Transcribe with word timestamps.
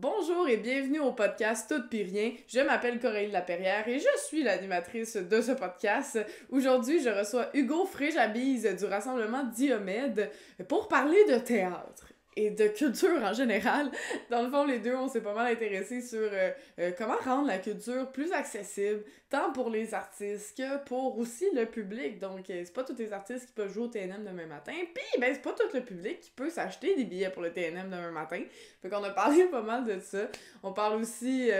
Bonjour 0.00 0.48
et 0.48 0.58
bienvenue 0.58 1.00
au 1.00 1.10
podcast 1.10 1.68
Tout 1.68 1.88
puis 1.90 2.04
rien. 2.04 2.30
Je 2.46 2.60
m'appelle 2.60 3.00
Coralie 3.00 3.32
Laperrière 3.32 3.88
et 3.88 3.98
je 3.98 4.06
suis 4.28 4.44
l'animatrice 4.44 5.16
de 5.16 5.40
ce 5.40 5.50
podcast. 5.50 6.24
Aujourd'hui, 6.52 7.02
je 7.02 7.08
reçois 7.08 7.48
Hugo 7.52 7.84
Fréjabise 7.84 8.76
du 8.78 8.84
Rassemblement 8.84 9.42
Diomède 9.42 10.30
pour 10.68 10.86
parler 10.86 11.18
de 11.24 11.38
théâtre 11.38 12.12
et 12.36 12.50
de 12.50 12.68
culture 12.68 13.22
en 13.22 13.32
général. 13.32 13.90
Dans 14.30 14.42
le 14.42 14.50
fond, 14.50 14.64
les 14.64 14.78
deux, 14.78 14.94
on 14.94 15.08
s'est 15.08 15.20
pas 15.20 15.34
mal 15.34 15.52
intéressés 15.52 16.00
sur 16.00 16.20
euh, 16.20 16.50
euh, 16.78 16.92
comment 16.96 17.16
rendre 17.24 17.48
la 17.48 17.58
culture 17.58 18.10
plus 18.12 18.32
accessible, 18.32 19.02
tant 19.28 19.52
pour 19.52 19.70
les 19.70 19.94
artistes 19.94 20.56
que 20.56 20.84
pour 20.84 21.18
aussi 21.18 21.46
le 21.54 21.66
public. 21.66 22.18
Donc, 22.18 22.48
euh, 22.50 22.62
c'est 22.64 22.72
pas 22.72 22.84
tous 22.84 22.96
les 22.96 23.12
artistes 23.12 23.46
qui 23.46 23.52
peuvent 23.52 23.72
jouer 23.72 23.84
au 23.84 23.88
TNM 23.88 24.24
demain 24.24 24.46
matin, 24.46 24.74
puis 24.94 25.20
ben, 25.20 25.32
c'est 25.34 25.42
pas 25.42 25.52
tout 25.52 25.68
le 25.74 25.80
public 25.80 26.20
qui 26.20 26.30
peut 26.30 26.50
s'acheter 26.50 26.94
des 26.94 27.04
billets 27.04 27.30
pour 27.30 27.42
le 27.42 27.52
TNM 27.52 27.90
demain 27.90 28.10
matin. 28.10 28.42
Fait 28.82 28.88
qu'on 28.88 29.02
a 29.02 29.10
parlé 29.10 29.44
pas 29.50 29.62
mal 29.62 29.84
de 29.84 29.98
ça. 30.00 30.28
On 30.62 30.72
parle 30.72 31.00
aussi 31.00 31.50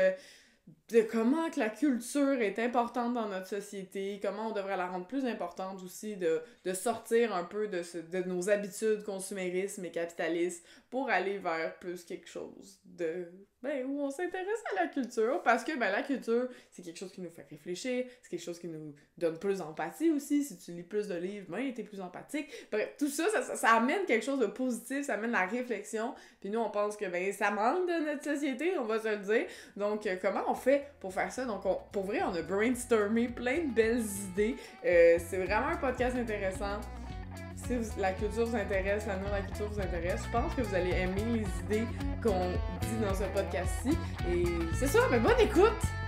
de 0.90 1.02
comment 1.02 1.50
que 1.50 1.60
la 1.60 1.68
culture 1.68 2.40
est 2.40 2.58
importante 2.58 3.14
dans 3.14 3.28
notre 3.28 3.46
société, 3.46 4.20
comment 4.22 4.48
on 4.48 4.52
devrait 4.52 4.76
la 4.76 4.86
rendre 4.86 5.06
plus 5.06 5.26
importante 5.26 5.82
aussi, 5.82 6.16
de, 6.16 6.40
de 6.64 6.72
sortir 6.72 7.34
un 7.34 7.44
peu 7.44 7.68
de, 7.68 7.82
de 8.10 8.28
nos 8.28 8.48
habitudes 8.48 9.02
consuméristes 9.04 9.78
et 9.80 9.90
capitalistes 9.90 10.64
pour 10.90 11.10
aller 11.10 11.38
vers 11.38 11.78
plus 11.78 12.04
quelque 12.04 12.28
chose 12.28 12.80
de 12.84 13.28
ben, 13.60 13.84
où 13.86 14.00
on 14.00 14.10
s'intéresse 14.10 14.62
à 14.72 14.84
la 14.84 14.86
culture 14.86 15.42
parce 15.42 15.64
que 15.64 15.76
ben, 15.76 15.90
la 15.90 16.02
culture, 16.02 16.48
c'est 16.70 16.82
quelque 16.82 16.98
chose 16.98 17.10
qui 17.10 17.20
nous 17.20 17.30
fait 17.30 17.46
réfléchir, 17.50 18.06
c'est 18.22 18.30
quelque 18.30 18.44
chose 18.44 18.58
qui 18.60 18.68
nous 18.68 18.94
donne 19.16 19.36
plus 19.38 19.58
d'empathie 19.58 20.10
aussi. 20.10 20.44
Si 20.44 20.56
tu 20.58 20.70
lis 20.70 20.84
plus 20.84 21.08
de 21.08 21.16
livres, 21.16 21.46
ben, 21.48 21.74
t'es 21.74 21.82
plus 21.82 22.00
empathique. 22.00 22.48
Bref, 22.70 22.94
tout 22.96 23.08
ça 23.08 23.24
ça, 23.28 23.56
ça, 23.56 23.70
amène 23.72 24.04
quelque 24.06 24.24
chose 24.24 24.38
de 24.38 24.46
positif, 24.46 25.06
ça 25.06 25.14
amène 25.14 25.32
la 25.32 25.46
réflexion. 25.46 26.14
Puis 26.40 26.50
nous, 26.50 26.60
on 26.60 26.70
pense 26.70 26.96
que 26.96 27.06
ben, 27.06 27.32
ça 27.32 27.50
manque 27.50 27.88
de 27.88 28.04
notre 28.06 28.22
société, 28.22 28.78
on 28.78 28.84
va 28.84 29.00
se 29.00 29.08
le 29.08 29.16
dire. 29.16 29.46
Donc, 29.76 30.06
euh, 30.06 30.16
comment 30.22 30.44
on 30.46 30.54
fait 30.54 30.77
pour 31.00 31.12
faire 31.12 31.32
ça? 31.32 31.44
Donc, 31.44 31.64
on, 31.66 31.78
pour 31.92 32.04
vrai, 32.04 32.20
on 32.22 32.34
a 32.34 32.42
brainstormé 32.42 33.28
plein 33.28 33.64
de 33.64 33.74
belles 33.74 34.04
idées. 34.32 34.56
Euh, 34.84 35.18
c'est 35.18 35.38
vraiment 35.38 35.68
un 35.68 35.76
podcast 35.76 36.16
intéressant 36.16 36.80
si 37.66 38.00
la 38.00 38.12
culture 38.12 38.46
vous 38.46 38.56
intéresse, 38.56 39.06
la 39.06 39.16
de 39.16 39.24
la 39.30 39.40
culture 39.40 39.68
vous 39.68 39.80
intéresse, 39.80 40.22
je 40.24 40.32
pense 40.32 40.54
que 40.54 40.62
vous 40.62 40.74
allez 40.74 40.90
aimer 40.90 41.22
les 41.32 41.76
idées 41.76 41.86
qu'on 42.22 42.50
dit 42.80 43.04
dans 43.04 43.14
ce 43.14 43.24
podcast-ci. 43.24 43.96
Et 44.30 44.44
c'est 44.78 44.86
ça, 44.86 45.00
mais 45.10 45.18
bonne 45.18 45.40
écoute! 45.40 46.07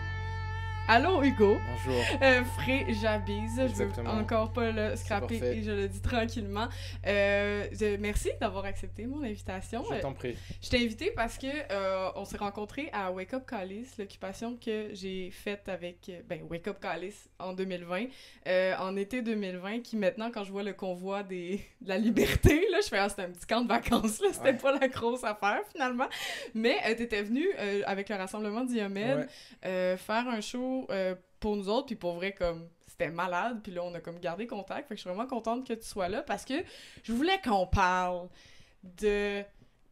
Allô 0.92 1.22
Hugo? 1.22 1.56
Bonjour. 1.70 2.02
Euh, 2.20 2.42
Fré 2.42 2.84
Jabise. 3.00 3.62
Je 3.64 3.84
veux 3.84 4.08
encore 4.08 4.52
pas 4.52 4.72
le 4.72 4.96
scraper 4.96 5.36
et 5.36 5.62
je 5.62 5.70
le 5.70 5.86
dis 5.86 6.02
tranquillement. 6.02 6.66
Euh, 7.06 7.68
merci 8.00 8.30
d'avoir 8.40 8.64
accepté 8.64 9.06
mon 9.06 9.22
invitation. 9.22 9.84
Je 9.88 10.00
t'en 10.00 10.14
prie. 10.14 10.36
Je 10.60 10.68
t'ai 10.68 10.78
invité 10.78 11.12
parce 11.14 11.38
que 11.38 11.46
euh, 11.46 12.10
on 12.16 12.24
s'est 12.24 12.38
rencontrés 12.38 12.90
à 12.92 13.12
Wake 13.12 13.34
Up 13.34 13.44
Callis, 13.46 13.86
l'occupation 14.00 14.56
que 14.56 14.88
j'ai 14.92 15.30
faite 15.30 15.68
avec 15.68 16.10
ben, 16.28 16.40
Wake 16.50 16.66
Up 16.66 16.78
Callis 16.80 17.14
en 17.38 17.52
2020, 17.52 18.06
euh, 18.48 18.74
en 18.80 18.96
été 18.96 19.22
2020, 19.22 19.82
qui 19.82 19.96
maintenant, 19.96 20.32
quand 20.34 20.42
je 20.42 20.50
vois 20.50 20.64
le 20.64 20.72
convoi 20.72 21.22
des, 21.22 21.64
de 21.82 21.88
la 21.88 21.98
liberté, 21.98 22.66
là, 22.72 22.78
je 22.82 22.88
fais 22.88 22.98
ah, 22.98 23.08
c'était 23.08 23.22
un 23.22 23.30
petit 23.30 23.46
camp 23.46 23.60
de 23.60 23.68
vacances, 23.68 24.20
là, 24.20 24.30
c'était 24.32 24.54
pas 24.54 24.76
la 24.76 24.88
grosse 24.88 25.22
affaire 25.22 25.60
finalement. 25.70 26.08
Mais 26.52 26.78
euh, 26.84 26.96
t'étais 26.96 27.22
venu 27.22 27.46
avec 27.86 28.08
le 28.08 28.16
Rassemblement 28.16 28.64
Diomède 28.64 29.28
faire 29.62 30.26
un 30.26 30.40
show 30.40 30.79
euh, 30.90 31.14
pour 31.38 31.56
nous 31.56 31.68
autres, 31.68 31.86
puis 31.86 31.96
pour 31.96 32.14
vrai, 32.14 32.32
comme 32.32 32.68
c'était 32.86 33.10
malade, 33.10 33.60
puis 33.62 33.72
là, 33.72 33.82
on 33.82 33.94
a 33.94 34.00
comme 34.00 34.18
gardé 34.18 34.46
contact. 34.46 34.88
Fait 34.88 34.94
que 34.94 34.98
je 34.98 35.02
suis 35.02 35.10
vraiment 35.10 35.28
contente 35.28 35.66
que 35.66 35.72
tu 35.72 35.86
sois 35.86 36.08
là 36.08 36.22
parce 36.22 36.44
que 36.44 36.54
je 37.02 37.12
voulais 37.12 37.40
qu'on 37.42 37.66
parle 37.66 38.28
de 38.82 39.42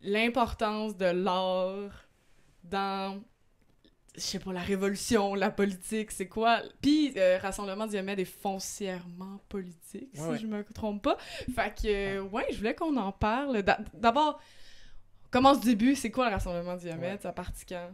l'importance 0.02 0.96
de 0.96 1.06
l'art 1.06 2.06
dans 2.64 3.22
je 4.18 4.24
sais 4.24 4.38
pas, 4.38 4.52
la 4.52 4.60
révolution, 4.60 5.34
la 5.34 5.50
politique, 5.50 6.10
c'est 6.10 6.26
quoi? 6.26 6.62
Puis, 6.82 7.12
euh, 7.16 7.38
Rassemblement 7.38 7.86
Diomède 7.86 8.18
est 8.18 8.24
foncièrement 8.24 9.40
politique, 9.48 10.10
si 10.12 10.38
je 10.38 10.46
me 10.46 10.64
trompe 10.64 11.02
pas. 11.04 11.16
Fait 11.54 11.72
que, 11.74 12.20
ouais, 12.20 12.46
je 12.50 12.56
voulais 12.58 12.74
qu'on 12.74 12.96
en 12.96 13.12
parle. 13.12 13.62
D'abord, 13.94 14.40
commence 15.30 15.60
du 15.60 15.68
début, 15.68 15.94
c'est 15.94 16.10
quoi 16.10 16.28
le 16.28 16.34
Rassemblement 16.34 16.76
Diomède? 16.76 17.20
Ça 17.22 17.32
partit 17.32 17.64
quand? 17.64 17.90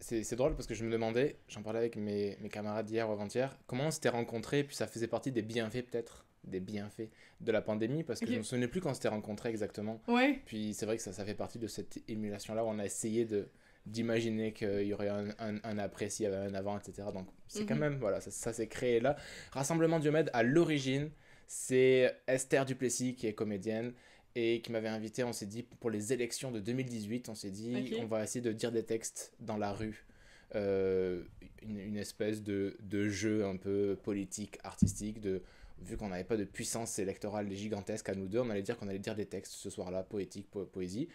C'est 0.00 0.36
drôle 0.36 0.54
parce 0.54 0.66
que 0.66 0.74
je 0.74 0.84
me 0.84 0.90
demandais, 0.90 1.36
j'en 1.48 1.62
parlais 1.62 1.78
avec 1.78 1.96
mes, 1.96 2.36
mes 2.40 2.48
camarades 2.48 2.90
hier 2.90 3.08
ou 3.08 3.12
avant-hier, 3.12 3.56
comment 3.66 3.84
on 3.86 3.90
s'était 3.90 4.08
rencontrés, 4.08 4.64
puis 4.64 4.76
ça 4.76 4.86
faisait 4.86 5.08
partie 5.08 5.32
des 5.32 5.42
bienfaits 5.42 5.82
peut-être, 5.90 6.26
des 6.44 6.60
bienfaits 6.60 7.08
de 7.40 7.52
la 7.52 7.62
pandémie, 7.62 8.04
parce 8.04 8.20
que 8.20 8.26
je 8.26 8.32
ne 8.32 8.38
me 8.38 8.42
souvenais 8.42 8.68
plus 8.68 8.80
quand 8.80 8.90
on 8.90 8.94
s'était 8.94 9.08
rencontrés 9.08 9.48
exactement. 9.48 10.00
Ouais. 10.08 10.40
Puis 10.44 10.74
c'est 10.74 10.86
vrai 10.86 10.96
que 10.96 11.02
ça, 11.02 11.12
ça 11.12 11.24
fait 11.24 11.34
partie 11.34 11.58
de 11.58 11.66
cette 11.66 12.02
émulation-là 12.08 12.64
où 12.64 12.68
on 12.68 12.78
a 12.78 12.84
essayé 12.84 13.24
de 13.24 13.48
d'imaginer 13.86 14.54
qu'il 14.54 14.84
y 14.84 14.94
aurait 14.94 15.10
un, 15.10 15.28
un, 15.38 15.56
un, 15.62 15.78
après 15.78 16.08
s'il 16.08 16.24
y 16.24 16.26
avait 16.26 16.36
un 16.36 16.54
avant, 16.54 16.78
etc. 16.78 17.08
Donc 17.12 17.26
c'est 17.48 17.66
quand 17.66 17.74
mhm. 17.74 17.80
même, 17.80 17.98
voilà, 17.98 18.20
ça, 18.22 18.30
ça 18.30 18.54
s'est 18.54 18.66
créé 18.66 18.98
là. 18.98 19.14
Rassemblement 19.52 19.98
Diomède, 19.98 20.30
à 20.32 20.42
l'origine, 20.42 21.10
c'est 21.46 22.16
Esther 22.26 22.64
Duplessis 22.64 23.14
qui 23.14 23.26
est 23.26 23.34
comédienne 23.34 23.92
et 24.36 24.60
qui 24.60 24.72
m'avait 24.72 24.88
invité. 24.88 25.24
On 25.24 25.32
s'est 25.32 25.46
dit, 25.46 25.62
pour 25.62 25.90
les 25.90 26.12
élections 26.12 26.50
de 26.50 26.60
2018, 26.60 27.28
on 27.28 27.34
s'est 27.34 27.50
dit, 27.50 27.94
on 28.00 28.06
va 28.06 28.24
essayer 28.24 28.40
de 28.40 28.52
dire 28.52 28.72
des 28.72 28.84
textes 28.84 29.32
dans 29.40 29.56
la 29.56 29.72
rue. 29.72 30.06
Euh, 30.54 31.22
une, 31.62 31.78
une, 31.78 31.96
espèce 31.96 32.42
de, 32.42 32.76
de, 32.80 33.08
jeu 33.08 33.44
un 33.44 33.56
peu 33.56 33.98
politique, 34.02 34.58
artistique, 34.62 35.20
de, 35.20 35.42
vu 35.80 35.96
qu'on 35.96 36.08
n'avait 36.08 36.24
pas 36.24 36.36
de 36.36 36.44
puissance 36.44 36.98
électorale 36.98 37.50
gigantesque 37.50 38.08
à 38.08 38.14
nous 38.14 38.28
deux, 38.28 38.38
on 38.38 38.50
allait 38.50 38.62
dire 38.62 38.78
qu'on 38.78 38.88
allait 38.88 38.98
dire 38.98 39.14
des 39.14 39.26
textes 39.26 39.52
ce 39.52 39.70
soir-là, 39.70 40.02
poétique, 40.02 40.48
poésie. 40.72 41.08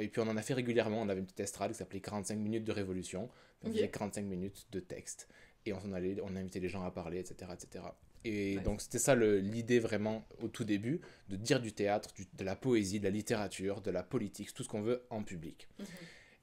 Et 0.00 0.08
puis 0.08 0.20
on 0.20 0.28
en 0.28 0.36
a 0.36 0.42
fait 0.42 0.54
régulièrement, 0.54 1.02
on 1.02 1.08
avait 1.08 1.20
une 1.20 1.26
petite 1.26 1.40
estrade 1.40 1.72
qui 1.72 1.78
s'appelait 1.78 2.00
45 2.00 2.36
minutes 2.36 2.64
de 2.64 2.72
révolution, 2.72 3.28
on 3.62 3.70
faisait 3.70 3.88
45 3.88 4.24
minutes 4.24 4.66
de 4.72 4.80
texte, 4.80 5.28
et 5.66 5.72
on, 5.72 5.92
allait, 5.92 6.16
on 6.22 6.34
invitait 6.36 6.60
les 6.60 6.68
gens 6.68 6.84
à 6.84 6.90
parler, 6.90 7.18
etc. 7.18 7.50
etc. 7.52 7.84
Et 8.28 8.58
donc 8.58 8.82
c'était 8.82 8.98
ça 8.98 9.14
l'idée 9.14 9.78
vraiment 9.78 10.26
au 10.42 10.48
tout 10.48 10.64
début, 10.64 11.00
de 11.30 11.36
dire 11.36 11.60
du 11.60 11.72
théâtre, 11.72 12.10
de 12.34 12.44
la 12.44 12.56
poésie, 12.56 12.98
de 12.98 13.04
la 13.04 13.10
littérature, 13.10 13.80
de 13.80 13.90
la 13.90 14.02
politique, 14.02 14.52
tout 14.52 14.62
ce 14.62 14.68
qu'on 14.68 14.82
veut 14.82 15.02
en 15.08 15.22
public. 15.22 15.68
Mhm. 15.78 15.86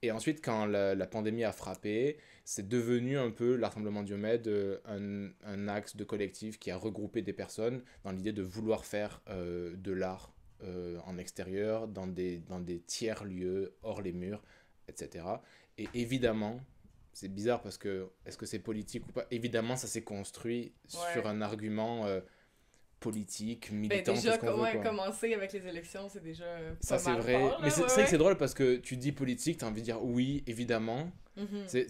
Et 0.02 0.12
ensuite, 0.12 0.44
quand 0.44 0.66
la, 0.66 1.08
pandémie 1.08 1.44
a 1.44 1.52
frappé, 1.52 2.18
c'est 2.44 2.68
devenu 2.68 3.18
un 3.18 3.32
peu 3.32 3.56
l'Assemblement 3.56 4.04
Diomède, 4.04 4.48
euh, 4.48 4.78
un, 4.86 5.32
un, 5.44 5.68
axe 5.68 5.96
de 5.96 6.04
collectif 6.04 6.60
qui 6.60 6.70
a 6.70 6.78
regroupé 6.78 7.22
des 7.22 7.34
personnes 7.34 7.82
dans 8.04 8.12
l'idée 8.12 8.34
de 8.34 8.44
vouloir 8.44 8.86
faire 8.86 9.22
euh, 9.30 9.76
de 9.78 9.92
l'art 9.92 10.32
euh, 10.64 11.00
en 11.06 11.18
extérieur, 11.18 11.88
dans 11.88 12.08
des, 12.08 12.38
dans 12.40 12.60
des 12.60 12.82
tiers 12.82 13.24
lieux, 13.24 13.76
hors 13.84 14.02
les 14.02 14.12
murs, 14.12 14.44
etc. 14.88 15.26
Et 15.78 15.88
évidemment, 15.94 16.60
c'est 17.16 17.30
bizarre 17.30 17.62
parce 17.62 17.78
que 17.78 18.10
est-ce 18.26 18.38
que 18.38 18.46
c'est 18.46 18.60
politique 18.60 19.08
ou 19.08 19.12
pas? 19.14 19.26
Évidemment, 19.32 19.78
ça 19.78 19.88
s'est 19.88 20.04
construit 20.04 20.74
sur 20.86 21.26
un 21.28 21.42
argument 21.42 22.06
euh, 22.06 22.20
politique, 23.00 23.70
ben, 23.72 23.78
militant. 23.78 24.14
Ben 24.14 24.20
déjà, 24.20 24.38
comment 24.38 24.84
commencer 24.84 25.34
avec 25.34 25.54
les 25.54 25.66
élections, 25.66 26.10
c'est 26.10 26.22
déjà. 26.22 26.44
Euh, 26.44 26.74
ça, 26.82 27.00
c'est 27.00 27.14
vrai. 27.14 27.42
Mais 27.64 27.70
c'est 27.70 27.84
vrai 27.84 28.04
que 28.04 28.10
c'est 28.10 28.18
drôle 28.18 28.36
parce 28.36 28.54
que 28.54 28.76
tu 28.76 28.98
dis 28.98 29.14
politique, 29.14 29.60
tu 29.60 29.66
as 29.66 29.70
envie 29.70 29.80
de 29.80 29.86
dire 29.86 30.04
oui, 30.04 30.44
évidemment. 30.46 31.10
Mhm. 31.38 31.66
C'est 31.68 31.88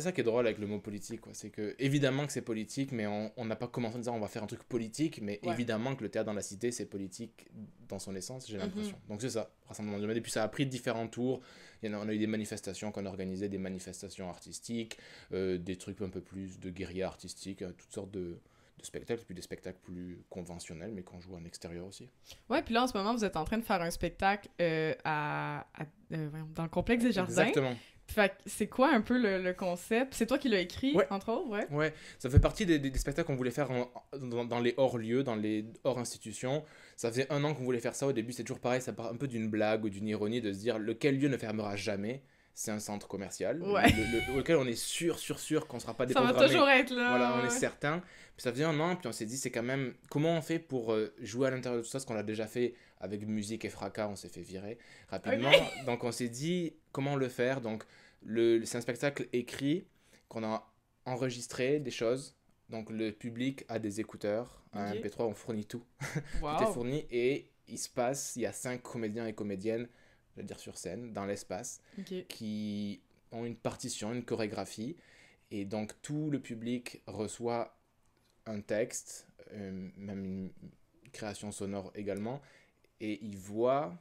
ça 0.00 0.12
qui 0.12 0.20
est 0.20 0.24
drôle 0.24 0.46
avec 0.46 0.58
le 0.58 0.68
mot 0.68 0.78
politique. 0.78 1.20
C'est 1.32 1.50
que, 1.50 1.74
évidemment 1.80 2.24
que 2.24 2.32
c'est 2.32 2.42
politique, 2.42 2.92
mais 2.92 3.06
on 3.08 3.44
n'a 3.44 3.56
pas 3.56 3.66
commencé 3.66 3.96
en 3.96 3.98
disant 3.98 4.14
on 4.14 4.20
va 4.20 4.28
faire 4.28 4.44
un 4.44 4.48
truc 4.48 4.62
politique, 4.62 5.20
mais 5.20 5.40
évidemment 5.42 5.96
que 5.96 6.04
le 6.04 6.10
théâtre 6.10 6.26
dans 6.26 6.32
la 6.32 6.42
cité, 6.42 6.70
c'est 6.70 6.86
politique 6.86 7.48
dans 7.88 7.98
son 7.98 8.14
essence, 8.14 8.48
j'ai 8.48 8.56
mhm. 8.56 8.62
l'impression. 8.62 8.96
Donc 9.08 9.20
c'est 9.20 9.30
ça, 9.30 9.50
Rassemblement 9.66 9.98
du 9.98 10.10
Et 10.16 10.20
puis 10.20 10.32
ça 10.32 10.44
a 10.44 10.48
pris 10.48 10.64
différents 10.64 11.08
tours. 11.08 11.40
Il 11.84 11.90
y 11.90 11.94
en 11.94 12.00
a, 12.00 12.04
on 12.04 12.08
a 12.08 12.14
eu 12.14 12.18
des 12.18 12.26
manifestations 12.26 12.90
qu'on 12.92 13.04
organisait, 13.04 13.48
des 13.50 13.58
manifestations 13.58 14.30
artistiques, 14.30 14.98
euh, 15.32 15.58
des 15.58 15.76
trucs 15.76 16.00
un 16.00 16.08
peu 16.08 16.22
plus 16.22 16.58
de 16.58 16.70
guérilla 16.70 17.06
artistique, 17.06 17.60
euh, 17.60 17.72
toutes 17.76 17.92
sortes 17.92 18.10
de, 18.10 18.38
de 18.78 18.84
spectacles, 18.84 19.22
puis 19.24 19.34
des 19.34 19.42
spectacles 19.42 19.80
plus 19.82 20.22
conventionnels, 20.30 20.92
mais 20.92 21.02
qu'on 21.02 21.20
joue 21.20 21.34
en 21.34 21.44
extérieur 21.44 21.86
aussi. 21.86 22.08
Ouais, 22.48 22.62
puis 22.62 22.72
là, 22.72 22.84
en 22.84 22.86
ce 22.86 22.96
moment, 22.96 23.14
vous 23.14 23.24
êtes 23.24 23.36
en 23.36 23.44
train 23.44 23.58
de 23.58 23.64
faire 23.64 23.82
un 23.82 23.90
spectacle 23.90 24.48
euh, 24.62 24.94
à, 25.04 25.66
dans 26.54 26.62
le 26.62 26.70
complexe 26.70 27.04
des 27.04 27.12
Jardins. 27.12 27.30
Exactement. 27.30 27.76
Fait 28.06 28.32
c'est 28.46 28.66
quoi 28.66 28.90
un 28.92 29.00
peu 29.00 29.18
le, 29.18 29.52
concept? 29.52 30.14
C'est 30.14 30.26
toi 30.26 30.38
qui 30.38 30.48
l'as 30.48 30.60
écrit, 30.60 30.96
entre 31.10 31.32
autres, 31.32 31.48
ouais? 31.48 31.66
Ouais, 31.70 31.94
ça 32.18 32.28
fait 32.28 32.38
partie 32.38 32.66
des, 32.66 32.78
des, 32.78 32.96
spectacles 32.98 33.26
qu'on 33.26 33.34
voulait 33.34 33.50
faire 33.50 33.68
dans, 34.20 34.44
dans, 34.44 34.60
les 34.60 34.74
hors-lieux, 34.76 35.22
dans 35.22 35.34
les 35.34 35.64
hors-institutions. 35.84 36.64
Ça 36.96 37.10
faisait 37.10 37.26
un 37.32 37.42
an 37.44 37.54
qu'on 37.54 37.64
voulait 37.64 37.80
faire 37.80 37.94
ça. 37.94 38.06
Au 38.06 38.12
début, 38.12 38.32
c'est 38.32 38.44
toujours 38.44 38.60
pareil, 38.60 38.82
ça 38.82 38.92
part 38.92 39.10
un 39.10 39.16
peu 39.16 39.26
d'une 39.26 39.48
blague 39.48 39.84
ou 39.84 39.88
d'une 39.88 40.06
ironie 40.06 40.40
de 40.40 40.52
se 40.52 40.58
dire 40.58 40.78
lequel 40.78 41.18
lieu 41.18 41.28
ne 41.28 41.36
fermera 41.36 41.76
jamais? 41.76 42.22
C'est 42.54 42.70
un 42.70 42.78
centre 42.78 43.08
commercial 43.08 43.60
ouais. 43.62 43.90
le, 43.90 44.38
auquel 44.38 44.56
on 44.56 44.66
est 44.66 44.78
sûr, 44.78 45.18
sûr, 45.18 45.40
sûr 45.40 45.66
qu'on 45.66 45.78
ne 45.78 45.82
sera 45.82 45.94
pas 45.94 46.06
déprogrammé. 46.06 46.38
Ça 46.38 46.40
va 46.40 46.48
toujours 46.48 46.68
être 46.68 46.90
là. 46.90 47.08
Voilà, 47.10 47.36
on 47.42 47.44
est 47.44 47.50
certain. 47.50 48.00
Puis 48.36 48.42
ça 48.42 48.52
faisait 48.52 48.64
un 48.64 48.78
an, 48.78 48.96
puis 48.96 49.08
on 49.08 49.12
s'est 49.12 49.26
dit, 49.26 49.36
c'est 49.36 49.50
quand 49.50 49.62
même, 49.62 49.94
comment 50.08 50.36
on 50.36 50.40
fait 50.40 50.60
pour 50.60 50.92
euh, 50.92 51.12
jouer 51.20 51.48
à 51.48 51.50
l'intérieur 51.50 51.80
de 51.80 51.84
tout 51.84 51.90
ça, 51.90 51.98
ce 51.98 52.06
qu'on 52.06 52.16
a 52.16 52.22
déjà 52.22 52.46
fait 52.46 52.74
avec 53.00 53.26
musique 53.26 53.64
et 53.64 53.68
fracas, 53.68 54.08
on 54.08 54.16
s'est 54.16 54.28
fait 54.28 54.40
virer 54.40 54.78
rapidement. 55.08 55.50
Donc 55.86 56.04
on 56.04 56.12
s'est 56.12 56.28
dit, 56.28 56.74
comment 56.92 57.16
le 57.16 57.28
faire? 57.28 57.60
Donc 57.60 57.84
c'est 58.26 58.76
un 58.76 58.80
spectacle 58.80 59.28
écrit 59.32 59.86
qu'on 60.28 60.44
a 60.44 60.72
enregistré 61.06 61.80
des 61.80 61.90
choses. 61.90 62.36
Donc 62.70 62.88
le 62.90 63.10
public 63.10 63.64
a 63.68 63.78
des 63.78 64.00
écouteurs, 64.00 64.62
un 64.72 64.92
MP3, 64.92 65.24
on 65.24 65.34
fournit 65.34 65.66
tout. 65.66 65.84
tout 66.40 66.62
est 66.62 66.72
fourni 66.72 67.06
et 67.10 67.50
il 67.68 67.78
se 67.78 67.88
passe, 67.88 68.36
il 68.36 68.42
y 68.42 68.46
a 68.46 68.52
cinq 68.52 68.82
comédiens 68.82 69.26
et 69.26 69.32
comédiennes 69.32 69.88
je 70.34 70.40
veux 70.40 70.46
dire 70.46 70.58
sur 70.58 70.76
scène, 70.76 71.12
dans 71.12 71.24
l'espace, 71.26 71.80
qui 72.28 73.00
ont 73.32 73.44
une 73.44 73.56
partition, 73.56 74.12
une 74.12 74.24
chorégraphie. 74.24 74.96
Et 75.50 75.64
donc 75.64 75.92
tout 76.02 76.30
le 76.30 76.40
public 76.40 77.02
reçoit 77.06 77.76
un 78.46 78.60
texte, 78.60 79.28
euh, 79.52 79.88
même 79.96 80.24
une 80.24 80.50
création 81.12 81.52
sonore 81.52 81.92
également, 81.94 82.40
et 83.00 83.18
il 83.24 83.36
voit 83.36 83.94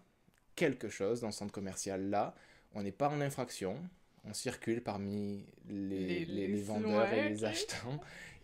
quelque 0.55 0.89
chose 0.89 1.21
dans 1.21 1.31
ce 1.31 1.39
centre 1.39 1.51
commercial 1.53 2.09
là. 2.09 2.33
On 2.73 2.81
n'est 2.81 2.91
pas 2.91 3.09
en 3.09 3.21
infraction, 3.21 3.77
on 4.25 4.33
circule 4.33 4.81
parmi 4.81 5.45
les, 5.67 5.89
Les- 5.89 6.07
les- 6.07 6.25
les 6.25 6.47
les- 6.47 6.61
vendeurs 6.61 7.09
ouais, 7.11 7.27
et 7.27 7.29
les 7.29 7.43
achetants. 7.45 7.99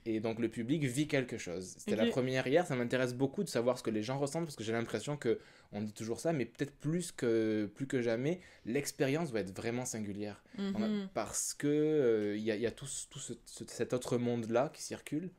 Et 0.05 0.19
donc 0.21 0.39
le 0.39 0.47
public 0.49 0.83
vit 0.85 1.07
quelque 1.07 1.37
chose. 1.37 1.75
C'était 1.77 1.95
la 1.97 2.03
première 2.11 2.47
hier, 2.47 2.65
ça 2.65 2.75
m'intéresse 2.75 3.13
beaucoup 3.13 3.43
de 3.43 3.49
savoir 3.49 3.77
ce 3.77 3.83
que 3.83 3.89
les 3.89 4.01
gens 4.01 4.17
ressentent 4.17 4.45
parce 4.45 4.55
que 4.55 4.63
j'ai 4.63 4.71
l'impression 4.71 5.17
que 5.17 5.39
on 5.71 5.81
dit 5.81 5.91
toujours 5.93 6.19
ça, 6.19 6.31
mais 6.33 6.45
peut-être 6.45 6.73
plus 6.73 7.11
que, 7.11 7.69
plus 7.75 7.85
que 7.85 8.01
jamais, 8.01 8.39
l'expérience 8.65 9.31
va 9.31 9.41
être 9.41 9.55
vraiment 9.55 9.85
singulière. 9.85 10.41
A- 10.57 10.61
Mhm. 10.87 11.09
parce 11.13 11.53
que 11.53 11.67
euh, 11.67 12.37
il 12.37 12.43
y, 12.43 12.51
a, 12.51 12.55
il 12.55 12.61
y 12.61 12.65
a 12.65 12.71
tout, 12.71 12.87
tout 13.09 13.19
ce- 13.19 13.33
ce- 13.45 13.65
cet 13.67 13.93
autre 13.93 14.17
monde-là 14.17 14.71
qui 14.73 14.81
circule, 14.81 15.29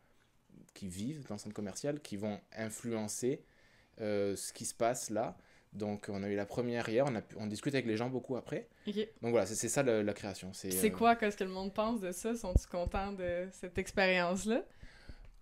qui 0.75 0.89
vivent 0.89 1.27
dans 1.27 1.35
le 1.37 1.41
centre 1.41 1.55
commercial, 1.55 2.01
qui 2.01 2.17
vont 2.17 2.39
influencer 2.57 3.43
euh, 4.01 4.37
ce 4.37 4.53
qui 4.53 4.65
se 4.67 4.75
passe 4.75 5.11
là. 5.11 5.37
Donc 5.73 6.07
on 6.09 6.23
a 6.23 6.29
eu 6.29 6.37
la 6.37 6.47
première 6.47 6.89
hier, 6.89 7.05
on, 7.07 7.15
a 7.15 7.23
pu- 7.23 7.37
on 7.39 7.47
discute 7.47 7.75
avec 7.75 7.87
les 7.87 7.97
gens 7.97 8.11
beaucoup 8.11 8.37
après. 8.37 8.69
Donc 9.23 9.31
voilà, 9.31 9.47
c'est 9.47 9.69
ça 9.69 9.83
la, 9.83 10.03
la 10.03 10.13
création. 10.13 10.53
C'est 10.53 10.71
C'est 10.71 10.91
euh, 10.91 10.97
quoi 10.97 11.17
qu'est-ce 11.17 11.37
que 11.37 11.45
le 11.45 11.51
monde 11.51 11.73
pense 11.73 12.01
de 12.01 12.11
ça? 12.13 12.35
Sont-ils 12.35 12.67
contents 12.69 13.13
de 13.13 13.49
cette 13.53 13.79
expérience-là? 13.79 14.63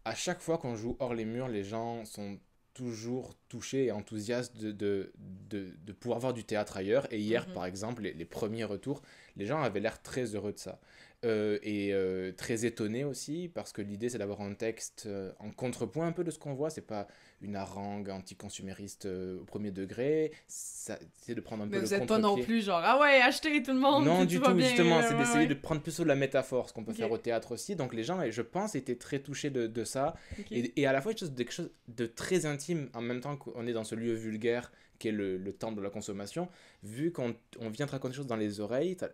à 0.05 0.15
chaque 0.15 0.41
fois 0.41 0.59
qu'on 0.59 0.75
joue 0.77 0.97
hors 1.01 1.15
les 1.15 1.25
murs, 1.25 1.49
les 1.49 1.65
gens 1.65 2.05
sont 2.05 2.39
toujours 2.75 3.35
touchés 3.49 3.87
et 3.87 3.93
enthousiastes 3.93 4.57
de, 4.57 4.71
de, 4.73 5.13
de, 5.51 5.75
de 5.85 5.93
pouvoir 5.93 6.21
voir 6.21 6.33
du 6.33 6.45
théâtre 6.45 6.77
ailleurs. 6.77 7.13
Et 7.13 7.19
hier, 7.19 7.47
Mhm. 7.49 7.53
par 7.55 7.67
exemple, 7.67 8.03
les, 8.03 8.13
les 8.15 8.25
premiers 8.25 8.65
retours, 8.65 9.03
les 9.37 9.47
gens 9.47 9.61
avaient 9.63 9.81
l'air 9.81 10.01
très 10.01 10.35
heureux 10.35 10.53
de 10.53 10.59
ça. 10.59 10.81
Euh, 11.25 11.59
et 11.63 11.93
euh, 11.93 12.31
très 12.33 12.65
étonnés 12.65 13.03
aussi, 13.05 13.51
parce 13.53 13.73
que 13.73 13.83
l'idée, 13.83 14.09
c'est 14.09 14.19
d'avoir 14.19 14.41
un 14.41 14.55
texte 14.55 15.05
euh, 15.07 15.33
en 15.41 15.51
contrepoint 15.51 16.07
un 16.07 16.13
peu 16.13 16.23
de 16.23 16.31
ce 16.31 16.39
qu'on 16.39 16.55
voit. 16.55 16.71
C'est 16.71 16.87
pas 16.87 17.09
une 17.41 17.57
harangue 17.57 18.11
anticonsumériste 18.11 19.07
euh, 19.07 19.41
au 19.41 19.45
premier 19.45 19.71
degré. 19.71 20.33
C'est 20.47 21.35
de 21.35 21.41
prendre 21.41 21.63
un 21.63 21.67
Mais 21.67 21.79
peu 21.79 21.85
vous 21.85 21.91
le 21.91 21.97
êtes 21.97 22.07
pas 22.09 22.19
non 22.19 22.37
plus 22.37 22.65
genre, 22.65 22.81
ah 22.83 22.99
ouais, 22.99 23.21
achetez 23.23 23.63
tout 23.63 23.73
le 23.73 23.79
monde! 23.79 24.05
Non, 24.05 24.25
du 24.25 24.41
tout 24.41 24.55
bien, 24.55 24.67
justement, 24.69 25.01
c'est 25.03 25.13
ouais, 25.13 25.19
d'essayer 25.19 25.39
ouais. 25.41 25.47
de 25.47 25.55
prendre 25.55 25.81
plus 25.81 25.93
sur 25.93 26.05
la 26.05 26.17
métaphore, 26.17 26.69
ce 26.69 26.75
qu'on 26.75 26.85
peut 26.85 26.93
faire 26.93 27.11
au 27.13 27.19
théâtre 27.19 27.53
aussi. 27.53 27.77
Donc 27.77 27.95
les 27.95 28.05
gens, 28.05 28.21
je 28.31 28.43
pense, 28.43 28.75
étaient 28.75 28.97
très 28.97 29.21
touchés 29.21 29.51
de, 29.51 29.67
de 29.67 29.85
ça. 29.85 30.15
Et, 30.51 30.81
et 30.81 30.87
à 30.87 30.93
la 30.93 31.01
fois 31.01 31.13
quelque 31.13 31.21
chose, 31.21 31.33
de, 31.33 31.43
quelque 31.43 31.53
chose 31.53 31.71
de 31.89 32.07
très 32.07 32.47
intime, 32.47 32.89
en 32.95 33.01
même 33.01 33.21
temps 33.21 33.37
qu'on 33.37 33.67
est 33.67 33.73
dans 33.73 33.85
ce 33.85 33.95
lieu 33.95 34.15
vulgaire 34.15 34.73
qui 34.99 35.07
est 35.07 35.13
le, 35.13 35.37
le 35.37 35.53
temple 35.53 35.77
de 35.77 35.83
la 35.83 35.91
consommation, 35.91 36.49
vu 36.83 37.13
qu'on 37.13 37.33
on 37.61 37.71
vient 37.71 37.87
te 37.87 37.93
raconter 37.93 38.15
des 38.15 38.17
choses 38.17 38.27
dans 38.27 38.35
les 38.35 38.59
oreilles, 38.59 38.97
t'as 38.97 39.07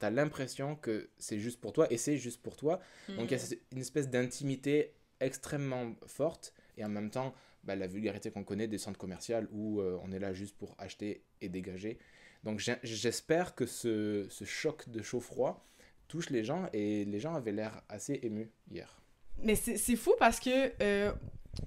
as, 0.00 0.10
l'impression 0.10 0.74
que 0.74 1.10
c'est 1.16 1.38
juste 1.38 1.60
pour 1.60 1.72
toi, 1.72 1.86
et 1.92 1.96
c'est 1.96 2.16
juste 2.16 2.42
pour 2.42 2.56
toi. 2.56 2.80
Donc 3.16 3.26
il 3.30 3.32
y 3.32 3.34
a 3.34 3.38
cette- 3.38 3.60
une 3.70 3.78
espèce 3.78 4.08
d'intimité 4.10 4.94
extrêmement 5.20 5.94
forte, 6.06 6.52
et 6.76 6.84
en 6.84 6.88
même 6.88 7.10
temps, 7.10 7.34
bah, 7.68 7.76
la 7.76 7.86
vulgarité 7.86 8.30
qu'on 8.30 8.44
connaît 8.44 8.66
des 8.66 8.78
centres 8.78 8.98
commerciaux 8.98 9.36
où 9.52 9.80
euh, 9.80 9.98
on 10.02 10.10
est 10.10 10.18
là 10.18 10.32
juste 10.32 10.56
pour 10.56 10.74
acheter 10.78 11.22
et 11.42 11.48
dégager. 11.48 11.98
Donc 12.44 12.60
j'espère 12.82 13.54
que 13.54 13.66
ce, 13.66 14.26
ce 14.30 14.44
choc 14.44 14.88
de 14.88 15.02
chaud-froid 15.02 15.64
touche 16.08 16.30
les 16.30 16.42
gens, 16.42 16.66
et 16.72 17.04
les 17.04 17.20
gens 17.20 17.34
avaient 17.34 17.52
l'air 17.52 17.82
assez 17.90 18.18
émus 18.22 18.50
hier. 18.70 19.00
Mais 19.42 19.54
c'est 19.54 19.96
fou 19.96 20.14
parce 20.18 20.40
que 20.40 20.72
euh, 20.82 21.12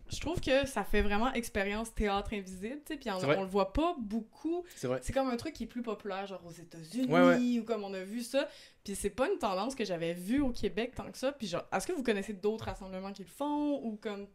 je 0.09 0.19
trouve 0.19 0.42
que 0.42 0.65
ça 0.65 0.83
fait 0.83 1.03
vraiment 1.03 1.31
expérience 1.33 1.94
théâtre 1.94 2.33
invisible, 2.33 2.80
tu 2.86 2.94
sais, 2.94 3.00
puis 3.00 3.12
on, 3.12 3.18
on 3.24 3.42
le 3.44 3.48
voit 3.48 3.71
pas 3.71 3.95
beaucoup. 4.00 4.63
C'est 4.75 4.88
vrai. 4.88 5.00
C'est 5.03 5.13
comme 5.13 5.27
un 5.30 5.38
truc 5.38 5.53
qui 5.53 5.63
est 5.63 5.68
plus 5.68 5.83
populaire, 5.83 6.25
genre 6.25 6.42
aux 6.45 6.51
États-Unis, 6.51 7.07
Ouais, 7.12 7.21
ouais. 7.21 7.59
ou 7.59 7.63
comme 7.63 7.83
on 7.83 7.94
a 7.94 8.03
vu 8.03 8.21
ça. 8.21 8.48
Puis 8.83 8.95
c'est 8.95 9.12
pas 9.12 9.30
une 9.30 9.38
tendance 9.38 9.75
que 9.75 9.86
j'avais 9.86 10.13
vue 10.13 10.42
au 10.42 10.51
Québec 10.51 10.94
tant 10.95 11.12
que 11.12 11.18
ça. 11.18 11.31
Puis 11.33 11.48
genre, 11.48 11.65
est-ce 11.71 11.86
que 11.86 11.94
vous 11.94 12.03
connaissez 12.03 12.33
d'autres 12.33 12.65
rassemblements 12.65 13.12
qui 13.13 13.21
le 13.24 13.30
font, 13.30 13.80
ou 13.83 13.98
comme 13.98 14.25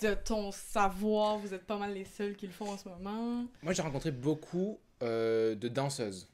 de 0.00 0.14
ton 0.14 0.52
savoir, 0.52 1.38
vous 1.38 1.54
êtes 1.54 1.64
pas 1.64 1.78
mal 1.78 1.94
les 1.94 2.04
seuls 2.04 2.34
qui 2.36 2.46
le 2.46 2.52
font 2.52 2.70
en 2.70 2.76
ce 2.78 2.88
moment? 2.88 3.46
Moi, 3.62 3.72
j'ai 3.72 3.82
rencontré 3.82 4.10
beaucoup 4.10 4.78
euh, 5.02 5.54
de 5.54 5.68
danseuses 5.68 6.28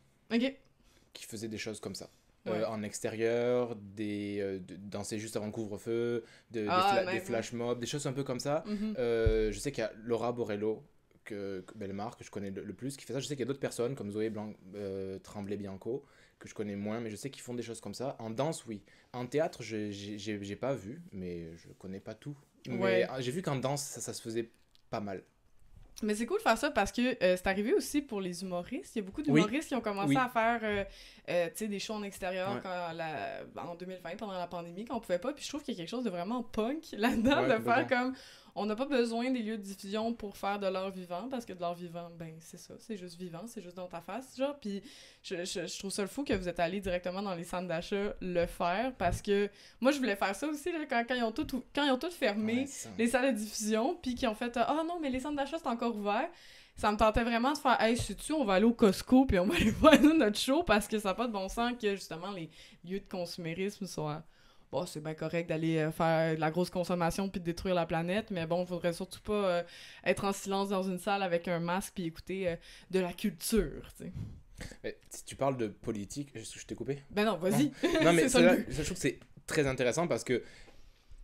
qui 1.13 1.25
faisaient 1.27 1.49
des 1.49 1.59
choses 1.59 1.81
comme 1.81 1.95
ça. 1.95 2.09
Ouais. 2.47 2.53
Euh, 2.53 2.69
en 2.69 2.83
extérieur, 2.83 3.77
des, 3.77 4.39
euh, 4.41 4.59
de 4.59 4.75
danser 4.77 5.19
juste 5.21 5.37
avant 5.37 5.47
le 5.47 5.53
couvre-feu, 5.53 6.25
de, 6.51 6.67
Ah, 6.69 6.77
des, 6.77 6.83
fla- 7.03 7.07
ouais, 7.07 7.13
des 7.13 7.19
ouais. 7.21 7.25
flash 7.25 7.53
mobs, 7.53 7.79
des 7.79 7.87
choses 7.87 8.05
un 8.07 8.13
peu 8.13 8.25
comme 8.25 8.41
ça. 8.41 8.65
Mhm. 8.67 8.95
Euh, 8.99 9.53
je 9.53 9.59
sais 9.61 9.71
qu'il 9.71 9.83
y 9.83 9.87
a 9.87 9.93
Laura 10.03 10.33
Borello, 10.33 10.83
que, 11.25 11.61
que 11.65 11.79
Bellemare, 11.79 12.17
que 12.17 12.25
je 12.25 12.31
connais 12.33 12.51
le, 12.51 12.65
le 12.65 12.73
plus, 12.73 12.97
qui 12.97 13.05
fait 13.05 13.13
ça. 13.13 13.21
Je 13.21 13.27
sais 13.27 13.35
qu'il 13.37 13.43
y 13.45 13.45
a 13.45 13.47
d'autres 13.47 13.61
personnes 13.61 13.95
comme 13.95 14.11
Zoé 14.11 14.29
Blanc, 14.31 14.55
Tremblay-Bianco, 15.23 16.05
que 16.41 16.49
je 16.49 16.55
connais 16.55 16.75
moins, 16.77 16.99
mais 17.01 17.11
je 17.11 17.17
sais 17.17 17.31
qu'ils 17.31 17.43
font 17.43 17.55
des 17.55 17.63
choses 17.63 17.81
comme 17.81 17.95
ça. 17.95 18.17
En 18.19 18.31
danse, 18.31 18.67
oui. 18.67 18.83
En 19.13 19.27
théâtre, 19.27 19.63
j'ai 19.63 20.57
pas 20.57 20.75
vu, 20.75 21.01
mais 21.13 21.55
je 21.57 21.69
connais 21.79 22.01
pas 22.01 22.15
tout. 22.15 22.37
Mais 22.69 23.09
euh, 23.11 23.21
j'ai 23.21 23.31
vu 23.33 23.43
qu'en 23.43 23.57
danse, 23.57 23.83
ça, 23.83 24.01
ça 24.01 24.13
se 24.13 24.23
faisait 24.23 24.51
pas 24.91 25.01
mal. 25.01 25.23
Mais 26.03 26.15
c'est 26.17 26.27
cool 26.27 26.39
de 26.39 26.43
faire 26.43 26.59
ça 26.59 26.71
parce 26.71 26.91
que 26.91 27.01
euh, 27.23 27.37
c'est 27.37 27.47
arrivé 27.47 27.75
aussi 27.75 28.03
pour 28.03 28.21
les 28.21 28.43
humoristes. 28.43 28.97
Il 28.97 29.01
y 29.01 29.03
a 29.03 29.05
beaucoup 29.05 29.21
Oui. 29.21 29.27
d'humoristes 29.27 29.69
qui 29.69 29.75
ont 29.77 29.81
commencé 29.81 30.09
Oui. 30.09 30.17
à 30.17 30.29
faire 30.29 30.61
euh, 30.65 30.85
euh, 31.29 31.49
des 31.69 31.79
shows 31.79 31.95
en 31.95 32.03
extérieur 32.03 32.55
Ouais. 32.55 32.61
quand 32.63 32.93
la... 32.93 33.43
en 33.57 33.75
2020, 33.77 34.17
pendant 34.17 34.33
la 34.33 34.47
pandémie, 34.49 34.85
quand 34.85 34.97
on 34.97 35.01
pouvait 35.01 35.19
pas. 35.21 35.33
Puis 35.33 35.45
je 35.45 35.49
trouve 35.49 35.63
qu'il 35.63 35.75
y 35.75 35.77
a 35.77 35.79
quelque 35.81 35.91
chose 35.91 36.03
de 36.05 36.11
vraiment 36.11 36.43
punk 36.43 36.87
là-dedans, 36.93 37.43
Ouais, 37.47 37.57
de 37.59 37.63
faire 37.63 37.87
comme... 37.87 38.15
On 38.55 38.67
n'a 38.67 38.77
pas 38.77 38.85
besoin 38.85 39.31
des 39.31 39.43
lieux 39.43 39.57
de 39.57 39.63
diffusion 39.63 40.13
pour 40.13 40.37
faire 40.37 40.59
de 40.59 40.67
l'art 40.67 40.91
vivant, 40.91 41.29
parce 41.31 41.47
que 41.47 41.53
de 41.53 41.61
l'art 41.61 41.75
vivant, 41.75 42.11
ben 42.19 42.35
c'est 42.41 42.59
ça, 42.59 42.75
c'est 42.79 42.97
juste 42.97 43.19
vivant, 43.19 43.45
c'est 43.47 43.63
juste 43.63 43.77
dans 43.77 43.87
ta 43.87 44.01
face, 44.01 44.37
genre. 44.37 44.59
Puis 44.61 44.83
je, 45.23 45.45
je, 45.45 45.67
je 45.67 45.79
trouve 45.79 45.91
ça 45.91 46.03
le 46.03 46.09
fou 46.09 46.23
que 46.23 46.35
vous 46.35 46.49
êtes 46.49 46.61
allé 46.61 46.81
directement 46.81 47.23
dans 47.23 47.35
les 47.35 47.45
centres 47.45 47.69
d'achat 47.69 48.15
le 48.21 48.47
faire, 48.47 48.93
parce 48.99 49.23
que 49.23 49.49
moi, 49.81 49.91
je 49.91 49.99
voulais 49.99 50.17
faire 50.17 50.35
ça 50.35 50.47
aussi, 50.47 50.71
là, 50.71 50.79
quand, 50.89 51.03
quand, 51.09 51.15
ils, 51.15 51.23
ont 51.23 51.33
tout, 51.33 51.65
quand 51.75 51.85
ils 51.85 51.91
ont 51.91 51.99
tout 51.99 52.11
fermé 52.11 52.53
Ouais, 52.53 52.67
les 52.99 53.09
salles 53.09 53.35
de 53.35 53.39
diffusion, 53.39 53.97
puis 54.03 54.15
qui 54.15 54.27
ont 54.27 54.35
fait 54.35 54.57
Ah 54.57 54.83
non, 54.87 54.99
mais 55.01 55.09
les 55.11 55.21
centres 55.21 55.37
d'achat, 55.37 55.59
c'est 55.59 55.69
encore 55.69 55.97
ouvert. 55.97 56.29
Ça 56.77 56.91
me 56.91 56.97
tentait 56.97 57.25
vraiment 57.25 57.53
de 57.53 57.59
faire 57.59 57.81
Hey, 57.81 57.97
sais-tu, 57.97 58.33
on 58.33 58.45
va 58.45 58.55
aller 58.55 58.65
au 58.65 58.73
Costco, 58.73 59.25
puis 59.25 59.39
on 59.39 59.47
va 59.47 59.55
aller 59.55 59.71
voir 59.71 59.99
notre 60.01 60.39
show, 60.39 60.63
parce 60.63 60.89
que 60.89 60.99
ça 60.99 61.11
n'a 61.11 61.15
pas 61.15 61.27
de 61.27 61.33
bon 61.33 61.49
sens 61.49 61.73
que 61.81 61.95
justement 61.95 62.31
les 62.33 62.51
lieux 62.85 63.01
de 63.01 63.09
consumérisme 63.09 63.87
soient. 63.87 64.23
Bon, 64.73 64.87
c'est 64.87 65.03
bien 65.03 65.13
correct 65.15 65.49
d'aller 65.51 65.77
euh, 65.77 65.93
faire 65.93 66.35
de 66.35 66.41
la 66.41 66.51
grosse 66.51 66.71
consommation 66.71 67.29
puis 67.29 67.41
de 67.41 67.45
détruire 67.45 67.75
la 67.75 67.85
planète, 67.87 68.31
mais 68.31 68.47
bon, 68.47 68.65
faudrait 68.65 68.95
surtout 68.95 69.21
pas 69.21 69.33
euh, 69.59 69.63
être 70.03 70.25
en 70.25 70.33
silence 70.33 70.71
dans 70.71 70.83
une 70.83 70.99
salle 70.99 71.23
avec 71.23 71.47
un 71.47 71.61
masque 71.61 71.93
puis 71.95 72.07
écouter 72.07 72.49
euh, 72.49 72.57
de 72.91 72.99
la 73.01 73.13
culture, 73.13 73.93
tu 73.99 74.05
sais. 74.05 74.13
Mais 74.83 74.97
si 75.11 75.25
tu 75.25 75.37
parles 75.37 75.57
de 75.59 75.67
politique, 75.69 76.31
je, 76.35 76.41
je 76.43 76.65
t'ai 76.67 76.75
coupé 76.75 77.03
Ben 77.11 77.27
non, 77.27 77.37
vas-y. 77.37 77.71
Non, 78.05 78.13
mais 78.15 78.29
ça 78.31 78.41
là- 78.41 78.57
je 78.67 78.83
trouve 78.83 78.95
que 78.95 79.01
c'est 79.03 79.19
très 79.47 79.67
intéressant 79.67 80.09
parce 80.09 80.25
que 80.25 80.43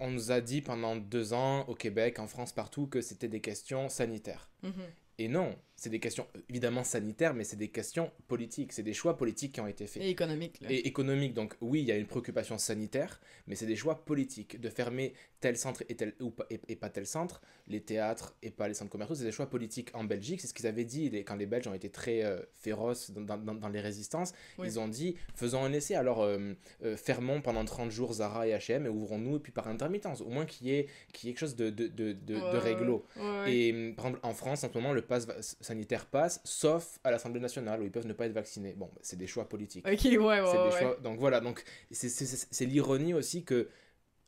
on 0.00 0.10
nous 0.10 0.30
a 0.30 0.40
dit 0.40 0.60
pendant 0.60 0.94
deux 0.96 1.32
ans 1.32 1.64
au 1.68 1.74
Québec, 1.74 2.18
en 2.18 2.26
France, 2.26 2.52
partout, 2.52 2.86
que 2.86 3.00
c'était 3.00 3.28
des 3.28 3.40
questions 3.40 3.88
sanitaires. 3.88 4.50
Mhm. 4.62 4.72
Et 5.18 5.28
non, 5.28 5.56
c'est 5.80 5.90
des 5.90 6.00
questions 6.00 6.26
euh, 6.36 6.40
évidemment 6.50 6.82
sanitaires, 6.82 7.34
mais 7.34 7.44
c'est 7.44 7.56
des 7.56 7.68
questions 7.68 8.10
politiques. 8.26 8.72
C'est 8.72 8.82
des 8.82 8.92
choix 8.94 9.16
politiques 9.16 9.52
qui 9.52 9.60
ont 9.60 9.68
été 9.68 9.86
faits. 9.86 10.02
Et 10.02 10.10
économique, 10.10 10.60
là. 10.60 10.68
Et 10.72 10.86
économique, 10.88 11.34
donc 11.34 11.54
oui, 11.60 11.80
il 11.82 11.86
y 11.86 11.92
a 11.92 11.96
une 11.96 12.06
préoccupation 12.06 12.58
sanitaire, 12.58 13.20
mais 13.46 13.54
c'est 13.54 13.64
des 13.66 13.76
choix 13.76 14.04
politiques. 14.04 14.60
De 14.60 14.68
fermer 14.70 15.14
tel 15.40 15.56
centre 15.56 15.84
et, 15.88 15.94
tel, 15.94 16.14
ou 16.20 16.30
pas, 16.30 16.46
et, 16.50 16.60
et 16.68 16.74
pas 16.74 16.90
tel 16.90 17.06
centre, 17.06 17.40
les 17.68 17.80
théâtres 17.80 18.34
et 18.42 18.50
pas 18.50 18.66
les 18.66 18.74
centres 18.74 18.90
commerciaux, 18.90 19.14
c'est 19.14 19.22
des 19.24 19.30
choix 19.30 19.48
politiques. 19.48 19.90
En 19.94 20.02
Belgique, 20.02 20.40
c'est 20.40 20.48
ce 20.48 20.54
qu'ils 20.54 20.66
avaient 20.66 20.84
dit 20.84 21.10
les- 21.10 21.22
quand 21.22 21.36
les 21.36 21.46
Belges 21.46 21.68
ont 21.68 21.74
été 21.74 21.90
très 21.90 22.24
euh, 22.24 22.40
féroces 22.56 23.12
dans, 23.12 23.36
dans- 23.38 23.54
dans 23.54 23.68
les 23.68 23.80
résistances. 23.80 24.32
Oui. 24.58 24.66
Ils 24.66 24.80
ont 24.80 24.88
dit, 24.88 25.14
faisons 25.36 25.62
un 25.62 25.72
essai, 25.72 25.94
alors 25.94 26.22
euh, 26.22 26.54
euh, 26.82 26.96
fermons 26.96 27.40
pendant 27.40 27.64
30 27.64 27.92
jours 27.92 28.14
Zara 28.14 28.48
et 28.48 28.52
H&M 28.52 28.86
et 28.86 28.88
ouvrons-nous, 28.88 29.36
et 29.36 29.38
puis 29.38 29.52
par 29.52 29.68
intermittence, 29.68 30.22
au 30.22 30.28
moins 30.28 30.44
qu'il 30.44 30.66
y, 30.66 30.70
ait- 30.74 30.88
qu'il 31.12 31.28
y 31.28 31.30
ait 31.30 31.34
quelque 31.34 31.40
chose 31.40 31.54
de, 31.56 31.70
de, 31.70 31.86
de, 31.86 32.12
de, 32.14 32.34
réglo. 32.56 33.04
ouais, 33.16 33.22
ouais. 33.22 33.54
Et 33.54 33.72
hum, 33.72 33.94
par 33.94 34.06
exemple, 34.06 34.26
en 34.26 34.34
France, 34.34 34.64
en 34.64 34.72
ce 34.72 34.74
moment, 34.76 34.92
le 34.92 35.02
pass 35.02 35.26
va- 35.26 35.36
sanitaire 35.68 36.06
passe, 36.06 36.40
sauf 36.44 36.98
à 37.04 37.10
l'Assemblée 37.10 37.40
nationale 37.40 37.80
où 37.80 37.84
ils 37.84 37.90
peuvent 37.92 38.06
ne 38.06 38.12
pas 38.12 38.26
être 38.26 38.32
vaccinés. 38.32 38.72
Bon, 38.74 38.90
c'est 39.00 39.16
des 39.16 39.26
choix 39.28 39.48
politiques. 39.48 39.86
Ok, 39.86 40.00
ouais, 40.04 40.16
ouais, 40.18 40.40
des 40.42 40.58
ouais. 40.74 40.80
choix- 40.80 40.96
Donc 41.02 41.18
voilà, 41.20 41.40
donc 41.40 41.62
c'est- 41.90 42.66
l'ironie 42.66 43.14
aussi 43.14 43.44
que 43.44 43.68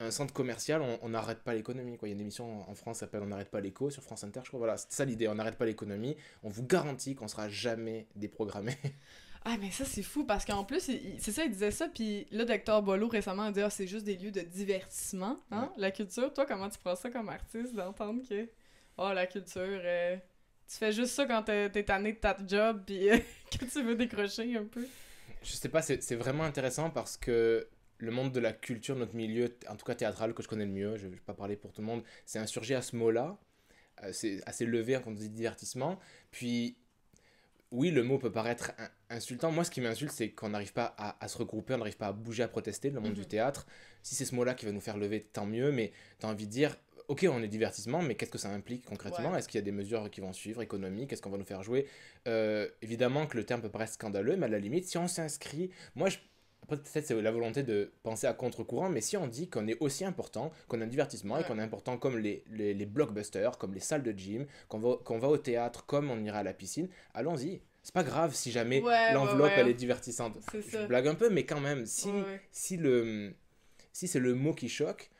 un 0.02 0.10
centre 0.10 0.32
commercial, 0.32 0.80
on- 1.02 1.08
n'arrête 1.10 1.40
pas 1.40 1.52
l'économie. 1.52 1.98
quoi. 1.98 2.08
Il 2.08 2.12
y 2.12 2.14
a 2.14 2.16
une 2.16 2.22
émission 2.22 2.68
en 2.70 2.74
France 2.74 2.96
qui 2.96 3.00
s'appelle 3.00 3.22
On 3.22 3.26
n'arrête 3.26 3.50
pas 3.50 3.60
l'éco 3.60 3.90
sur 3.90 4.02
France 4.02 4.24
Inter, 4.24 4.40
je 4.44 4.48
crois. 4.48 4.58
Voilà, 4.58 4.78
c'est 4.78 4.90
ça 4.92 5.04
l'idée, 5.04 5.28
on 5.28 5.34
n'arrête 5.34 5.56
pas 5.58 5.66
l'économie. 5.66 6.16
On 6.42 6.48
vous 6.48 6.64
garantit 6.64 7.14
qu'on 7.14 7.28
sera 7.28 7.48
jamais 7.48 8.06
déprogrammé. 8.16 8.72
Ah, 9.42 9.56
mais 9.58 9.70
ça, 9.70 9.86
c'est 9.86 10.02
fou 10.02 10.24
parce 10.26 10.44
qu'en 10.44 10.64
plus, 10.64 10.80
c'est 11.18 11.32
ça, 11.32 11.44
il 11.44 11.50
disait 11.50 11.70
ça. 11.70 11.88
Puis 11.88 12.26
là, 12.30 12.44
Docteur 12.44 12.82
Bolo 12.82 13.08
récemment 13.08 13.44
a 13.44 13.50
dit 13.50 13.62
Ah, 13.62 13.70
c'est 13.70 13.86
juste 13.86 14.04
des 14.04 14.16
lieux 14.18 14.30
de 14.30 14.42
divertissement, 14.42 15.38
hein, 15.50 15.72
la 15.78 15.90
culture. 15.90 16.30
Toi, 16.34 16.44
comment 16.44 16.68
tu 16.68 16.78
prends 16.78 16.94
ça 16.94 17.08
comme 17.10 17.30
artiste 17.30 17.74
d'entendre 17.74 18.20
que, 18.28 18.50
oh, 18.98 19.10
la 19.14 19.26
culture, 19.26 19.62
euh, 19.64 20.16
tu 20.70 20.76
fais 20.76 20.92
juste 20.92 21.14
ça 21.14 21.26
quand 21.26 21.42
t'es 21.42 21.82
tanné 21.82 22.12
de 22.12 22.18
ta 22.18 22.36
job, 22.46 22.82
puis 22.86 23.10
euh, 23.10 23.18
que 23.50 23.64
tu 23.64 23.82
veux 23.82 23.96
décrocher 23.96 24.56
un 24.56 24.64
peu. 24.64 24.86
je 25.42 25.52
sais 25.52 25.68
pas, 25.68 25.82
c'est 25.82 26.14
vraiment 26.14 26.44
intéressant 26.44 26.90
parce 26.90 27.16
que 27.16 27.68
le 27.98 28.10
monde 28.12 28.32
de 28.32 28.40
la 28.40 28.52
culture, 28.52 28.94
notre 28.94 29.16
milieu, 29.16 29.54
en 29.68 29.76
tout 29.76 29.84
cas 29.84 29.94
théâtral, 29.94 30.32
que 30.32 30.42
je 30.42 30.48
connais 30.48 30.66
le 30.66 30.72
mieux, 30.72 30.96
je 30.96 31.06
ne 31.06 31.12
vais 31.12 31.18
pas 31.18 31.34
parler 31.34 31.56
pour 31.56 31.72
tout 31.72 31.80
le 31.80 31.88
monde, 31.88 32.02
c'est 32.24 32.38
insurgé 32.38 32.74
à 32.74 32.82
ce 32.82 32.94
mot-là. 32.96 33.36
Euh, 34.04 34.12
c'est 34.12 34.40
assez 34.46 34.64
levé 34.64 34.94
quand 34.94 35.10
on 35.10 35.14
dit 35.14 35.28
divertissement. 35.28 35.98
Puis 36.30 36.76
oui, 37.72 37.90
le 37.90 38.02
mot 38.02 38.18
peut 38.18 38.32
paraître 38.32 38.72
insultant. 39.10 39.52
Moi, 39.52 39.64
ce 39.64 39.70
qui 39.70 39.80
m'insulte, 39.80 40.12
c'est 40.12 40.30
qu'on 40.30 40.50
n'arrive 40.50 40.72
pas 40.72 40.94
à, 40.98 41.28
se 41.28 41.36
regrouper, 41.38 41.74
on 41.74 41.78
n'arrive 41.78 41.96
pas 41.96 42.08
à 42.08 42.12
bouger, 42.12 42.42
à 42.42 42.48
protester, 42.48 42.90
le 42.90 43.00
monde 43.00 43.14
du 43.14 43.20
mhm. 43.20 43.26
théâtre. 43.26 43.66
Si 44.02 44.14
c'est 44.14 44.24
ce 44.24 44.34
mot-là 44.34 44.54
qui 44.54 44.66
va 44.66 44.72
nous 44.72 44.80
faire 44.80 44.96
lever, 44.96 45.20
tant 45.20 45.46
mieux, 45.46 45.70
mais 45.70 45.92
tu 46.18 46.26
as 46.26 46.28
envie 46.28 46.46
de 46.46 46.52
dire, 46.52 46.76
ok, 47.10 47.26
on 47.28 47.42
est 47.42 47.48
divertissement, 47.48 48.02
mais 48.02 48.14
qu'est-ce 48.14 48.30
que 48.30 48.38
ça 48.38 48.50
implique 48.50 48.84
concrètement? 48.84 49.36
Est-ce 49.36 49.48
qu'il 49.48 49.58
y 49.58 49.62
a 49.62 49.64
des 49.64 49.72
mesures 49.72 50.08
qui 50.10 50.20
vont 50.20 50.32
suivre, 50.32 50.62
économiques? 50.62 51.12
Est-ce 51.12 51.20
qu'on 51.20 51.30
va 51.30 51.38
nous 51.38 51.44
faire 51.44 51.64
jouer? 51.64 51.86
Euh, 52.28 52.68
Évidemment 52.82 53.26
que 53.26 53.36
le 53.36 53.44
terme 53.44 53.60
peut 53.60 53.68
paraître 53.68 53.94
scandaleux, 53.94 54.36
mais 54.36 54.46
à 54.46 54.48
la 54.48 54.60
limite, 54.60 54.86
si 54.86 54.96
on 54.96 55.08
s'inscrit, 55.08 55.70
moi, 55.96 56.08
je 56.08 56.18
peut-être 56.68 57.04
c'est 57.04 57.20
la 57.20 57.32
volonté 57.32 57.64
de 57.64 57.90
penser 58.04 58.28
à 58.28 58.32
contre-courant, 58.32 58.88
mais 58.90 59.00
si 59.00 59.16
on 59.16 59.26
dit 59.26 59.48
qu'on 59.48 59.66
est 59.66 59.76
aussi 59.80 60.04
important, 60.04 60.52
qu'on 60.68 60.80
a 60.80 60.84
un 60.84 60.86
divertissement 60.86 61.36
et 61.38 61.42
qu'on 61.42 61.58
est 61.58 61.62
important 61.62 61.98
comme 61.98 62.16
les, 62.16 62.44
les, 62.48 62.74
les, 62.74 62.86
blockbusters, 62.86 63.58
comme 63.58 63.74
les 63.74 63.80
salles 63.80 64.04
de 64.04 64.12
gym, 64.12 64.46
qu'on 64.68 64.78
va, 64.78 64.96
qu'on 65.04 65.18
va 65.18 65.28
au 65.28 65.36
théâtre 65.36 65.84
comme 65.86 66.12
on 66.12 66.22
ira 66.22 66.38
à 66.38 66.42
la 66.44 66.52
piscine, 66.52 66.88
allons-y. 67.12 67.60
C'est 67.82 67.94
pas 67.94 68.04
grave 68.04 68.34
si 68.34 68.52
jamais 68.52 68.82
l'enveloppe 69.12 69.52
elle 69.56 69.66
est 69.66 69.74
divertissante. 69.74 70.38
Je 70.52 70.86
blague 70.86 71.08
un 71.08 71.16
peu, 71.16 71.28
mais 71.28 71.44
quand 71.44 71.60
même, 71.60 71.86
si, 71.86 72.10
si, 72.52 72.76
le, 72.76 73.34
si 73.92 74.06
c'est 74.06 74.20
le 74.20 74.34
mot 74.34 74.52
qui 74.52 74.68
choque, 74.68 75.10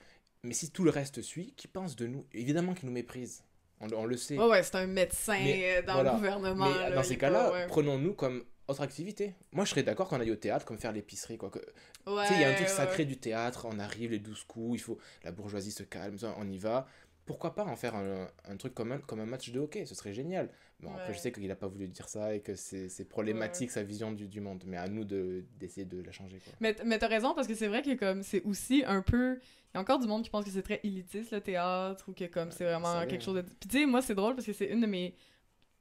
mais 0.42 0.54
si 0.54 0.70
tout 0.70 0.84
le 0.84 0.90
reste 0.90 1.22
suit, 1.22 1.52
qui 1.56 1.68
pense 1.68 1.96
de 1.96 2.06
nous? 2.06 2.26
Évidemment 2.32 2.74
qu'il 2.74 2.88
nous 2.88 2.94
méprise. 2.94 3.44
On, 3.80 3.90
on, 3.92 4.04
le 4.04 4.16
sait. 4.16 4.38
ouais, 4.38 4.62
c'est 4.62 4.76
un 4.76 4.86
médecin 4.86 5.38
euh, 5.40 5.82
dans 5.82 6.02
le 6.02 6.10
gouvernement. 6.10 6.68
Mais 6.68 6.94
dans 6.94 7.02
ces 7.02 7.16
cas-là, 7.16 7.66
prenons-nous 7.68 8.14
comme 8.14 8.44
autre 8.68 8.82
activité. 8.82 9.34
Moi, 9.52 9.64
je 9.64 9.70
serais 9.70 9.82
d'accord 9.82 10.08
qu'on 10.08 10.20
aille 10.20 10.30
au 10.30 10.36
théâtre 10.36 10.64
comme 10.64 10.78
faire 10.78 10.92
l'épicerie. 10.92 11.36
Quoi. 11.36 11.50
Que... 11.50 11.58
tu 11.58 12.28
sais, 12.28 12.34
il 12.34 12.40
y 12.40 12.44
a 12.44 12.50
un 12.50 12.54
truc 12.54 12.68
sacré 12.68 13.04
du 13.04 13.16
théâtre, 13.16 13.66
on 13.70 13.78
arrive, 13.78 14.12
les 14.12 14.18
douze 14.18 14.44
coups, 14.44 14.78
il 14.78 14.82
faut... 14.82 14.98
la 15.24 15.32
bourgeoisie 15.32 15.72
se 15.72 15.82
calme, 15.82 16.16
on 16.36 16.48
y 16.48 16.58
va. 16.58 16.86
Pourquoi 17.26 17.54
pas 17.54 17.64
en 17.64 17.76
faire 17.76 17.94
un, 17.94 18.28
un 18.48 18.56
truc 18.56 18.74
comme 18.74 18.92
un, 18.92 18.98
comme 18.98 19.20
un 19.20 19.26
match 19.26 19.50
de 19.50 19.60
hockey 19.60 19.84
Ce 19.86 19.94
serait 19.94 20.12
génial. 20.12 20.50
Bon, 20.80 20.92
après, 20.94 21.12
je 21.12 21.18
sais 21.18 21.30
qu'il 21.30 21.46
n'a 21.46 21.56
pas 21.56 21.68
voulu 21.68 21.86
dire 21.88 22.08
ça 22.08 22.34
et 22.34 22.40
que 22.40 22.54
c'est 22.54 23.08
problématique 23.08 23.70
sa 23.70 23.82
vision 23.82 24.12
du, 24.12 24.28
du, 24.28 24.40
monde, 24.40 24.64
mais 24.66 24.76
à 24.76 24.88
nous 24.88 25.04
d'essayer 25.04 25.84
de, 25.84 26.00
de, 26.00 26.02
la 26.02 26.12
changer. 26.12 26.38
Quoi. 26.38 26.52
Mais, 26.60 26.76
mais 26.84 26.98
t'as 26.98 27.08
raison, 27.08 27.34
parce 27.34 27.46
que 27.46 27.54
c'est 27.54 27.68
vrai 27.68 27.82
que 27.82 27.94
comme 27.94 28.22
c'est 28.22 28.42
aussi 28.42 28.82
un 28.86 29.02
peu. 29.02 29.38
Il 29.72 29.76
y 29.76 29.78
a 29.78 29.80
encore 29.80 30.00
du 30.00 30.08
monde 30.08 30.24
qui 30.24 30.30
pense 30.30 30.44
que 30.44 30.50
c'est 30.50 30.62
très 30.62 30.80
élitiste 30.82 31.30
le 31.30 31.40
théâtre 31.40 32.04
ou 32.08 32.12
que 32.12 32.24
comme 32.24 32.50
c'est 32.50 32.64
vraiment 32.64 33.06
quelque 33.06 33.22
chose 33.22 33.36
de. 33.36 33.42
Puis 33.42 33.68
tu 33.68 33.78
sais, 33.78 33.86
moi, 33.86 34.02
c'est 34.02 34.14
drôle 34.14 34.34
parce 34.34 34.46
que 34.46 34.52
c'est 34.52 34.66
une 34.66 34.80
de 34.80 34.86
mes 34.86 35.14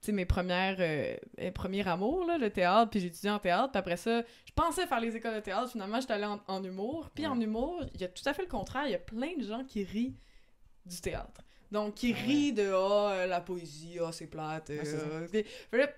mes 0.07 0.25
premières 0.25 0.77
euh, 0.79 1.51
premiers 1.53 1.87
amours, 1.87 2.25
là, 2.25 2.37
le 2.37 2.49
théâtre, 2.49 2.89
puis 2.89 3.03
étudié 3.03 3.29
en 3.29 3.39
théâtre, 3.39 3.71
puis 3.71 3.79
après 3.79 3.97
ça, 3.97 4.21
je 4.45 4.51
pensais 4.53 4.87
faire 4.87 4.99
les 4.99 5.15
écoles 5.15 5.35
de 5.35 5.39
théâtre, 5.39 5.71
finalement, 5.71 5.99
j'étais 5.99 6.13
allée 6.13 6.37
en, 6.47 6.63
humour, 6.63 7.09
puis 7.13 7.27
en 7.27 7.39
humour, 7.39 7.83
il 7.93 8.01
y 8.01 8.05
a 8.05 8.07
tout 8.07 8.23
à 8.25 8.33
fait 8.33 8.43
le 8.43 8.47
contraire, 8.47 8.87
il 8.87 8.91
y 8.91 8.95
a 8.95 8.99
plein 8.99 9.35
de 9.37 9.43
gens 9.43 9.63
qui 9.65 9.83
rient 9.83 10.15
du 10.89 10.99
théâtre. 11.01 11.41
Donc, 11.71 11.95
qui 11.95 12.13
rient 12.13 12.51
de 12.51 12.71
«oh, 12.73 13.09
la 13.27 13.41
poésie, 13.41 13.99
oh, 14.01 14.11
c'est 14.11 14.25
plate 14.25 14.71
euh, 14.71 15.27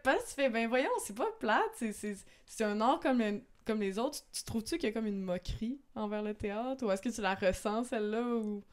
Parce 0.03 0.25
que 0.25 0.29
tu 0.29 0.36
fais 0.36 0.50
«Ben 0.51 0.67
voyons, 0.67 0.89
c'est 1.03 1.15
pas 1.15 1.29
plate, 1.39 1.81
c'est 1.81 2.63
un 2.63 2.81
art 2.81 3.00
comme, 3.00 3.24
comme 3.65 3.79
les 3.79 3.98
autres.» 3.98 4.19
Tu 4.33 4.43
trouves-tu 4.43 4.77
qu'il 4.77 4.89
y 4.89 4.91
a 4.91 4.93
comme 4.93 5.07
une 5.07 5.21
moquerie 5.21 5.79
envers 5.95 6.24
le 6.24 6.33
théâtre? 6.33 6.86
Ou 6.86 6.91
est-ce 6.91 7.01
que 7.01 7.07
tu 7.07 7.21
la 7.21 7.36
ressens, 7.36 7.86
celle-là? 7.86 8.21
Ou... 8.21 8.63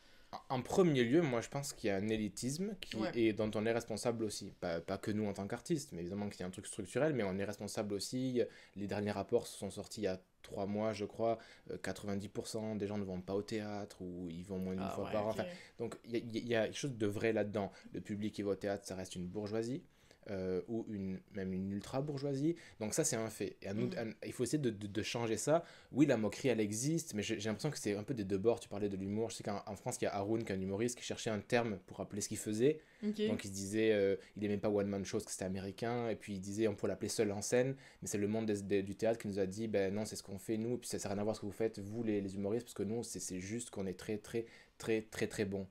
En 0.51 0.61
premier 0.61 1.05
lieu, 1.05 1.23
moi 1.23 1.41
je 1.41 1.49
pense 1.49 1.73
qu'il 1.73 1.89
y 1.89 1.91
a 1.91 1.97
un 1.97 2.09
élitisme 2.09 2.75
qui 2.81 2.99
est, 3.15 3.33
dont 3.33 3.51
on 3.55 3.65
est 3.65 3.73
responsable 3.73 4.25
aussi. 4.25 4.53
Pas, 4.61 4.81
pas 4.81 4.99
que 4.99 5.11
nous 5.11 5.27
en 5.27 5.33
tant 5.33 5.47
qu'artistes, 5.47 5.93
mais 5.93 6.01
évidemment 6.01 6.29
qu'il 6.29 6.41
y 6.41 6.43
a 6.43 6.47
un 6.47 6.51
truc 6.51 6.67
structurel, 6.67 7.15
mais 7.15 7.23
on 7.23 7.39
est 7.39 7.45
responsable 7.45 7.95
aussi. 7.95 8.43
Les 8.77 8.87
derniers 8.87 9.13
rapports 9.13 9.47
sont 9.47 9.71
sortis 9.71 10.01
il 10.03 10.05
y 10.05 10.09
a 10.09 10.21
trois 10.43 10.67
mois, 10.67 10.93
je 10.93 11.05
crois. 11.05 11.39
90% 11.71 12.75
euh, 12.75 12.79
des 12.79 12.87
gens 12.87 12.99
ne 12.99 13.05
vont 13.05 13.21
pas 13.21 13.35
au 13.35 13.43
théâtre 13.43 14.01
ou 14.01 14.29
ils 14.31 14.45
vont 14.45 14.59
moins 14.59 14.75
d'une 14.75 14.83
ah 14.87 14.95
fois 14.95 15.11
par 15.11 15.29
an. 15.29 15.35
donc 15.79 15.97
il 16.05 16.17
y, 16.17 16.49
y, 16.49 16.55
a 16.55 16.65
quelque 16.67 16.77
chose 16.77 16.97
de 16.97 17.07
vrai 17.07 17.33
là-dedans. 17.33 17.73
Le 17.93 18.01
public 18.01 18.35
qui 18.35 18.43
va 18.43 18.53
au 18.53 18.57
théâtre, 18.57 18.87
ça 18.87 18.95
reste 18.95 19.17
une 19.17 19.27
bourgeoisie. 19.27 19.83
Euh, 20.31 20.61
ou 20.69 20.85
une, 20.91 21.19
même 21.33 21.55
une 21.55 21.73
ultra-bourgeoisie. 21.73 22.55
Donc 22.81 22.93
ça, 22.93 23.03
c'est 23.03 23.17
un 23.17 23.31
fait. 23.31 23.57
Et 23.63 23.73
mm. 23.73 24.15
il 24.27 24.33
faut 24.33 24.43
essayer 24.43 24.59
de, 24.59 24.69
de, 24.69 25.03
changer 25.03 25.39
ça. 25.39 25.65
Oui, 25.91 26.05
la 26.05 26.19
moquerie, 26.19 26.49
elle 26.49 26.61
existe, 26.61 27.15
mais 27.15 27.23
j'ai 27.23 27.37
l'impression 27.37 27.71
que 27.71 27.79
c'est 27.79 27.97
un 27.97 28.03
peu 28.03 28.13
des 28.13 28.25
deux 28.25 28.37
bords. 28.37 28.61
Tu 28.61 28.69
parlais 28.69 28.91
de 28.91 28.97
l'humour. 28.97 29.31
Je 29.31 29.37
sais 29.37 29.43
qu'en 29.43 29.77
France, 29.77 29.97
il 30.03 30.05
y 30.05 30.07
a 30.07 30.15
Haroun, 30.15 30.45
qui 30.45 30.53
est 30.53 30.55
un 30.55 30.61
humoriste, 30.61 30.99
qui 30.99 31.05
cherchait 31.05 31.31
un 31.31 31.41
terme 31.41 31.79
pour 31.87 31.97
rappeler 31.97 32.21
ce 32.21 32.29
qu'il 32.29 32.37
faisait. 32.37 32.81
Donc 33.03 33.45
il 33.45 33.49
se 33.49 33.53
disait, 33.55 33.93
euh, 33.93 34.17
il 34.37 34.43
n'aimait 34.43 34.59
pas 34.59 34.69
One 34.69 34.89
Man 34.89 35.03
Show, 35.03 35.19
que 35.21 35.31
c'était 35.31 35.47
américain. 35.47 36.11
Et 36.11 36.17
puis 36.17 36.35
il 36.35 36.41
disait, 36.41 36.69
on 36.69 36.75
pourrait 36.75 36.91
l'appeler 36.91 37.09
seul 37.09 37.33
en 37.33 37.41
scène. 37.41 37.75
Mais 38.03 38.09
c'est 38.09 38.19
le 38.19 38.29
monde 38.29 38.51
du 38.51 38.95
théâtre 38.97 39.19
qui 39.19 39.29
nous 39.29 39.39
a 39.39 39.47
dit, 39.47 39.67
ben 39.67 39.95
non, 39.95 40.05
c'est 40.05 40.17
ce 40.17 40.23
qu'on 40.23 40.39
fait 40.39 40.59
nous. 40.59 40.75
Et 40.75 40.79
puis 40.79 40.89
ça 40.91 40.99
n'a 40.99 41.15
rien 41.15 41.19
à 41.19 41.25
voir 41.25 41.37
ce 41.37 41.41
que 41.41 41.47
vous 41.47 41.53
faites, 41.53 41.79
vous, 41.79 42.03
les, 42.03 42.21
les 42.21 42.35
humoristes, 42.35 42.67
parce 42.67 42.75
que 42.75 42.83
nous, 42.83 43.03
c'est 43.03 43.41
juste 43.41 43.71
qu'on 43.71 43.87
est 43.87 43.99
très, 43.99 44.19
très, 44.19 44.45
très, 44.77 45.01
très, 45.01 45.27
très 45.27 45.47
bon. 45.47 45.67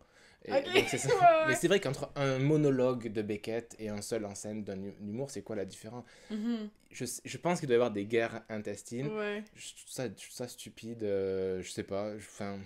Mais 1.48 1.56
c'est 1.56 1.68
vrai 1.68 1.80
qu'entre 1.80 2.12
un 2.16 2.40
monologue 2.40 3.12
de 3.12 3.22
Beckett 3.22 3.76
et 3.80 3.90
un 3.90 4.02
seul 4.02 4.26
en 4.26 4.34
scène 4.34 4.64
d'un 4.64 4.82
humour, 5.02 5.30
c'est 5.30 5.42
quoi 5.42 5.56
la 5.56 5.66
différence? 5.66 6.06
Mm-hmm. 6.32 6.70
je, 6.92 7.06
je, 7.24 7.38
pense 7.38 7.60
qu'il 7.60 7.68
doit 7.68 7.74
y 7.74 7.76
avoir 7.76 7.92
des 7.92 8.06
guerres 8.06 8.44
intestines. 8.50 9.10
Je, 9.56 9.76
trouve 9.76 9.90
ça, 9.90 10.08
ça 10.30 10.48
stupide. 10.48 11.04
Euh, 11.04 11.62
je 11.62 11.70
sais 11.70 11.84
pas. 11.84 12.14
Enfin, 12.16 12.60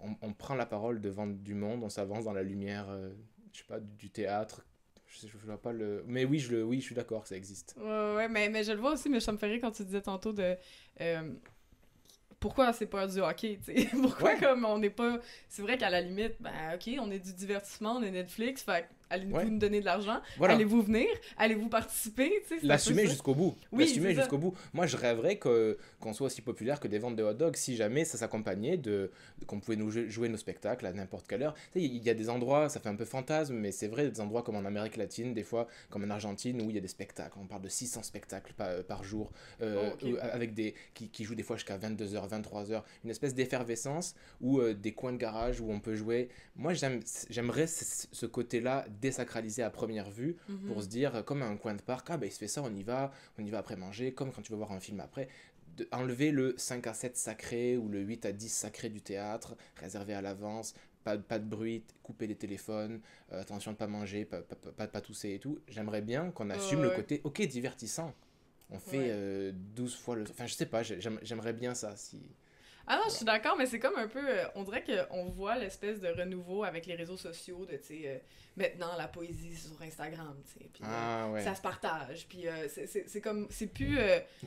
on, 0.00 0.16
on, 0.22 0.32
prend 0.32 0.54
la 0.54 0.66
parole 0.66 1.00
devant 1.00 1.26
du 1.26 1.54
monde, 1.54 1.82
on 1.82 1.88
s'avance 1.88 2.24
dans 2.24 2.32
la 2.32 2.42
lumière, 2.42 2.86
euh, 2.88 3.10
je 3.52 3.58
sais 3.58 3.66
pas, 3.66 3.80
du, 3.80 4.10
théâtre. 4.10 4.64
Je, 5.06 5.26
je, 5.26 5.46
vois 5.46 5.60
pas 5.60 5.72
le. 5.72 6.04
Mais 6.06 6.24
oui, 6.24 6.38
je, 6.38 6.52
le, 6.52 6.64
oui, 6.64 6.80
je 6.80 6.86
suis 6.86 6.94
d'accord 6.94 7.22
que 7.22 7.28
ça 7.28 7.36
existe. 7.36 7.74
Ouais, 7.78 8.14
ouais, 8.14 8.28
mais, 8.28 8.48
mais 8.48 8.64
je 8.64 8.72
le 8.72 8.78
vois 8.78 8.92
aussi, 8.92 9.08
mais 9.08 9.20
ça 9.20 9.32
me 9.32 9.38
rire 9.38 9.58
quand 9.60 9.72
tu 9.72 9.84
disais 9.84 10.02
tantôt 10.02 10.32
de. 10.32 10.56
Euh, 11.00 11.32
pourquoi 12.40 12.72
c'est 12.72 12.86
pas 12.86 13.06
du 13.06 13.20
hockey, 13.20 13.58
tu 13.64 13.74
sais? 13.74 13.88
Pourquoi 14.02 14.36
comme 14.36 14.64
on 14.64 14.78
n'est 14.78 14.90
pas... 14.90 15.18
C'est 15.48 15.62
vrai 15.62 15.76
qu'à 15.78 15.90
la 15.90 16.00
limite, 16.00 16.36
ben 16.40 16.52
ok, 16.74 16.90
on 17.00 17.10
est 17.10 17.18
du 17.18 17.32
divertissement, 17.32 17.96
on 17.96 18.02
est 18.02 18.10
Netflix, 18.10 18.62
fait 18.62 18.88
allez-vous 19.10 19.50
nous 19.50 19.58
donner 19.58 19.80
de 19.80 19.84
l'argent, 19.84 20.20
allez-vous 20.40 20.82
venir, 20.82 21.08
allez-vous 21.36 21.68
participer? 21.68 22.42
L'assumer 22.62 23.06
jusqu'au 23.06 23.34
bout, 23.34 23.56
oui, 23.72 23.84
l'assumer 23.84 24.14
jusqu'au 24.14 24.38
bout. 24.38 24.54
Moi, 24.72 24.86
je 24.86 24.96
rêverais 24.96 25.38
qu'on 25.38 26.12
soit 26.12 26.26
aussi 26.26 26.42
populaire 26.42 26.80
que 26.80 26.88
des 26.88 26.98
ventes 26.98 27.16
de 27.16 27.22
hot 27.22 27.34
dogs 27.34 27.56
si 27.56 27.76
jamais 27.76 28.04
ça 28.04 28.18
s'accompagnait 28.18 28.76
de, 28.76 29.10
qu'on 29.46 29.60
pouvait 29.60 29.76
nous 29.76 29.90
jouer 29.90 30.28
nos 30.28 30.36
spectacles 30.36 30.86
à 30.86 30.92
n'importe 30.92 31.26
quelle 31.26 31.42
heure. 31.42 31.54
Il 31.74 32.02
y 32.04 32.10
a 32.10 32.14
des 32.14 32.28
endroits, 32.28 32.68
ça 32.68 32.80
fait 32.80 32.88
un 32.88 32.96
peu 32.96 33.04
fantasme, 33.04 33.54
mais 33.54 33.72
c'est 33.72 33.88
vrai, 33.88 34.08
des 34.08 34.20
endroits 34.20 34.42
comme 34.42 34.56
en 34.56 34.64
Amérique 34.64 34.96
latine, 34.96 35.34
des 35.34 35.42
fois, 35.42 35.68
comme 35.90 36.04
en 36.04 36.10
Argentine, 36.10 36.60
où 36.62 36.70
il 36.70 36.74
y 36.74 36.78
a 36.78 36.82
des 36.82 36.88
spectacles, 36.88 37.38
on 37.40 37.46
parle 37.46 37.62
de 37.62 37.68
600 37.68 38.02
spectacles 38.02 38.52
par, 38.54 38.82
par 38.84 39.04
jour, 39.04 39.30
euh, 39.62 39.90
oh, 40.02 40.16
avec 40.20 40.54
des, 40.54 40.74
qui, 40.94 41.08
qui 41.08 41.24
jouent 41.24 41.34
des 41.34 41.42
fois 41.42 41.56
jusqu'à 41.56 41.78
22h, 41.78 42.28
23h, 42.28 42.82
une 43.04 43.10
espèce 43.10 43.34
d'effervescence, 43.34 44.14
ou 44.40 44.60
euh, 44.60 44.74
des 44.74 44.92
coins 44.92 45.12
de 45.12 45.18
garage 45.18 45.60
où 45.60 45.70
on 45.70 45.80
peut 45.80 45.96
jouer. 45.96 46.28
Moi, 46.56 46.72
j'aimerais 46.74 47.66
ce 47.66 48.26
côté-là 48.26 48.86
désacralisé 49.00 49.62
à 49.62 49.70
première 49.70 50.10
vue, 50.10 50.36
pour 50.66 50.76
mhm. 50.76 50.82
se 50.82 50.88
dire, 50.88 51.24
comme 51.24 51.42
un 51.42 51.56
coin 51.56 51.74
de 51.74 51.82
parc, 51.82 52.08
ah 52.10 52.16
ben 52.16 52.26
il 52.26 52.32
se 52.32 52.38
fait 52.38 52.48
ça, 52.48 52.62
on 52.62 52.72
y 52.74 52.82
va, 52.82 53.12
on 53.38 53.44
y 53.44 53.50
va 53.50 53.58
après 53.58 53.76
manger, 53.76 54.12
comme 54.12 54.32
quand 54.32 54.42
tu 54.42 54.52
vas 54.52 54.58
voir 54.58 54.72
un 54.72 54.80
film 54.80 55.00
après 55.00 55.28
enlever 55.92 56.30
le 56.30 56.54
5 56.56 56.86
à 56.86 56.94
7 56.94 57.16
sacré 57.16 57.76
ou 57.76 57.88
le 57.88 58.00
8 58.00 58.26
à 58.26 58.32
10 58.32 58.48
sacré 58.48 58.88
du 58.88 59.00
théâtre, 59.00 59.56
réservé 59.76 60.14
à 60.14 60.22
l'avance, 60.22 60.74
pas, 61.04 61.16
pas 61.16 61.38
de 61.38 61.44
bruit, 61.44 61.84
couper 62.02 62.26
les 62.26 62.34
téléphones, 62.34 63.00
euh, 63.32 63.40
attention 63.40 63.72
de 63.72 63.76
pas 63.76 63.86
manger, 63.86 64.24
pas, 64.24 64.42
pas, 64.42 64.86
pas, 64.86 65.00
tousser 65.00 65.34
et 65.34 65.38
tout. 65.38 65.58
J'aimerais 65.68 66.02
bien 66.02 66.30
qu'on 66.30 66.50
assume 66.50 66.82
le 66.82 66.90
côté, 66.90 67.20
ok, 67.24 67.42
divertissant. 67.42 68.14
On 68.70 68.78
fait 68.78 69.52
12 69.52 69.94
euh, 69.94 69.96
fois 69.96 70.16
le... 70.16 70.22
Enfin, 70.22 70.46
je 70.46 70.54
sais 70.54 70.66
pas, 70.66 70.82
j'aimerais 70.82 71.54
bien 71.54 71.74
ça. 71.74 71.96
Si... 71.96 72.20
Ah 72.90 72.96
non, 72.96 73.02
je 73.08 73.16
suis 73.16 73.24
d'accord, 73.26 73.54
mais 73.58 73.66
c'est 73.66 73.78
comme 73.78 73.96
un 73.96 74.08
peu. 74.08 74.26
Euh, 74.26 74.44
on 74.54 74.62
dirait 74.62 74.82
qu'on 74.82 75.26
voit 75.26 75.56
l'espèce 75.56 76.00
de 76.00 76.08
renouveau 76.08 76.64
avec 76.64 76.86
les 76.86 76.94
réseaux 76.94 77.18
sociaux, 77.18 77.66
de, 77.66 77.76
tu 77.76 77.84
sais, 77.84 78.02
euh, 78.06 78.18
maintenant 78.56 78.96
la 78.96 79.08
poésie 79.08 79.54
sur 79.54 79.80
Instagram, 79.82 80.34
tu 80.46 80.52
sais. 80.54 80.70
Puis 80.72 80.82
ah, 80.86 81.26
euh, 81.26 81.38
ça 81.40 81.54
se 81.54 81.60
partage. 81.60 82.26
Puis 82.28 82.46
c'est 82.68 83.20
comme. 83.20 83.46
C'est 83.50 83.66
plus. 83.66 83.98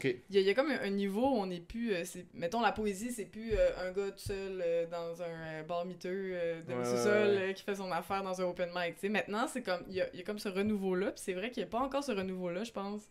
Il 0.03 0.41
y, 0.41 0.49
a 0.49 0.53
comme 0.55 0.71
un, 0.71 0.89
niveau 0.89 1.21
où 1.21 1.35
on 1.35 1.45
n'est 1.45 1.59
plus. 1.59 1.93
mettons, 2.33 2.61
la 2.61 2.71
poésie, 2.71 3.11
c'est 3.11 3.25
plus 3.25 3.53
un 3.77 3.91
gars 3.91 4.09
tout 4.09 4.17
seul 4.17 4.87
dans 4.89 5.21
un 5.21 5.61
bar 5.61 5.85
miteux 5.85 6.33
de 6.67 6.73
ouais, 6.73 6.83
sous-sol 6.85 7.53
qui 7.53 7.63
fait 7.63 7.75
son 7.75 7.91
affaire 7.91 8.23
dans 8.23 8.41
un 8.41 8.45
open 8.45 8.69
mic, 8.73 8.95
tu 8.95 9.01
sais. 9.01 9.09
Maintenant, 9.09 9.47
c'est 9.47 9.61
comme. 9.61 9.83
Il 9.87 9.93
y 9.93 10.01
a, 10.01 10.15
y 10.15 10.19
a, 10.19 10.23
comme 10.23 10.39
ce 10.39 10.49
renouveau-là, 10.49 11.11
puis 11.11 11.21
c'est 11.23 11.33
vrai 11.33 11.51
qu'il 11.51 11.61
n'y 11.61 11.67
a 11.67 11.71
pas 11.71 11.79
encore 11.79 12.03
ce 12.03 12.11
renouveau-là, 12.11 12.63
je 12.63 12.71
pense. 12.71 13.01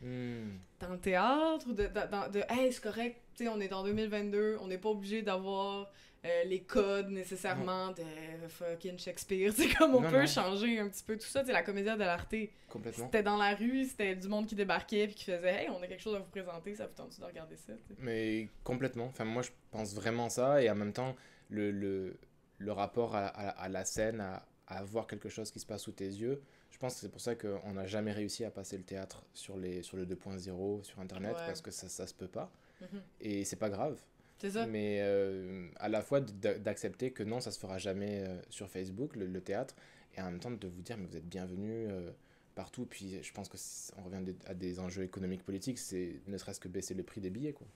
Hmm. 0.00 0.58
Dans 0.80 0.90
le 0.90 0.98
théâtre, 0.98 1.68
de, 1.68 1.84
de, 1.86 2.32
de, 2.32 2.44
hey, 2.50 2.72
c'est 2.72 2.82
correct, 2.82 3.20
on 3.40 3.60
est 3.60 3.72
en 3.72 3.82
2022, 3.82 4.58
on 4.60 4.66
n'est 4.66 4.78
pas 4.78 4.90
obligé 4.90 5.22
d'avoir 5.22 5.90
euh, 6.26 6.44
les 6.44 6.60
codes 6.62 7.10
nécessairement 7.10 7.92
de 7.92 8.02
fucking 8.48 8.98
Shakespeare. 8.98 9.52
C'est 9.56 9.72
comme 9.74 9.94
on 9.94 10.02
peut 10.02 10.26
changer 10.26 10.78
un 10.80 10.88
petit 10.88 11.04
peu 11.04 11.16
tout 11.16 11.26
ça. 11.26 11.44
C'est 11.44 11.52
la 11.52 11.62
comédie 11.62 11.90
de 11.90 11.98
l'arté. 11.98 12.52
C'était 12.92 13.22
dans 13.22 13.36
la 13.36 13.54
rue, 13.54 13.84
c'était 13.84 14.16
du 14.16 14.26
monde 14.28 14.46
qui 14.46 14.54
débarquait 14.54 15.06
puis 15.06 15.14
qui 15.14 15.24
faisait 15.24 15.64
Hey, 15.64 15.70
on 15.70 15.80
a 15.82 15.86
quelque 15.86 16.02
chose 16.02 16.16
à 16.16 16.18
vous 16.18 16.30
présenter, 16.30 16.74
ça 16.74 16.86
vous 16.86 16.94
tente 16.94 17.18
de 17.18 17.24
regarder 17.24 17.56
ça? 17.56 17.74
Mais 17.98 18.48
complètement. 18.64 19.06
Enfin, 19.06 19.24
moi, 19.24 19.42
je 19.42 19.50
pense 19.70 19.94
vraiment 19.94 20.28
ça 20.28 20.62
et 20.62 20.68
en 20.70 20.74
même 20.74 20.92
temps, 20.92 21.14
le, 21.48 21.70
le, 21.70 22.16
le 22.58 22.72
rapport 22.72 23.14
à, 23.14 23.26
à, 23.28 23.68
la 23.68 23.84
scène, 23.84 24.20
à, 24.20 24.46
à 24.66 24.82
voir 24.82 25.06
quelque 25.06 25.28
chose 25.28 25.50
qui 25.50 25.60
se 25.60 25.66
passe 25.66 25.82
sous 25.82 25.92
tes 25.92 26.06
yeux. 26.06 26.42
Je 26.76 26.78
pense 26.78 26.96
que 26.96 27.00
c'est 27.00 27.08
pour 27.08 27.22
ça 27.22 27.34
qu'on 27.34 27.72
n'a 27.72 27.86
jamais 27.86 28.12
réussi 28.12 28.44
à 28.44 28.50
passer 28.50 28.76
le 28.76 28.82
théâtre 28.82 29.24
sur, 29.32 29.56
les, 29.56 29.82
sur 29.82 29.96
le 29.96 30.04
2.0 30.04 30.84
sur 30.84 31.00
Internet 31.00 31.34
parce 31.34 31.62
que 31.62 31.70
ça, 31.70 31.88
ça 31.88 32.06
se 32.06 32.12
peut 32.12 32.28
pas. 32.28 32.52
Mhm. 32.82 33.02
Et 33.22 33.44
c'est 33.46 33.56
pas 33.56 33.70
grave. 33.70 33.98
C'est 34.36 34.50
ça. 34.50 34.66
Mais 34.66 34.98
euh, 35.00 35.70
à 35.76 35.88
la 35.88 36.02
fois 36.02 36.20
d'accepter 36.20 37.12
que 37.12 37.22
non, 37.22 37.40
ça 37.40 37.50
se 37.50 37.58
fera 37.58 37.78
jamais 37.78 38.24
euh, 38.26 38.36
sur 38.50 38.68
Facebook, 38.68 39.16
le, 39.16 39.40
théâtre, 39.40 39.74
et 40.18 40.20
en 40.20 40.26
même 40.26 40.38
temps 40.38 40.50
de 40.50 40.68
vous 40.68 40.82
dire, 40.82 40.98
mais 40.98 41.06
vous 41.06 41.16
êtes 41.16 41.26
bienvenue 41.26 41.86
euh, 41.88 42.10
partout. 42.54 42.84
Puis 42.84 43.22
je 43.22 43.32
pense 43.32 43.48
que 43.48 43.56
on 43.96 44.02
revient 44.02 44.34
à 44.44 44.52
des 44.52 44.78
enjeux 44.78 45.04
économiques 45.04 45.44
politiques, 45.44 45.78
c'est 45.78 46.20
ne 46.26 46.36
serait-ce 46.36 46.60
que 46.60 46.68
baisser 46.68 46.92
le 46.92 47.04
prix 47.04 47.22
des 47.22 47.30
billets, 47.30 47.54
quoi. 47.54 47.66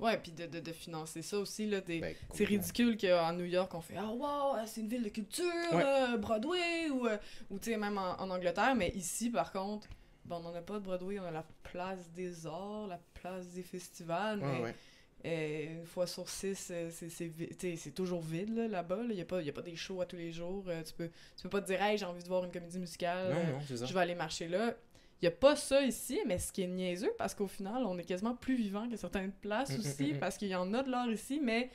Ouais, 0.00 0.16
puis 0.16 0.32
de, 0.32 0.46
de, 0.46 0.60
de, 0.60 0.72
financer 0.72 1.20
ça 1.20 1.38
aussi. 1.38 1.66
Là, 1.66 1.80
ben, 1.86 2.14
c'est 2.32 2.44
ridicule 2.44 2.96
qu'en 2.96 3.32
New 3.34 3.44
York, 3.44 3.72
on 3.74 3.82
fait 3.82 3.94
Ah, 3.98 4.10
wow, 4.10 4.56
c'est 4.66 4.80
une 4.80 4.88
ville 4.88 5.02
de 5.02 5.10
culture, 5.10 5.44
Broadway, 6.18 6.88
ou, 6.90 7.06
euh, 7.06 7.18
ou 7.50 7.58
tu 7.58 7.70
sais, 7.70 7.76
même 7.76 7.98
en, 7.98 8.18
en, 8.18 8.30
Angleterre. 8.30 8.74
Mais 8.74 8.88
ici, 8.94 9.28
par 9.28 9.52
contre, 9.52 9.88
bon, 10.24 10.36
on 10.36 10.40
n'en 10.40 10.54
a 10.54 10.62
pas 10.62 10.74
de 10.74 10.84
Broadway, 10.84 11.18
on 11.18 11.24
a 11.24 11.30
la 11.30 11.44
place 11.62 12.10
des 12.12 12.46
arts, 12.46 12.86
la 12.88 12.98
place 13.14 13.48
des 13.48 13.62
festivals. 13.62 14.40
mais 14.40 14.74
euh, 15.26 15.80
une 15.80 15.86
fois 15.86 16.06
sur 16.06 16.30
six, 16.30 16.68
euh, 16.70 16.90
c'est 16.90 17.94
toujours 17.94 18.22
vide 18.22 18.56
là-bas. 18.70 19.00
Il 19.10 19.16
n'y 19.16 19.20
a, 19.20 19.26
pas, 19.26 19.40
a 19.40 19.52
pas 19.52 19.60
des 19.60 19.76
shows 19.76 20.00
à 20.00 20.06
tous 20.06 20.16
les 20.16 20.32
jours. 20.32 20.64
tu, 20.86 20.94
peux, 20.94 21.10
tu 21.36 21.42
peux 21.42 21.50
pas 21.50 21.60
te 21.60 21.66
dire 21.66 21.82
Hey, 21.82 21.98
j'ai 21.98 22.06
envie 22.06 22.22
de 22.22 22.28
voir 22.28 22.42
une 22.44 22.50
comédie 22.50 22.78
musicale. 22.78 23.36
je 23.68 23.92
vais 23.92 24.00
aller 24.00 24.14
marcher 24.14 24.48
là. 24.48 24.74
Il 25.20 25.26
n'y 25.26 25.34
a 25.34 25.36
pas 25.36 25.54
ça 25.54 25.82
ici, 25.82 26.18
mais 26.26 26.38
ce 26.38 26.50
qui 26.50 26.62
est 26.62 26.66
niaiseux, 26.66 27.12
parce 27.18 27.34
qu'au 27.34 27.46
final, 27.46 27.84
on 27.84 27.98
est 27.98 28.04
quasiment 28.04 28.34
plus 28.34 28.54
vivant 28.54 28.88
que 28.88 28.96
certaines 28.96 29.32
places 29.32 29.70
mm, 29.70 29.76
mm, 29.76 29.80
aussi, 29.80 30.12
mm, 30.14 30.18
parce 30.18 30.38
qu'il 30.38 30.48
y 30.48 30.54
en 30.54 30.72
a 30.72 30.82
de 30.82 30.90
l'art 30.90 31.10
ici, 31.10 31.40
mais 31.42 31.70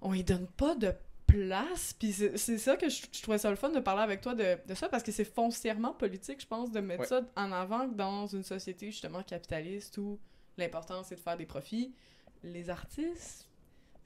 on 0.00 0.14
y 0.14 0.24
donne 0.24 0.48
pas 0.48 0.74
de 0.74 0.92
place. 1.26 1.94
Puis 1.98 2.12
c'est 2.12 2.58
ça 2.58 2.76
que 2.76 2.88
je, 2.88 3.02
trouvais 3.22 3.38
ça 3.38 3.50
le 3.50 3.56
fun 3.56 3.70
de 3.70 3.78
parler 3.78 4.02
avec 4.02 4.20
toi 4.20 4.34
de, 4.34 4.56
ça, 4.74 4.88
parce 4.88 5.02
que 5.02 5.12
c'est 5.12 5.24
foncièrement 5.24 5.92
politique, 5.92 6.40
je 6.40 6.46
pense, 6.46 6.72
de 6.72 6.80
mettre 6.80 7.06
ça 7.06 7.22
en 7.36 7.52
avant 7.52 7.86
dans 7.86 8.26
une 8.26 8.42
société 8.42 8.90
justement 8.90 9.22
capitaliste 9.22 9.96
où 9.98 10.18
l'important 10.58 11.02
c'est 11.04 11.16
de 11.16 11.20
faire 11.20 11.36
des 11.36 11.46
profits. 11.46 11.94
Les 12.42 12.68
artistes, 12.68 13.48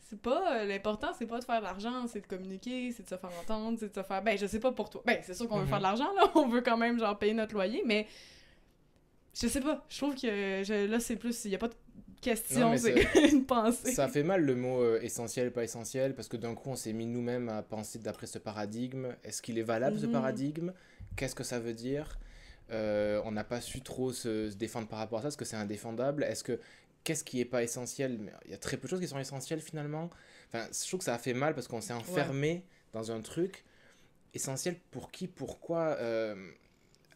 c'est 0.08 0.20
pas 0.20 0.56
euh, 0.56 0.64
l'important 0.64 1.08
c'est 1.18 1.26
pas 1.26 1.38
de 1.38 1.44
faire 1.44 1.58
de 1.60 1.64
l'argent 1.64 2.06
c'est 2.06 2.20
de 2.20 2.26
communiquer 2.26 2.92
c'est 2.92 3.02
de 3.02 3.08
se 3.08 3.16
faire 3.16 3.30
entendre 3.40 3.78
c'est 3.78 3.88
de 3.88 3.94
se 3.94 4.02
faire 4.02 4.22
ben 4.22 4.38
je 4.38 4.46
sais 4.46 4.60
pas 4.60 4.72
pour 4.72 4.88
toi 4.88 5.02
ben 5.04 5.18
c'est 5.22 5.34
sûr 5.34 5.48
qu'on 5.48 5.58
veut 5.58 5.66
faire 5.66 5.78
de 5.78 5.82
mhm. 5.82 5.88
l'argent 5.90 6.12
là 6.14 6.30
on 6.34 6.48
veut 6.48 6.62
quand 6.62 6.76
même 6.76 6.98
genre 6.98 7.18
payer 7.18 7.34
notre 7.34 7.54
loyer 7.54 7.82
mais 7.84 8.06
je 9.34 9.46
sais 9.46 9.60
pas 9.60 9.84
je 9.88 9.98
trouve 9.98 10.14
que 10.14 10.86
là 10.86 11.00
c'est 11.00 11.16
plus 11.16 11.44
il 11.44 11.50
y 11.50 11.54
a 11.54 11.58
pas 11.58 11.68
de 11.68 11.74
question 12.20 12.76
c'est 12.76 13.06
une 13.32 13.44
pensée. 13.44 13.92
ça 13.92 14.08
fait 14.08 14.22
mal 14.22 14.42
le 14.42 14.54
mot 14.56 14.82
euh, 14.82 15.00
essentiel 15.02 15.52
pas 15.52 15.62
essentiel 15.62 16.14
parce 16.14 16.28
que 16.28 16.36
d'un 16.36 16.54
coup 16.54 16.70
on 16.70 16.76
s'est 16.76 16.92
mis 16.92 17.06
nous-mêmes 17.06 17.48
à 17.48 17.62
penser 17.62 17.98
d'après 17.98 18.26
ce 18.26 18.38
paradigme. 18.38 19.14
Est-ce 19.22 19.42
qu'il 19.42 19.58
est 19.58 19.62
valable 19.62 19.98
ce 19.98 20.06
mhm. 20.06 20.12
paradigme? 20.12 20.72
Qu'est-ce 21.16 21.34
que 21.34 21.44
ça 21.44 21.60
veut 21.60 21.74
dire? 21.74 22.18
Euh, 22.70 23.20
on 23.24 23.32
n'a 23.32 23.44
pas 23.44 23.60
su 23.60 23.80
trop 23.80 24.12
se, 24.12 24.50
se, 24.50 24.56
défendre 24.56 24.88
par 24.88 24.98
rapport 24.98 25.20
à 25.20 25.22
ça, 25.22 25.28
est-ce 25.28 25.38
que 25.38 25.44
c'est 25.44 25.56
indéfendable? 25.56 26.22
Est-ce 26.22 26.44
que 26.44 26.60
qu'est-ce 27.08 27.24
qui 27.24 27.40
est 27.40 27.46
pas 27.46 27.62
essentiel 27.62 28.18
mais 28.18 28.32
il 28.44 28.50
y 28.50 28.54
a 28.54 28.58
très 28.58 28.76
peu 28.76 28.82
de 28.82 28.90
choses 28.90 29.00
qui 29.00 29.08
sont 29.08 29.18
essentielles 29.18 29.62
finalement. 29.62 30.10
Enfin 30.48 30.68
je 30.70 30.86
trouve 30.86 30.98
que 30.98 31.04
ça 31.04 31.14
a 31.14 31.18
fait 31.18 31.32
mal 31.32 31.54
parce 31.54 31.66
qu'on 31.66 31.80
s'est 31.80 31.94
enfermé 31.94 32.66
dans 32.92 33.10
un 33.10 33.22
truc 33.22 33.64
essentiel 34.34 34.78
pour 34.90 35.10
qui 35.10 35.26
pourquoi 35.26 35.96
euh, 36.00 36.52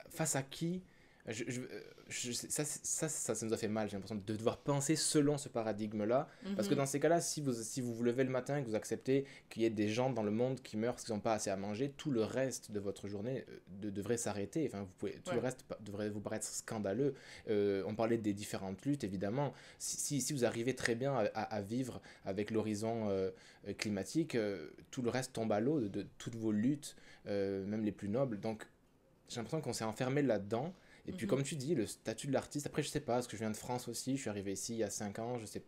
face 0.09 0.35
à 0.35 0.43
qui 0.43 0.83
je, 1.29 2.33
ça, 2.33 2.65
ça, 2.65 3.09
ça, 3.09 3.35
ça, 3.35 3.47
nous 3.47 3.53
a 3.53 3.57
fait 3.57 3.69
mal, 3.69 3.89
j'ai 3.89 3.95
l'impression 3.95 4.17
de 4.17 4.37
devoir 4.37 4.59
penser 4.59 4.97
selon 4.97 5.39
ce 5.39 5.49
paradigme-là. 5.49 6.29
Parce 6.57 6.67
que 6.67 6.75
mhm. 6.75 6.79
dans 6.79 6.87
ces 6.87 6.99
cas-là, 6.99 7.21
si 7.21 7.41
vous, 7.41 7.53
si 7.53 7.81
vous 7.81 7.95
vous 7.95 8.03
levez 8.03 8.25
le 8.25 8.31
matin 8.31 8.57
et 8.57 8.63
que 8.63 8.69
vous 8.69 8.75
acceptez 8.75 9.25
qu'il 9.49 9.63
y 9.63 9.65
ait 9.65 9.71
des 9.71 9.89
gens 9.89 10.11
dans 10.11 10.25
le 10.25 10.33
monde 10.33 10.61
qui 10.63 10.77
meurent 10.77 10.95
parce 10.95 11.05
qu'ils 11.05 11.15
n'ont 11.15 11.21
pas 11.21 11.35
assez 11.35 11.51
à 11.51 11.57
manger, 11.57 11.91
tout 11.97 12.11
le 12.11 12.25
reste 12.25 12.73
de 12.73 12.81
votre 12.81 13.07
journée 13.07 13.45
euh, 13.49 13.91
devrait 13.91 14.17
s'arrêter. 14.17 14.67
Enfin, 14.67 14.81
vous 14.81 14.93
pouvez, 14.99 15.13
tout 15.25 15.35
le 15.35 15.41
reste 15.41 15.65
devrait 15.81 16.11
vous 16.11 16.21
paraître 16.21 16.45
scandaleux. 16.45 17.15
Euh, 17.49 17.85
on 17.87 17.95
parlait 17.95 18.19
des 18.19 18.33
différentes 18.33 18.85
luttes, 18.85 19.05
évidemment. 19.05 19.53
Si, 19.79 20.21
si, 20.21 20.33
vous 20.33 20.45
arrivez 20.45 20.75
très 20.75 20.97
bien 20.97 21.15
à, 21.15 21.43
à, 21.43 21.63
vivre 21.63 22.01
avec 22.25 22.51
l'horizon 22.51 23.09
euh, 23.11 23.31
climatique, 23.79 24.37
tout 24.91 25.03
le 25.03 25.11
reste 25.11 25.33
tombe 25.35 25.53
à 25.53 25.61
l'eau 25.61 25.81
de, 25.81 25.87
de, 25.87 26.07
toutes 26.19 26.35
vos 26.35 26.51
luttes, 26.51 26.97
même 27.27 27.85
les 27.85 27.93
plus 27.93 28.09
nobles. 28.09 28.41
Donc, 28.41 28.67
j'ai 29.29 29.37
l'impression 29.37 29.61
qu'on 29.61 29.73
s'est 29.73 29.85
enfermé 29.85 30.21
là-dedans 30.21 30.75
et 31.07 31.13
puis, 31.13 31.27
mhm. 31.27 31.31
comme 31.31 31.43
tu 31.43 31.57
dis, 31.57 31.75
le 31.75 31.87
statut 31.87 32.29
de 32.29 32.33
l'artiste, 32.33 32.67
après, 32.67 32.83
je 32.83 32.89
sais 32.89 33.01
pas, 33.01 33.15
parce 33.15 33.27
que 33.27 33.37
je 33.37 33.43
viens 33.43 33.51
de 33.51 33.57
France 33.57 33.89
aussi, 33.89 34.17
je 34.17 34.21
suis 34.21 34.31
arrivé 34.31 34.53
ici 34.53 34.75
il 34.75 34.79
y 34.79 34.85
a 34.85 34.91
5 34.91 35.19
ans, 35.19 35.39
je 35.39 35.47
sais 35.47 35.63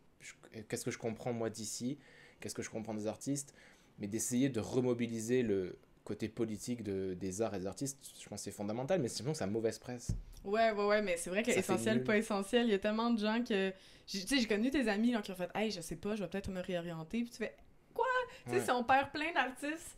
qu'est-ce 0.69 0.85
que 0.85 0.91
je 0.91 0.99
comprends 0.99 1.33
moi 1.33 1.51
d'ici, 1.51 1.99
qu'est-ce 2.41 2.55
que 2.55 2.63
je 2.63 2.71
comprends 2.71 2.95
des 2.95 3.07
artistes, 3.07 3.55
mais 3.99 4.07
d'essayer 4.07 4.49
de 4.49 4.61
remobiliser 4.61 5.43
le 5.43 5.77
côté 6.05 6.29
politique 6.29 6.83
de, 6.83 7.15
des 7.15 7.43
arts 7.43 7.55
et 7.55 7.59
des 7.59 7.67
artistes, 7.67 7.99
je 8.21 8.29
pense 8.29 8.41
que 8.41 8.45
c'est 8.45 8.51
fondamental, 8.51 9.01
mais 9.01 9.09
sinon, 9.09 9.35
c'est 9.35 9.47
mauvaise 9.47 9.79
presse. 9.79 10.13
Ouais, 10.45 10.71
ouais, 10.73 10.87
ouais, 10.87 11.03
mais 11.03 11.17
c'est 11.17 11.31
vrai 11.31 11.43
que 11.43 11.51
essentiel, 11.51 12.05
pas 12.05 12.19
essentiel, 12.19 12.67
il 12.67 12.71
y 12.71 12.75
a 12.75 12.79
tellement 12.79 13.11
de 13.11 13.19
gens 13.19 13.43
que. 13.43 13.73
Tu 14.07 14.19
sais, 14.19 14.39
j'ai 14.39 14.47
connu 14.47 14.71
tes 14.71 14.87
amis 14.89 15.17
qui 15.23 15.31
ont 15.33 15.35
fait 15.35 15.51
Hey, 15.55 15.71
je 15.71 15.81
sais 15.81 15.97
pas, 15.97 16.15
je 16.15 16.23
vais 16.23 16.29
peut-être 16.29 16.51
me 16.51 16.61
réorienter, 16.61 17.23
puis 17.23 17.31
tu 17.31 17.39
fais 17.39 17.57
Quoi? 17.95 18.05
Tu 18.45 18.53
sais, 18.53 18.65
si 18.65 18.71
on 18.71 18.85
perd 18.85 19.11
plein 19.13 19.33
d'artistes 19.33 19.97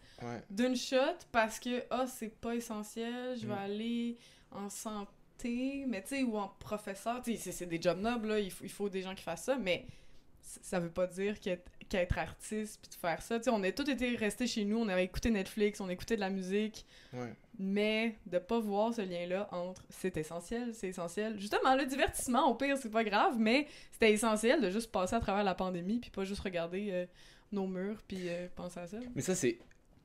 d'une 0.49 0.77
shot 0.77 1.19
parce 1.33 1.59
que, 1.59 1.83
ah, 1.91 2.05
oh, 2.05 2.11
c'est 2.15 2.29
pas 2.29 2.55
essentiel, 2.55 3.37
je 3.37 3.47
vais 3.47 3.55
mm. 3.55 3.59
aller 3.59 4.19
en 4.53 4.69
santé 4.69 5.11
mais 5.45 6.03
tu 6.03 6.09
sais, 6.09 6.23
ou 6.23 6.37
en 6.37 6.49
professeur, 6.59 7.23
tu 7.23 7.37
sais, 7.37 7.53
c'est 7.53 7.67
des 7.67 7.81
jobs 7.81 8.01
nobles, 8.01 8.29
là, 8.29 8.41
il 8.41 8.51
faut, 8.51 8.65
il 8.65 8.71
faut 8.71 8.89
des 8.89 9.03
gens 9.03 9.15
qui 9.15 9.23
fassent 9.23 9.45
ça, 9.45 9.57
mais 9.57 9.87
ça 10.63 10.81
veut 10.81 10.91
pas 10.91 11.07
dire 11.07 11.39
qu'être 11.41 12.19
artiste 12.19 12.81
puis 12.81 12.91
de 12.91 12.95
faire 12.95 13.21
ça. 13.23 13.39
Tu 13.39 13.45
sais, 13.45 13.51
on 13.51 13.63
a 13.63 13.73
tous 13.73 13.89
été 13.91 14.17
restés 14.17 14.47
chez 14.47 14.65
nous, 14.65 14.79
on 14.79 14.89
avait 14.89 15.05
écouté 15.05 15.31
Netflix, 15.31 15.81
on 15.81 15.89
écoutait 15.89 16.17
de 16.17 16.21
la 16.21 16.31
musique, 16.31 16.87
mais 17.59 18.17
de 18.27 18.39
pas 18.39 18.59
voir 18.59 18.95
ce 18.95 19.03
lien-là 19.03 19.49
entre 19.53 19.83
c'est 19.89 20.17
essentiel, 20.17 20.75
c'est 20.75 20.89
essentiel. 20.89 21.39
Justement, 21.39 21.75
le 21.75 21.85
divertissement, 21.87 22.49
au 22.51 22.55
pire, 22.55 22.77
c'est 22.79 22.91
pas 22.91 23.05
grave, 23.05 23.37
mais 23.39 23.67
c'était 23.93 24.13
essentiel 24.13 24.61
de 24.61 24.71
juste 24.71 24.91
passer 24.91 25.17
à 25.17 25.21
travers 25.21 25.45
la 25.45 25.55
pandémie 25.55 25.99
puis 25.99 26.11
pas 26.11 26.25
juste 26.25 26.41
regarder 26.41 26.89
euh, 26.91 27.07
nos 27.53 27.67
murs 27.67 28.03
puis 28.07 28.29
euh, 28.29 28.49
penser 28.55 28.81
à 28.81 28.87
ça. 28.87 28.99
Mais 29.15 29.23
ça, 29.23 29.35
c'est. 29.35 29.59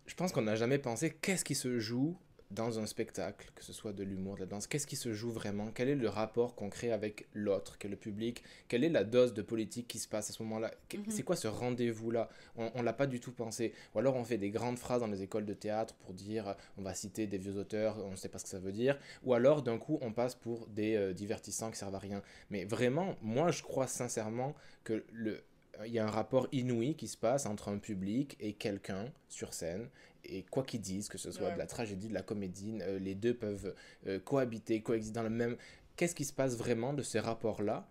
Je 0.07 0.15
pense 0.15 0.31
qu'on 0.31 0.41
n'a 0.41 0.55
jamais 0.55 0.79
pensé 0.79 1.11
qu'est-ce 1.21 1.45
qui 1.45 1.55
se 1.55 1.79
joue 1.79 2.17
dans 2.51 2.79
un 2.79 2.85
spectacle, 2.85 3.51
que 3.55 3.63
ce 3.63 3.73
soit 3.73 3.93
de 3.93 4.03
l'humour, 4.03 4.35
de 4.35 4.41
la 4.41 4.45
danse, 4.45 4.67
qu'est-ce 4.67 4.87
qui 4.87 4.95
se 4.95 5.13
joue 5.13 5.31
vraiment? 5.31 5.71
Quel 5.73 5.89
est 5.89 5.95
le 5.95 6.09
rapport 6.09 6.55
qu'on 6.55 6.69
crée 6.69 6.91
avec 6.91 7.27
l'autre, 7.33 7.77
que 7.77 7.87
le 7.87 7.95
public? 7.95 8.43
Quelle 8.67 8.83
est 8.83 8.89
la 8.89 9.03
dose 9.03 9.33
de 9.33 9.41
politique 9.41 9.87
qui 9.87 9.99
se 9.99 10.07
passe 10.07 10.29
à 10.29 10.33
ce 10.33 10.43
moment-là? 10.43 10.71
Mhm. 10.93 11.05
C'est 11.09 11.23
quoi 11.23 11.35
ce 11.35 11.47
rendez-vous-là? 11.47 12.29
On 12.57 12.71
ne 12.79 12.83
l'a 12.83 12.93
pas 12.93 13.07
du 13.07 13.19
tout 13.19 13.31
pensé. 13.31 13.73
Ou 13.95 13.99
alors 13.99 14.15
on 14.15 14.23
fait 14.23 14.37
des 14.37 14.51
grandes 14.51 14.77
phrases 14.77 15.01
dans 15.01 15.07
les 15.07 15.23
écoles 15.23 15.45
de 15.45 15.53
théâtre 15.53 15.95
pour 15.95 16.13
dire, 16.13 16.55
on 16.77 16.81
va 16.81 16.93
citer 16.93 17.27
des 17.27 17.37
vieux 17.37 17.57
auteurs, 17.57 17.97
on 18.05 18.11
ne 18.11 18.15
sait 18.15 18.29
pas 18.29 18.39
ce 18.39 18.43
que 18.43 18.49
ça 18.49 18.59
veut 18.59 18.71
dire. 18.71 18.97
Ou 19.23 19.33
alors 19.33 19.61
d'un 19.61 19.77
coup 19.77 19.97
on 20.01 20.11
passe 20.11 20.35
pour 20.35 20.67
des 20.67 20.95
euh, 20.95 21.13
divertissants 21.13 21.71
qui 21.71 21.77
servent 21.77 21.95
à 21.95 21.99
rien. 21.99 22.21
Mais 22.49 22.65
vraiment, 22.65 23.15
moi 23.21 23.51
je 23.51 23.63
crois 23.63 23.87
sincèrement 23.87 24.55
que 24.83 25.03
le, 25.11 25.43
il 25.85 25.93
y 25.93 25.99
a 25.99 26.05
un 26.05 26.11
rapport 26.11 26.47
inouï 26.51 26.95
qui 26.95 27.07
se 27.07 27.17
passe 27.17 27.45
entre 27.45 27.69
un 27.69 27.77
public 27.77 28.37
et 28.39 28.53
quelqu'un 28.53 29.11
sur 29.29 29.53
scène 29.53 29.89
et 30.25 30.43
quoi 30.43 30.63
qu'ils 30.63 30.81
disent, 30.81 31.09
que 31.09 31.17
ce 31.17 31.31
soit 31.31 31.51
de 31.51 31.57
la 31.57 31.65
tragédie, 31.65 32.07
de 32.07 32.13
la 32.13 32.21
comédie, 32.21 32.77
euh, 32.81 32.99
les 32.99 33.15
deux 33.15 33.33
peuvent 33.33 33.73
euh, 34.07 34.19
cohabiter, 34.19 34.81
coexister 34.81 35.13
dans 35.13 35.23
le 35.23 35.29
même... 35.29 35.57
Qu'est-ce 35.95 36.15
qui 36.15 36.25
se 36.25 36.33
passe 36.33 36.55
vraiment 36.55 36.93
de 36.93 37.03
ces 37.03 37.19
rapports-là? 37.19 37.87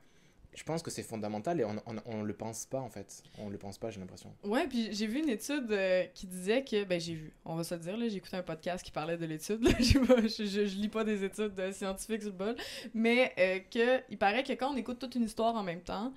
Je 0.52 0.64
pense 0.64 0.82
que 0.82 0.90
c'est 0.90 1.04
fondamental 1.04 1.60
et 1.60 1.64
on, 1.64 1.76
on, 2.06 2.22
le 2.24 2.32
pense 2.32 2.66
pas 2.66 2.80
en 2.80 2.88
fait. 2.90 3.22
On 3.38 3.48
le 3.48 3.56
pense 3.56 3.78
pas, 3.78 3.90
j'ai 3.90 4.00
l'impression. 4.00 4.34
Ouais, 4.42 4.66
puis 4.66 4.88
j'ai 4.90 5.06
vu 5.06 5.20
une 5.20 5.28
étude 5.28 5.70
euh, 5.70 6.04
qui 6.12 6.26
disait 6.26 6.64
que, 6.64 6.82
ben 6.82 7.00
j'ai 7.00 7.14
vu, 7.14 7.32
on 7.44 7.54
va 7.54 7.62
se 7.62 7.76
dire, 7.76 7.96
là, 7.96 8.08
j'ai 8.08 8.16
écouté 8.16 8.36
un 8.36 8.42
podcast 8.42 8.84
qui 8.84 8.90
parlait 8.90 9.16
de 9.16 9.26
l'étude, 9.26 9.64
je, 9.78 10.44
je, 10.44 10.44
je, 10.44 10.76
lis 10.76 10.88
pas 10.88 11.04
des 11.04 11.22
études 11.22 11.72
scientifiques 11.72 12.22
sur 12.22 12.32
le 12.32 12.36
bol, 12.36 12.56
mais 12.94 13.32
que 13.70 14.00
il 14.10 14.18
paraît 14.18 14.42
que 14.42 14.52
quand 14.54 14.72
on 14.72 14.76
écoute 14.76 14.98
toute 14.98 15.14
une 15.14 15.24
histoire 15.24 15.54
en 15.54 15.62
même 15.62 15.82
temps, 15.82 16.12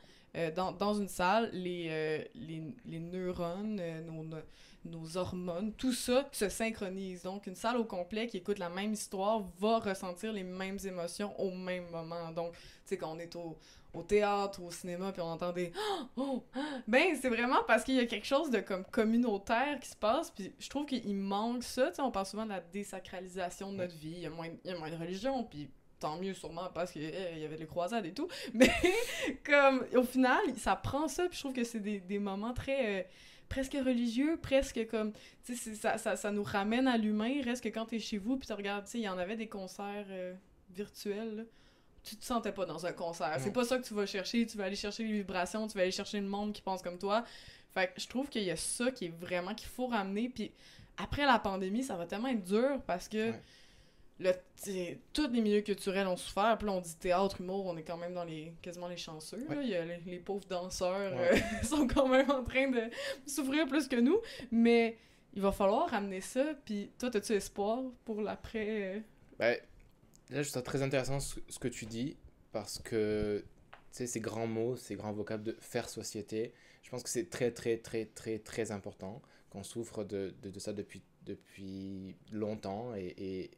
dans, 0.55 0.71
dans, 0.71 0.93
une 0.95 1.07
salle, 1.07 1.49
les, 1.53 2.27
les, 2.33 2.63
les 2.85 2.99
neurones, 2.99 3.81
nos, 4.05 4.23
nos 4.85 5.17
hormones, 5.17 5.73
tout 5.73 5.93
ça 5.93 6.27
se 6.31 6.49
synchronise. 6.49 7.23
Donc, 7.23 7.47
une 7.47 7.55
salle 7.55 7.77
au 7.77 7.85
complet 7.85 8.27
qui 8.27 8.37
écoute 8.37 8.59
la 8.59 8.69
même 8.69 8.93
histoire 8.93 9.41
va 9.59 9.79
ressentir 9.79 10.33
les 10.33 10.43
mêmes 10.43 10.77
émotions 10.85 11.39
au 11.39 11.51
même 11.51 11.89
moment. 11.89 12.31
Donc, 12.31 12.53
tu 12.53 12.59
sais, 12.85 12.97
quand 12.97 13.15
on 13.15 13.19
est 13.19 13.35
au, 13.35 13.57
au 13.93 14.03
théâtre, 14.03 14.61
au 14.61 14.71
cinéma, 14.71 15.11
puis 15.11 15.21
on 15.21 15.27
entend 15.27 15.53
des 15.53 15.71
oh, 15.77 16.07
oh 16.17 16.43
ben 16.87 17.15
c'est 17.21 17.29
vraiment 17.29 17.63
parce 17.67 17.83
qu'il 17.83 17.95
y 17.95 17.99
a 17.99 18.05
quelque 18.05 18.25
chose 18.25 18.49
de 18.49 18.59
comme 18.59 18.83
communautaire 18.85 19.79
qui 19.79 19.89
se 19.89 19.95
passe, 19.95 20.31
puis 20.31 20.53
je 20.59 20.69
trouve 20.69 20.85
qu'il 20.85 21.15
manque 21.15 21.63
ça, 21.63 21.89
tu 21.89 21.95
sais, 21.95 22.01
on 22.01 22.11
parle 22.11 22.25
souvent 22.25 22.45
de 22.45 22.49
la 22.49 22.59
désacralisation 22.59 23.71
de 23.71 23.77
notre 23.77 23.95
vie, 23.95 24.13
il 24.15 24.19
y 24.19 24.25
a 24.25 24.29
moins, 24.29 24.49
il 24.65 24.71
y 24.71 24.73
a 24.73 24.77
moins 24.77 24.89
de 24.89 24.97
religion, 24.97 25.43
puis 25.43 25.69
tant 26.03 26.17
mieux 26.17 26.33
sûrement 26.33 26.69
parce 26.73 26.91
qu'il 26.91 27.03
eh, 27.03 27.39
y 27.39 27.45
avait 27.45 27.55
les 27.55 27.65
croisades 27.65 28.05
et 28.05 28.13
tout, 28.13 28.27
mais 28.53 28.71
comme 29.45 29.85
au 29.95 30.03
final, 30.03 30.41
ça 30.57 30.75
prend 30.75 31.07
ça, 31.07 31.23
puis 31.27 31.37
je 31.37 31.39
trouve 31.39 31.53
que 31.53 31.63
c'est 31.63 31.79
des, 31.79 31.99
des 31.99 32.19
moments 32.19 32.53
très... 32.53 33.01
Euh, 33.01 33.03
presque 33.49 33.73
religieux, 33.73 34.39
presque 34.41 34.87
comme, 34.89 35.13
tu 35.45 35.55
sais, 35.55 35.75
ça, 35.75 35.99
ça, 35.99 36.15
ça, 36.15 36.31
nous 36.31 36.41
ramène 36.41 36.87
à 36.87 36.97
l'humain. 36.97 37.39
Reste 37.43 37.63
que 37.63 37.69
quand 37.69 37.85
t'es 37.85 37.99
chez 37.99 38.17
vous, 38.17 38.35
puis 38.35 38.47
tu 38.47 38.53
regardes, 38.53 38.85
tu 38.85 38.91
sais, 38.91 38.97
il 38.97 39.03
y 39.03 39.09
en 39.09 39.19
avait 39.19 39.35
des 39.35 39.47
concerts 39.47 40.07
euh, 40.09 40.33
virtuels, 40.71 41.35
là. 41.35 41.43
Tu 42.03 42.15
te 42.15 42.25
sentais 42.25 42.51
pas 42.51 42.65
dans 42.65 42.83
un 42.83 42.93
concert. 42.93 43.37
C'est 43.39 43.53
pas 43.53 43.63
ça 43.63 43.77
que 43.77 43.83
tu 43.83 43.93
vas 43.93 44.07
chercher. 44.07 44.45
Tu 44.45 44.57
vas 44.57 44.65
aller 44.65 44.75
chercher 44.75 45.03
les 45.03 45.13
vibrations, 45.13 45.67
tu 45.67 45.75
vas 45.75 45.83
aller 45.83 45.91
chercher 45.91 46.19
le 46.19 46.27
monde 46.27 46.51
qui 46.51 46.63
pense 46.63 46.81
comme 46.81 46.97
toi. 46.97 47.23
Fait 47.73 47.93
que 47.93 48.01
je 48.01 48.07
trouve 48.07 48.27
qu'il 48.27 48.43
y 48.43 48.51
a 48.51 48.55
ça 48.57 48.91
qui 48.91 49.05
est 49.05 49.13
vraiment 49.21 49.53
qu'il 49.53 49.69
faut 49.69 49.87
ramener. 49.87 50.29
Puis 50.29 50.51
après 50.97 51.25
la 51.25 51.39
pandémie, 51.39 51.83
ça 51.83 51.95
va 51.95 52.05
tellement 52.05 52.29
être 52.29 52.43
dur 52.43 52.81
parce 52.87 53.07
que 53.07 53.33
le, 54.19 54.31
tous 55.11 55.27
les 55.27 55.41
milieux 55.41 55.61
culturels 55.61 56.07
ont 56.07 56.17
souffert. 56.17 56.57
Puis 56.57 56.67
là, 56.67 56.73
on 56.73 56.81
dit 56.81 56.95
théâtre, 56.97 57.41
humour, 57.41 57.65
on 57.65 57.77
est 57.77 57.83
quand 57.83 57.97
même 57.97 58.13
dans 58.13 58.23
les 58.23 58.53
quasiment 58.61 58.87
les 58.87 58.97
chanceux. 58.97 59.45
Il 59.61 59.69
y 59.69 59.75
a 59.75 59.83
les, 59.83 60.19
pauvres 60.19 60.47
danseurs 60.47 61.13
euh, 61.13 61.35
sont 61.63 61.87
quand 61.87 62.07
même 62.07 62.29
en 62.31 62.43
train 62.43 62.69
de 62.69 62.83
souffrir 63.25 63.67
plus 63.67 63.87
que 63.87 63.97
nous. 63.97 64.19
Mais 64.51 64.97
il 65.33 65.41
va 65.41 65.51
falloir 65.51 65.89
ramener 65.89 66.21
ça. 66.21 66.53
Puis 66.65 66.91
toi, 66.99 67.09
as-tu 67.13 67.33
espoir 67.33 67.81
pour 68.05 68.21
l'après? 68.21 68.97
Euh? 68.97 68.99
Ben, 69.39 69.57
Là, 70.29 70.41
je 70.41 70.49
trouve 70.49 70.63
très 70.63 70.81
intéressant 70.81 71.19
ce, 71.19 71.39
ce 71.47 71.59
que 71.59 71.67
tu 71.67 71.85
dis, 71.85 72.17
parce 72.51 72.79
que 72.79 73.45
ces 73.91 74.19
grands 74.19 74.47
mots, 74.47 74.75
ces 74.75 74.95
grands 74.95 75.11
vocables 75.11 75.43
de 75.43 75.55
faire 75.59 75.89
société, 75.89 76.53
je 76.81 76.89
pense 76.89 77.03
que 77.03 77.09
c'est 77.09 77.29
très, 77.29 77.51
très, 77.51 77.77
très, 77.77 78.05
très, 78.05 78.39
très 78.39 78.71
important 78.71 79.21
qu'on 79.49 79.63
souffre 79.63 80.03
de, 80.03 80.33
de, 80.41 80.49
de, 80.49 80.59
ça 80.59 80.73
depuis, 80.73 81.03
depuis 81.23 82.15
longtemps 82.31 82.95
et, 82.95 83.13
et, 83.17 83.51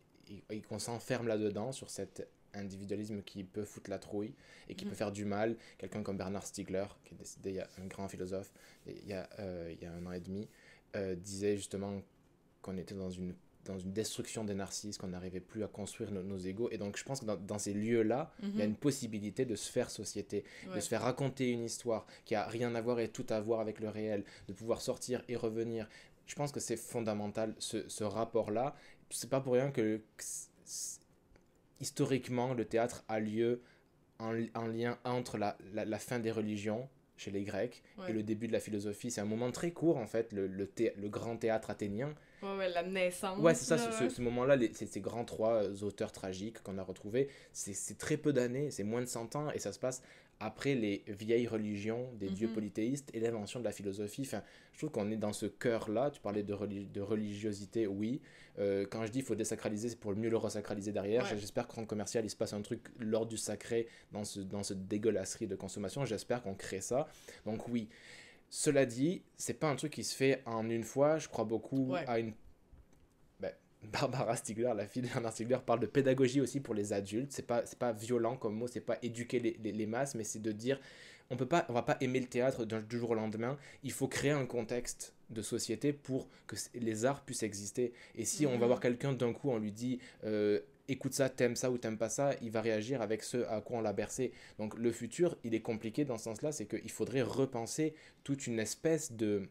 et 0.50 0.62
qu'on 0.62 0.80
s'enferme 0.80 1.28
là-dedans 1.28 1.72
sur 1.72 1.90
cet 1.90 2.28
individualisme 2.54 3.22
qui 3.22 3.44
peut 3.44 3.66
foutre 3.66 3.90
la 3.90 4.00
trouille 4.00 4.34
et 4.70 4.76
qui 4.76 4.86
mmh. 4.86 4.90
peut 4.90 4.96
faire 4.96 5.12
du 5.12 5.26
mal. 5.26 5.58
Quelqu'un 5.78 6.04
comme 6.04 6.18
Bernard 6.18 6.46
Stiegler, 6.46 6.86
qui 7.04 7.14
est 7.14 7.18
décédé, 7.18 7.50
il 7.52 7.56
y 7.56 7.60
a 7.60 7.70
un 7.82 7.86
grand 7.86 8.08
philosophe, 8.08 8.52
il 8.88 9.08
y 9.08 9.14
a, 9.14 9.30
euh, 9.40 9.74
il 9.74 9.84
y 9.84 9.86
a 9.86 9.92
un 9.92 10.06
an 10.06 10.12
et 10.12 10.22
demi, 10.22 10.48
euh, 10.96 11.16
disait 11.16 11.58
justement 11.58 12.02
qu'on 12.62 12.78
était 12.78 12.96
dans 12.96 13.10
une 13.10 13.36
dans 13.66 13.80
une 13.80 13.94
destruction 13.94 14.44
des 14.44 14.54
narcisses, 14.54 15.00
qu'on 15.00 15.08
n'arrivait 15.08 15.40
plus 15.40 15.64
à 15.64 15.68
construire 15.68 16.12
nos, 16.12 16.22
nos 16.22 16.38
égaux. 16.38 16.70
Et 16.72 16.78
donc, 16.78 16.98
je 16.98 17.04
pense 17.04 17.22
que 17.22 17.26
dans, 17.26 17.36
dans 17.36 17.58
ces 17.58 17.74
lieux-là, 17.74 18.32
il 18.44 18.50
mm 18.50 18.60
y 18.60 18.62
a 18.62 18.66
une 18.66 18.76
possibilité 18.76 19.44
de 19.44 19.56
se 19.56 19.72
faire 19.72 19.90
société, 19.90 20.44
ouais. 20.68 20.76
de 20.76 20.80
se 20.80 20.88
faire 20.88 21.02
raconter 21.02 21.50
une 21.50 21.64
histoire 21.64 22.06
qui 22.26 22.36
a 22.36 22.46
rien 22.46 22.76
à 22.76 22.82
voir 22.82 23.00
et 23.00 23.10
tout 23.10 23.26
à 23.30 23.42
voir 23.42 23.60
avec 23.60 23.80
le 23.80 23.90
réel, 23.90 24.24
de 24.48 24.54
pouvoir 24.54 24.82
sortir 24.82 25.24
et 25.28 25.36
revenir. 25.36 25.90
Je 26.28 26.36
pense 26.36 26.52
que 26.52 26.60
c'est 26.60 26.78
fondamental, 26.78 27.56
ce, 27.58 27.90
ce 27.90 28.04
rapport-là. 28.04 28.76
C'est 29.16 29.30
pas 29.30 29.42
pour 29.42 29.54
rien 29.54 29.72
que, 29.72 30.02
que 30.18 30.24
historiquement, 31.80 32.54
le 32.54 32.66
théâtre 32.66 33.04
a 33.08 33.20
lieu 33.20 33.62
en, 34.20 34.34
en 34.54 34.68
lien 34.68 34.98
entre 35.04 35.38
la, 35.38 35.58
la, 35.74 35.86
la 35.86 36.00
fin 36.00 36.20
des 36.20 36.32
religions 36.32 36.88
chez 37.18 37.32
les 37.32 37.44
Grecs 37.44 37.82
ouais. 37.98 38.10
et 38.10 38.14
le 38.14 38.24
début 38.24 38.48
de 38.48 38.54
la 38.54 38.60
philosophie. 38.60 39.10
C'est 39.10 39.22
un 39.22 39.26
moment 39.26 39.52
très 39.52 39.72
court, 39.72 39.98
en 39.98 40.08
fait, 40.08 40.34
le, 40.34 40.48
le, 40.48 40.68
thé 40.68 40.94
le 40.98 41.08
grand 41.08 41.38
théâtre 41.38 41.70
athénien. 41.70 42.14
Ouais, 42.42 42.58
ouais, 42.58 42.70
la 42.70 42.84
naissance. 42.84 43.40
Ouais, 43.40 43.56
c'est 43.56 43.66
ça, 43.66 43.78
ce, 43.78 43.92
ce, 43.92 44.10
ce 44.10 44.22
moment-là, 44.22 44.58
ces 44.74 45.00
grands 45.00 45.26
trois 45.26 45.84
auteurs 45.84 46.12
tragiques 46.12 46.62
qu'on 46.62 46.78
a 46.78 46.84
retrouvés, 46.84 47.30
c'est 47.54 47.98
très 47.98 48.18
peu 48.18 48.34
d'années, 48.34 48.70
c'est 48.72 48.84
moins 48.84 49.02
de 49.02 49.08
100 49.08 49.36
ans, 49.36 49.50
et 49.52 49.60
ça 49.60 49.72
se 49.72 49.80
passe 49.80 50.02
après 50.40 50.76
les 50.76 51.04
vieilles 51.08 51.48
religions 51.48 52.12
des 52.14 52.28
mm 52.28 52.30
-hmm. 52.30 52.34
dieux 52.34 52.48
polythéistes 52.50 53.10
et 53.14 53.20
l'invention 53.20 53.60
de 53.60 53.66
la 53.66 53.72
philosophie. 53.72 54.24
Enfin, 54.24 54.44
je 54.74 54.80
trouve 54.80 54.92
qu'on 54.92 55.10
est 55.12 55.18
dans 55.18 55.34
ce 55.34 55.46
cœur-là. 55.46 56.12
Tu 56.12 56.20
parlais 56.22 56.44
de, 56.44 56.54
religi 56.54 56.88
de 56.88 57.02
religiosité, 57.02 57.88
oui. 57.88 58.22
Euh, 58.60 58.86
quand 58.90 59.06
je 59.06 59.12
dis 59.12 59.20
qu'il 59.20 59.28
faut 59.28 59.36
désacraliser, 59.36 59.90
c'est 59.90 60.00
pour 60.00 60.16
mieux 60.16 60.30
le 60.30 60.38
resacraliser 60.38 60.92
derrière. 60.92 61.24
Ouais. 61.24 61.38
J'espère 61.38 61.68
qu'en 61.68 61.86
commercial, 61.86 62.26
il 62.26 62.30
se 62.30 62.36
passe 62.36 62.54
un 62.54 62.62
truc 62.62 62.82
lors 63.00 63.26
du 63.26 63.38
sacré 63.38 63.88
dans, 64.12 64.26
ce, 64.26 64.40
dans 64.42 64.64
cette 64.64 64.88
dégueulasserie 64.88 65.48
de 65.48 65.56
consommation. 65.56 66.06
J'espère 66.06 66.42
qu'on 66.44 66.56
crée 66.56 66.82
ça. 66.82 67.08
Donc 67.46 67.68
oui. 67.70 67.88
Cela 68.50 68.86
dit, 68.86 69.24
c'est 69.38 69.56
pas 69.56 69.70
un 69.70 69.76
truc 69.76 69.94
qui 69.94 70.04
se 70.04 70.16
fait 70.16 70.42
en 70.46 70.70
une 70.70 70.84
fois. 70.84 71.18
Je 71.18 71.28
crois 71.28 71.46
beaucoup 71.46 71.94
ouais. 71.94 72.06
à 72.08 72.20
une 72.20 72.34
Barbara 73.86 74.36
Stiegler, 74.36 74.74
la 74.76 74.88
fille 74.88 75.02
de 75.02 75.08
Bernard 75.08 75.34
Stiegler, 75.34 75.60
parle 75.66 75.80
de 75.80 75.86
pédagogie 75.86 76.42
aussi 76.42 76.60
pour 76.60 76.74
les 76.74 76.94
adultes. 76.94 77.32
C'est 77.32 77.46
pas, 77.48 77.66
c'est 77.66 77.80
pas 77.80 77.92
violent 77.92 78.38
comme 78.38 78.56
mot, 78.56 78.68
c'est 78.68 78.82
pas 78.82 78.98
éduquer 79.02 79.40
les, 79.40 79.58
les, 79.64 79.72
les 79.72 79.86
masses, 79.86 80.16
mais 80.16 80.24
c'est 80.24 80.42
de 80.42 80.52
dire 80.52 80.80
on 81.30 81.38
peut 81.38 81.48
pas, 81.48 81.66
on 81.70 81.74
va 81.74 81.82
pas 81.82 81.98
aimer 82.02 82.20
le 82.20 82.28
théâtre 82.28 82.66
du 82.66 82.98
jour 82.98 83.12
au 83.12 83.16
lendemain. 83.16 83.58
Il 83.84 83.92
faut 83.92 84.08
créer 84.08 84.32
un 84.32 84.46
contexte 84.46 85.14
de 85.30 85.42
société 85.42 85.92
pour 85.92 86.30
que 86.48 86.56
les 86.76 87.06
arts 87.06 87.26
puissent 87.26 87.44
exister. 87.44 87.94
Et 88.16 88.26
si 88.26 88.46
on 88.46 88.58
va 88.60 88.68
voir 88.68 88.80
quelqu'un 88.80 89.14
d'un 89.14 89.34
coup, 89.34 89.50
on 89.50 89.58
lui 89.58 89.72
dit 89.72 90.00
euh, 90.24 90.60
écoute 90.88 91.14
ça, 91.14 91.30
t'aimes 91.30 91.56
ça 91.56 91.72
ou 91.72 91.78
t'aimes 91.78 91.98
pas 91.98 92.10
ça, 92.10 92.32
il 92.42 92.52
va 92.52 92.62
réagir 92.62 93.02
avec 93.02 93.24
ce 93.24 93.38
à 93.48 93.62
quoi 93.62 93.80
on 93.80 93.82
l'a 93.82 93.94
bercé. 93.94 94.32
Donc 94.60 94.78
le 94.78 94.92
futur, 94.92 95.36
il 95.44 95.56
est 95.56 95.62
compliqué 95.62 96.06
dans 96.06 96.18
ce 96.18 96.26
sens-là, 96.26 96.52
c'est 96.52 96.68
qu'il 96.68 96.92
faudrait 96.92 97.24
repenser 97.24 97.96
toute 98.24 98.46
une 98.48 98.60
espèce 98.60 99.12
de 99.12 99.50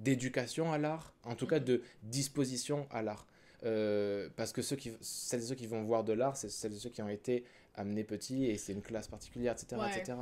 d'éducation 0.00 0.72
à 0.72 0.78
l'art, 0.78 1.14
en 1.24 1.34
tout 1.34 1.46
cas 1.46 1.60
de 1.60 1.82
disposition 2.02 2.86
à 2.90 3.02
l'art. 3.02 3.26
Euh, 3.64 4.28
parce 4.36 4.52
que 4.52 4.62
ceux 4.62 4.76
qui, 4.76 4.92
celles 5.00 5.40
et 5.40 5.46
ceux 5.46 5.54
qui 5.54 5.66
vont 5.66 5.82
voir 5.82 6.02
de 6.02 6.12
l'art, 6.12 6.36
c'est 6.36 6.48
celles 6.48 6.72
et 6.72 6.78
ceux 6.78 6.90
qui 6.90 7.02
ont 7.02 7.08
été 7.08 7.44
amenés 7.74 8.04
petits 8.04 8.46
et 8.46 8.56
c'est 8.56 8.72
une 8.72 8.82
classe 8.82 9.08
particulière, 9.08 9.52
etc. 9.52 9.80
Ouais. 9.80 9.98
etc. 9.98 10.18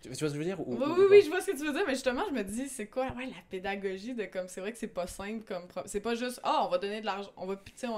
Tu, 0.00 0.08
vois 0.08 0.16
ce 0.16 0.20
que 0.20 0.28
je 0.28 0.38
veux 0.38 0.44
dire? 0.44 0.60
Ou, 0.60 0.74
Oui, 0.74 0.86
ou, 0.86 0.94
oui, 0.94 1.06
oui, 1.10 1.22
je 1.22 1.28
vois 1.28 1.40
ce 1.40 1.50
que 1.50 1.56
tu 1.56 1.66
veux 1.66 1.72
dire, 1.72 1.84
mais 1.86 1.94
justement, 1.94 2.22
je 2.28 2.32
me 2.32 2.44
dis, 2.44 2.68
c'est 2.68 2.86
quoi 2.86 3.12
ouais, 3.16 3.26
la 3.26 3.42
pédagogie 3.50 4.14
de 4.14 4.24
comme. 4.24 4.48
C'est 4.48 4.60
vrai 4.60 4.72
que 4.72 4.78
c'est 4.78 4.86
pas 4.86 5.06
simple 5.06 5.44
comme. 5.44 5.66
C'est 5.86 6.00
pas 6.00 6.14
juste, 6.14 6.40
ah, 6.44 6.60
oh, 6.62 6.66
on 6.66 6.70
va 6.70 6.78
donner 6.78 7.00
de 7.00 7.06
l'argent, 7.06 7.30
on 7.36 7.46
va. 7.46 7.56
Tu 7.56 7.72
sais, 7.76 7.88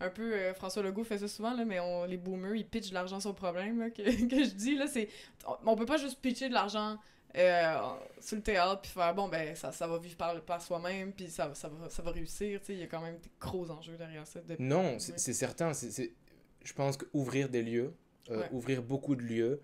un 0.00 0.10
peu 0.10 0.32
euh, 0.32 0.54
François 0.54 0.82
Legault 0.82 1.04
fait 1.04 1.18
ça 1.18 1.28
souvent 1.28 1.54
là 1.54 1.64
mais 1.64 1.78
on, 1.78 2.04
les 2.04 2.16
boomers 2.16 2.56
ils 2.56 2.66
pitchent 2.66 2.88
de 2.88 2.94
l'argent 2.94 3.20
sur 3.20 3.30
le 3.30 3.36
problème 3.36 3.78
là, 3.78 3.90
que, 3.90 4.02
que 4.28 4.44
je 4.44 4.50
dis 4.50 4.74
là 4.76 4.88
c'est 4.88 5.08
on, 5.46 5.72
on 5.72 5.76
peut 5.76 5.86
pas 5.86 5.98
juste 5.98 6.20
pitcher 6.20 6.48
de 6.48 6.54
l'argent 6.54 6.98
euh, 7.36 7.78
sur 8.20 8.36
le 8.36 8.42
théâtre, 8.42 8.82
puis 8.82 8.90
faire 8.90 9.14
bon, 9.14 9.28
ben 9.28 9.54
ça, 9.56 9.72
ça 9.72 9.86
va 9.86 9.98
vivre 9.98 10.16
par, 10.16 10.40
par 10.42 10.60
soi-même, 10.62 11.12
puis 11.12 11.28
ça, 11.28 11.54
ça, 11.54 11.68
va, 11.68 11.90
ça 11.90 12.02
va 12.02 12.10
réussir. 12.10 12.60
Il 12.68 12.78
y 12.78 12.82
a 12.82 12.86
quand 12.86 13.00
même 13.00 13.18
des 13.18 13.30
gros 13.40 13.70
enjeux 13.70 13.96
derrière 13.96 14.26
ça. 14.26 14.40
De... 14.40 14.56
Non, 14.58 14.98
c'est 14.98 15.32
certain. 15.32 15.72
c'est 15.72 16.12
je 16.64 16.72
pense 16.72 16.96
qu'ouvrir 16.96 17.48
des 17.48 17.62
lieux, 17.62 17.94
euh, 18.30 18.40
ouais. 18.40 18.48
ouvrir 18.52 18.82
beaucoup 18.82 19.14
de 19.14 19.22
lieux, 19.22 19.62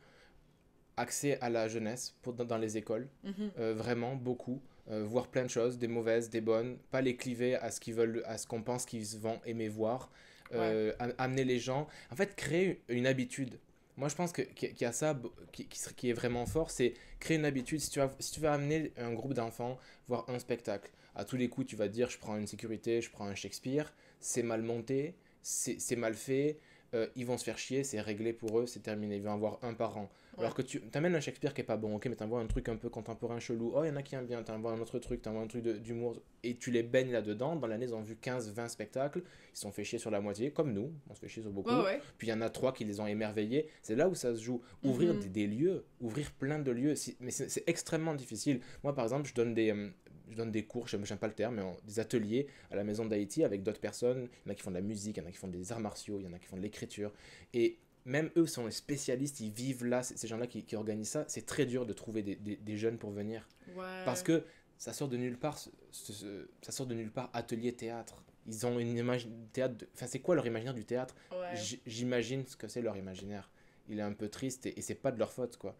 accès 0.96 1.40
à 1.40 1.48
la 1.48 1.66
jeunesse 1.66 2.14
pour, 2.20 2.34
dans, 2.34 2.44
dans 2.44 2.58
les 2.58 2.76
écoles, 2.76 3.08
mm 3.24 3.30
-hmm. 3.30 3.50
euh, 3.58 3.74
vraiment 3.74 4.14
beaucoup. 4.14 4.60
Euh, 4.90 5.04
voir 5.04 5.28
plein 5.28 5.44
de 5.44 5.50
choses, 5.50 5.78
des 5.78 5.88
mauvaises, 5.88 6.30
des 6.30 6.40
bonnes, 6.40 6.76
pas 6.90 7.00
les 7.00 7.16
cliver 7.16 7.54
à 7.54 7.70
ce 7.70 7.80
qu'ils 7.80 7.94
veulent, 7.94 8.22
à 8.26 8.36
ce 8.38 8.46
qu'on 8.46 8.62
pense 8.62 8.84
qu'ils 8.84 9.06
vont 9.18 9.40
aimer 9.44 9.68
voir, 9.68 10.10
ouais. 10.52 10.94
amener 11.16 11.44
les 11.44 11.60
gens, 11.60 11.86
en 12.10 12.16
fait 12.16 12.34
créer 12.34 12.82
une 12.88 13.06
habitude 13.06 13.58
moi, 14.00 14.08
je 14.08 14.14
pense 14.14 14.32
qu'il 14.32 14.48
y 14.80 14.84
a 14.86 14.92
ça 14.92 15.14
qui, 15.52 15.66
qui, 15.66 16.08
est 16.08 16.14
vraiment 16.14 16.46
fort, 16.46 16.70
c'est 16.70 16.94
créer 17.18 17.36
une 17.36 17.44
habitude. 17.44 17.80
Si 17.80 17.90
tu, 17.90 17.98
vas, 17.98 18.10
si 18.18 18.32
tu 18.32 18.40
veux 18.40 18.48
amener 18.48 18.92
un 18.96 19.12
groupe 19.12 19.34
d'enfants 19.34 19.78
voir 20.08 20.24
un 20.30 20.38
spectacle, 20.38 20.90
à 21.14 21.26
tous 21.26 21.36
les 21.36 21.50
coups, 21.50 21.66
tu 21.66 21.76
vas 21.76 21.86
dire 21.86 22.08
je 22.08 22.18
prends 22.18 22.38
une 22.38 22.46
sécurité, 22.46 23.02
je 23.02 23.10
prends 23.10 23.26
un 23.26 23.34
Shakespeare, 23.34 23.92
c'est 24.18 24.42
mal 24.42 24.62
monté, 24.62 25.14
c'est 25.42 25.96
mal 25.96 26.14
fait, 26.14 26.58
euh, 26.94 27.08
ils 27.14 27.26
vont 27.26 27.36
se 27.36 27.44
faire 27.44 27.58
chier, 27.58 27.84
c'est 27.84 28.00
réglé 28.00 28.32
pour 28.32 28.58
eux, 28.58 28.66
c'est 28.66 28.80
terminé. 28.80 29.16
Ils 29.16 29.22
vont 29.22 29.34
avoir 29.34 29.58
un 29.62 29.74
par 29.74 29.98
an. 29.98 30.02
Ouais. 30.02 30.08
Alors 30.40 30.54
que 30.54 30.62
tu 30.62 30.82
amènes 30.94 31.14
un 31.14 31.20
Shakespeare 31.20 31.54
qui 31.54 31.60
est 31.60 31.64
pas 31.64 31.76
bon, 31.76 31.96
ok, 31.96 32.06
mais 32.06 32.16
t'envoies 32.16 32.40
un 32.40 32.46
truc 32.46 32.68
un 32.68 32.76
peu 32.76 32.88
contemporain 32.88 33.38
chelou. 33.38 33.72
Oh, 33.74 33.84
il 33.84 33.88
y 33.88 33.90
en 33.90 33.96
a 33.96 34.02
qui 34.02 34.14
aiment 34.14 34.26
bien, 34.26 34.42
t'envoies 34.42 34.72
un 34.72 34.80
autre 34.80 34.98
truc, 34.98 35.22
t'envoies 35.22 35.42
un 35.42 35.46
truc 35.46 35.62
d'humour, 35.64 36.16
et 36.42 36.56
tu 36.56 36.70
les 36.70 36.82
baignes 36.82 37.12
là-dedans. 37.12 37.56
Dans 37.56 37.66
l'année, 37.66 37.86
ils 37.86 37.94
ont 37.94 38.02
vu 38.02 38.14
15-20 38.14 38.68
spectacles, 38.68 39.18
ils 39.20 39.56
se 39.56 39.62
sont 39.62 39.72
fait 39.72 39.84
chier 39.84 39.98
sur 39.98 40.10
la 40.10 40.20
moitié, 40.20 40.50
comme 40.52 40.72
nous, 40.72 40.92
on 41.08 41.14
se 41.14 41.20
fait 41.20 41.28
chier 41.28 41.42
sur 41.42 41.52
beaucoup. 41.52 41.70
Ouais. 41.70 42.00
Puis 42.18 42.28
il 42.28 42.30
y 42.30 42.32
en 42.32 42.40
a 42.40 42.50
trois 42.50 42.72
qui 42.72 42.84
les 42.84 43.00
ont 43.00 43.06
émerveillés. 43.06 43.68
C'est 43.82 43.96
là 43.96 44.08
où 44.08 44.14
ça 44.14 44.34
se 44.34 44.42
joue. 44.42 44.60
Ouvrir 44.82 45.14
mm 45.14 45.18
-hmm. 45.18 45.22
des, 45.22 45.28
des, 45.28 45.46
lieux, 45.46 45.84
ouvrir 46.00 46.30
plein 46.32 46.58
de 46.58 46.70
lieux, 46.70 46.94
si, 46.94 47.16
mais 47.20 47.30
c'est 47.30 47.64
extrêmement 47.68 48.14
difficile. 48.14 48.60
Moi, 48.82 48.94
par 48.94 49.04
exemple, 49.04 49.28
je 49.28 49.34
donne 49.34 49.54
des. 49.54 49.70
Euh, 49.70 49.90
je 50.30 50.36
donne 50.36 50.52
des 50.52 50.64
cours, 50.64 50.86
j'aime 50.86 51.04
pas 51.18 51.26
le 51.26 51.34
terme, 51.34 51.56
mais 51.56 51.62
des 51.84 51.98
ateliers 51.98 52.46
à 52.70 52.76
la 52.76 52.84
maison 52.84 53.04
d'Haïti 53.04 53.42
avec 53.44 53.62
d'autres 53.62 53.80
personnes. 53.80 54.28
Il 54.44 54.46
y 54.46 54.48
en 54.48 54.52
a 54.52 54.54
qui 54.54 54.62
font 54.62 54.70
de 54.70 54.76
la 54.76 54.80
musique, 54.80 55.16
il 55.16 55.20
y 55.20 55.24
en 55.24 55.28
a 55.28 55.32
qui 55.32 55.38
font 55.38 55.48
des 55.48 55.72
arts 55.72 55.80
martiaux, 55.80 56.18
il 56.20 56.24
y 56.24 56.28
en 56.28 56.32
a 56.32 56.38
qui 56.38 56.46
font 56.46 56.56
de 56.56 56.62
l'écriture. 56.62 57.12
Et 57.52 57.78
même 58.04 58.30
eux 58.36 58.46
sont 58.46 58.66
les 58.66 58.72
spécialistes, 58.72 59.40
ils 59.40 59.50
vivent 59.50 59.84
là, 59.84 60.02
ces 60.02 60.26
gens-là 60.26 60.46
qui, 60.46 60.64
qui, 60.64 60.76
organisent 60.76 61.10
ça. 61.10 61.24
C'est 61.28 61.46
très 61.46 61.66
dur 61.66 61.86
de 61.86 61.92
trouver 61.92 62.22
des, 62.22 62.36
des, 62.36 62.56
des 62.56 62.76
jeunes 62.76 62.98
pour 62.98 63.10
venir. 63.10 63.46
Ouais. 63.76 64.04
Parce 64.04 64.22
que 64.22 64.44
ça 64.78 64.92
sort 64.92 65.08
de 65.08 65.16
nulle 65.16 65.38
part, 65.38 65.58
ce, 65.58 65.70
ce, 65.92 66.48
ça 66.62 66.72
sort 66.72 66.86
de 66.86 66.94
nulle 66.94 67.12
part, 67.12 67.30
atelier 67.32 67.72
théâtre. 67.72 68.22
Ils 68.46 68.66
ont 68.66 68.78
une 68.78 68.96
image 68.96 69.28
théâtre. 69.52 69.76
De... 69.76 69.88
Enfin, 69.94 70.06
c'est 70.06 70.20
quoi 70.20 70.34
leur 70.34 70.46
imaginaire 70.46 70.74
du 70.74 70.84
théâtre? 70.84 71.14
Ouais. 71.30 71.54
J'imagine 71.86 72.46
ce 72.46 72.56
que 72.56 72.68
c'est 72.68 72.80
leur 72.80 72.96
imaginaire. 72.96 73.50
Il 73.88 73.98
est 73.98 74.02
un 74.02 74.12
peu 74.12 74.28
triste 74.28 74.66
et, 74.66 74.78
et 74.78 74.82
c'est 74.82 74.94
pas 74.94 75.12
de 75.12 75.18
leur 75.18 75.32
faute, 75.32 75.56
quoi. 75.56 75.76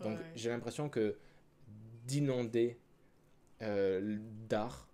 Donc 0.00 0.18
ouais. 0.18 0.24
j'ai 0.34 0.50
l'impression 0.50 0.88
que 0.88 1.16
d'inonder 2.06 2.78
euh, 3.62 4.18
d'art. 4.48 4.85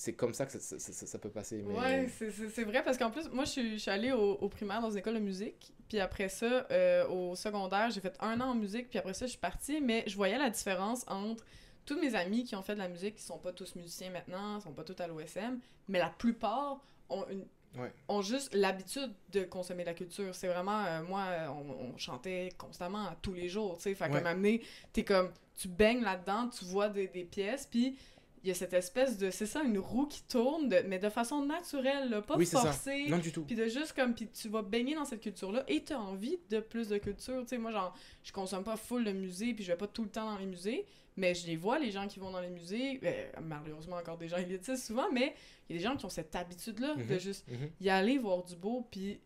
C'est 0.00 0.14
comme 0.14 0.32
ça 0.32 0.46
que 0.46 0.52
ça, 0.52 0.58
ça, 0.58 0.78
ça, 0.78 1.06
ça 1.06 1.18
peut 1.18 1.28
passer. 1.28 1.62
Mais... 1.62 1.74
Ouais, 1.74 2.08
c'est 2.08 2.64
vrai 2.64 2.82
parce 2.82 2.96
qu'en 2.96 3.10
plus, 3.10 3.28
moi, 3.28 3.44
je 3.44 3.50
suis, 3.50 3.72
je 3.72 3.82
suis 3.82 3.90
allée 3.90 4.12
au, 4.12 4.32
au, 4.32 4.48
primaire 4.48 4.80
dans 4.80 4.90
une 4.90 4.96
école 4.96 5.12
de 5.12 5.20
musique. 5.20 5.74
Puis 5.90 6.00
après 6.00 6.30
ça, 6.30 6.66
euh, 6.70 7.06
au 7.06 7.36
secondaire, 7.36 7.90
j'ai 7.90 8.00
fait 8.00 8.16
un 8.18 8.40
an 8.40 8.46
en 8.46 8.54
musique. 8.54 8.88
Puis 8.88 8.98
après 8.98 9.12
ça, 9.12 9.26
je 9.26 9.32
suis 9.32 9.38
partie. 9.38 9.78
Mais 9.82 10.04
je 10.06 10.16
voyais 10.16 10.38
la 10.38 10.48
différence 10.48 11.04
entre 11.06 11.44
tous 11.84 12.00
mes 12.00 12.14
amis 12.14 12.44
qui 12.44 12.56
ont 12.56 12.62
fait 12.62 12.72
de 12.72 12.78
la 12.78 12.88
musique, 12.88 13.16
qui 13.16 13.22
sont 13.22 13.36
pas 13.36 13.52
tous 13.52 13.74
musiciens 13.74 14.08
maintenant, 14.08 14.58
sont 14.60 14.72
pas 14.72 14.84
tous 14.84 14.98
à 15.02 15.06
l'OSM. 15.06 15.60
Mais 15.88 15.98
la 15.98 16.08
plupart 16.08 16.82
ont 17.10 17.26
une 17.28 17.44
ouais. 17.76 17.92
ont 18.08 18.22
juste 18.22 18.54
l'habitude 18.54 19.12
de 19.32 19.42
consommer 19.44 19.84
la 19.84 19.92
culture. 19.92 20.34
C'est 20.34 20.48
vraiment, 20.48 20.82
euh, 20.86 21.02
moi, 21.02 21.26
on, 21.50 21.90
on, 21.92 21.98
chantait 21.98 22.48
constamment 22.56 23.06
tous 23.20 23.34
les 23.34 23.50
jours, 23.50 23.76
tu 23.76 23.82
sais. 23.82 23.94
Fait 23.94 24.10
ouais. 24.10 24.22
comme 24.22 24.58
t'es 24.94 25.04
comme, 25.04 25.30
tu 25.58 25.68
baignes 25.68 26.00
là-dedans, 26.00 26.48
tu 26.48 26.64
vois 26.64 26.88
des, 26.88 27.08
des 27.08 27.24
pièces, 27.24 27.66
puis 27.66 27.98
il 28.42 28.48
y 28.48 28.50
a 28.50 28.54
cette 28.54 28.72
espèce 28.72 29.18
de, 29.18 29.30
c'est 29.30 29.46
ça, 29.46 29.62
une 29.62 29.78
roue 29.78 30.06
qui 30.06 30.22
tourne, 30.22 30.68
de, 30.68 30.78
mais 30.86 30.98
de 30.98 31.08
façon 31.10 31.44
naturelle, 31.44 32.08
là, 32.08 32.22
pas 32.22 32.36
oui, 32.36 32.46
forcée. 32.46 33.06
Non, 33.08 33.18
du 33.18 33.32
tout. 33.32 33.44
Puis 33.44 33.54
de 33.54 33.66
juste 33.66 33.92
comme, 33.92 34.14
puis 34.14 34.28
tu 34.28 34.48
vas 34.48 34.62
baigner 34.62 34.94
dans 34.94 35.04
cette 35.04 35.20
culture-là, 35.20 35.64
et 35.68 35.82
t'as 35.84 35.98
envie 35.98 36.38
de 36.48 36.60
plus 36.60 36.88
de 36.88 36.98
culture, 36.98 37.42
tu 37.42 37.48
sais. 37.48 37.58
Moi, 37.58 37.70
genre, 37.70 37.94
je 38.22 38.32
consomme 38.32 38.64
pas 38.64 38.76
full 38.76 39.04
de 39.04 39.12
musées, 39.12 39.52
puis 39.52 39.62
je 39.64 39.72
vais 39.72 39.78
pas 39.78 39.86
tout 39.86 40.04
le 40.04 40.10
temps 40.10 40.24
dans 40.24 40.38
les 40.38 40.46
musées, 40.46 40.86
mais 41.16 41.34
je 41.34 41.46
les 41.46 41.56
vois, 41.56 41.78
les 41.78 41.90
gens 41.90 42.08
qui 42.08 42.18
vont 42.18 42.30
dans 42.30 42.40
les 42.40 42.48
musées, 42.50 42.98
euh, 43.02 43.26
malheureusement 43.42 43.96
encore 43.96 44.16
des 44.16 44.28
gens 44.28 44.38
élitistes 44.38 44.86
souvent, 44.86 45.10
mais 45.12 45.34
il 45.68 45.76
y 45.76 45.78
a 45.78 45.78
des 45.78 45.84
gens 45.84 45.96
qui 45.96 46.06
ont 46.06 46.10
cette 46.10 46.34
habitude-là 46.34 46.94
mm 46.94 47.00
-hmm, 47.00 47.06
de 47.08 47.18
juste 47.18 47.46
mm 47.48 47.54
-hmm. 47.54 47.70
y 47.86 47.90
aller 47.90 48.18
voir 48.18 48.42
du 48.44 48.56
beau, 48.56 48.86
puis 48.90 49.20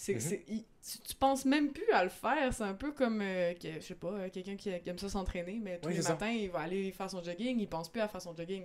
c'est, 0.00 0.14
mm 0.14 0.18
-hmm. 0.18 0.64
tu, 0.80 0.98
tu, 1.00 1.14
penses 1.16 1.44
même 1.44 1.72
plus 1.72 1.90
à 1.92 2.04
le 2.04 2.08
faire. 2.08 2.54
C'est 2.54 2.62
un 2.62 2.74
peu 2.74 2.92
comme, 2.92 3.20
euh, 3.20 3.52
que, 3.54 3.74
je 3.74 3.80
sais 3.80 3.96
pas, 3.96 4.12
euh, 4.12 4.30
quelqu'un 4.30 4.54
qui, 4.54 4.70
qui, 4.80 4.88
aime 4.88 4.98
ça 4.98 5.08
s'entraîner, 5.08 5.58
mais 5.60 5.80
tous 5.80 5.88
oui, 5.88 5.96
les 5.96 6.02
matins, 6.02 6.30
il 6.30 6.50
va 6.50 6.60
aller 6.60 6.92
faire 6.92 7.10
son 7.10 7.20
jogging, 7.20 7.58
il 7.58 7.68
pense 7.68 7.88
plus 7.88 8.00
à 8.00 8.06
faire 8.06 8.22
son 8.22 8.34
jogging. 8.36 8.64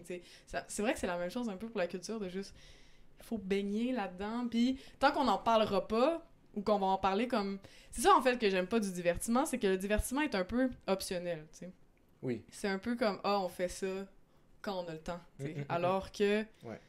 C'est 0.67 0.81
vrai 0.83 0.93
que 0.93 0.99
c'est 0.99 1.07
la 1.07 1.17
même 1.17 1.31
chose 1.31 1.49
un 1.49 1.57
peu 1.57 1.67
pour 1.67 1.79
la 1.79 1.87
culture 1.87 2.19
de 2.19 2.29
juste, 2.29 2.53
il 3.19 3.25
faut 3.25 3.39
baigner 3.39 3.91
là-dedans. 3.93 4.47
Puis 4.47 4.77
tant 4.99 5.11
qu'on 5.11 5.23
n'en 5.23 5.39
parlera 5.39 5.87
pas, 5.87 6.23
ou 6.55 6.61
qu'on 6.61 6.77
va 6.77 6.85
en 6.85 6.99
parler 6.99 7.27
comme. 7.27 7.57
C'est 7.91 8.01
ça, 8.01 8.15
en 8.15 8.21
fait, 8.21 8.37
que 8.37 8.47
j'aime 8.47 8.67
pas 8.67 8.79
du 8.79 8.91
divertissement, 8.91 9.45
c'est 9.47 9.57
que 9.57 9.67
le 9.67 9.77
divertissement 9.77 10.21
est 10.21 10.35
un 10.35 10.45
peu 10.45 10.69
optionnel, 10.85 11.47
tu 11.51 11.59
sais. 11.59 11.71
Oui. 12.21 12.43
C'est 12.51 12.67
un 12.67 12.79
peu 12.79 12.95
comme, 12.95 13.19
ah, 13.23 13.39
on 13.41 13.49
fait 13.49 13.69
ça 13.69 14.07
quand 14.61 14.83
on 14.83 14.87
a 14.87 14.93
le 14.93 14.99
temps. 14.99 15.19
Mm, 15.39 15.45
mm, 15.45 15.49
mm, 15.49 15.65
Alors 15.69 16.11
que. 16.11 16.45
Ouais. 16.63 16.79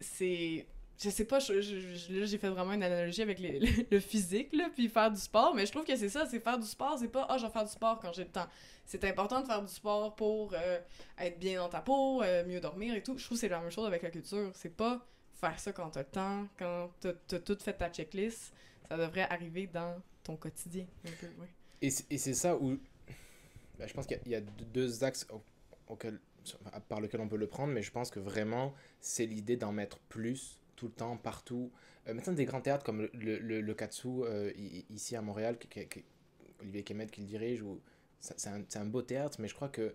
C'est. 0.00 0.66
Je 0.98 1.10
sais 1.10 1.24
pas, 1.26 1.38
là 1.38 1.60
j'ai 1.60 2.38
fait 2.38 2.48
vraiment 2.48 2.72
une 2.72 2.82
analogie 2.82 3.20
avec 3.22 3.38
les- 3.38 3.86
le, 3.90 4.00
physique, 4.00 4.54
là, 4.54 4.70
puis 4.74 4.88
faire 4.88 5.10
du 5.10 5.20
sport, 5.20 5.54
mais 5.54 5.66
je 5.66 5.72
trouve 5.72 5.84
que 5.84 5.94
c'est 5.94 6.08
ça, 6.08 6.24
c'est 6.26 6.40
faire 6.40 6.58
du 6.58 6.66
sport, 6.66 6.98
c'est 6.98 7.08
pas, 7.08 7.26
ah, 7.28 7.36
je 7.36 7.44
vais 7.46 7.52
faire 7.52 7.64
du 7.64 7.70
sport 7.70 8.00
quand 8.00 8.12
j'ai 8.14 8.24
le 8.24 8.30
temps. 8.30 8.46
C'est 8.86 9.04
important 9.04 9.40
de 9.42 9.46
faire 9.46 9.60
du 9.62 9.72
sport 9.72 10.14
pour 10.16 10.54
euh, 10.54 10.78
être 11.18 11.38
bien 11.38 11.60
dans 11.60 11.68
ta 11.68 11.80
peau, 11.80 12.22
euh, 12.22 12.46
mieux 12.46 12.60
dormir 12.60 12.94
et 12.94 13.02
tout. 13.02 13.18
Je 13.18 13.24
trouve 13.24 13.36
que 13.36 13.40
c'est 13.40 13.48
la 13.48 13.60
même 13.60 13.70
chose 13.70 13.86
avec 13.86 14.02
la 14.02 14.10
culture. 14.10 14.50
C'est 14.54 14.74
pas 14.74 15.04
faire 15.34 15.58
ça 15.60 15.72
quand 15.72 15.90
t'as 15.90 16.00
le 16.00 16.06
temps, 16.06 16.46
quand 16.58 16.90
t'as 17.00 17.38
tout 17.40 17.58
fait 17.60 17.74
ta 17.74 17.90
checklist. 17.90 18.54
Ça 18.88 18.96
devrait 18.96 19.22
arriver 19.28 19.66
dans 19.66 20.00
ton 20.22 20.36
quotidien. 20.36 20.86
Et 21.82 21.90
c'est 21.90 22.34
ça 22.34 22.56
où. 22.56 22.78
bah, 23.78 23.86
je 23.86 23.92
pense 23.92 24.06
qu'il 24.06 24.18
y 24.26 24.34
a- 24.34 24.40
deux- 24.40 25.04
axes 25.04 25.26
par 26.88 27.00
lesquels 27.00 27.20
on 27.20 27.28
peut 27.28 27.36
le 27.36 27.48
prendre, 27.48 27.72
mais 27.72 27.82
je 27.82 27.90
pense 27.90 28.10
que 28.10 28.20
vraiment, 28.20 28.72
c'est 29.00 29.26
l'idée 29.26 29.56
d'en 29.56 29.72
mettre 29.72 29.98
plus, 30.08 30.58
tout 30.76 30.86
le 30.86 30.92
temps, 30.92 31.16
partout. 31.16 31.72
Euh, 32.08 32.14
maintenant, 32.14 32.32
des 32.34 32.44
grands 32.44 32.60
théâtres 32.60 32.84
comme 32.84 33.02
le, 33.02 33.38
le, 33.38 33.60
le- 33.60 33.74
Katsu, 33.74 34.08
euh, 34.24 34.52
ici 34.90 35.16
à 35.16 35.22
Montréal, 35.22 35.58
que- 35.58 36.00
Olivier 36.60 36.82
Kemet 36.84 37.06
qui 37.06 37.20
le 37.22 37.26
dirige, 37.26 37.64
c'est 38.20 38.48
un, 38.48 38.62
c'est 38.68 38.78
un 38.78 38.86
beau 38.86 39.02
théâtre, 39.02 39.38
mais 39.40 39.48
je 39.48 39.54
crois 39.54 39.68
que. 39.68 39.94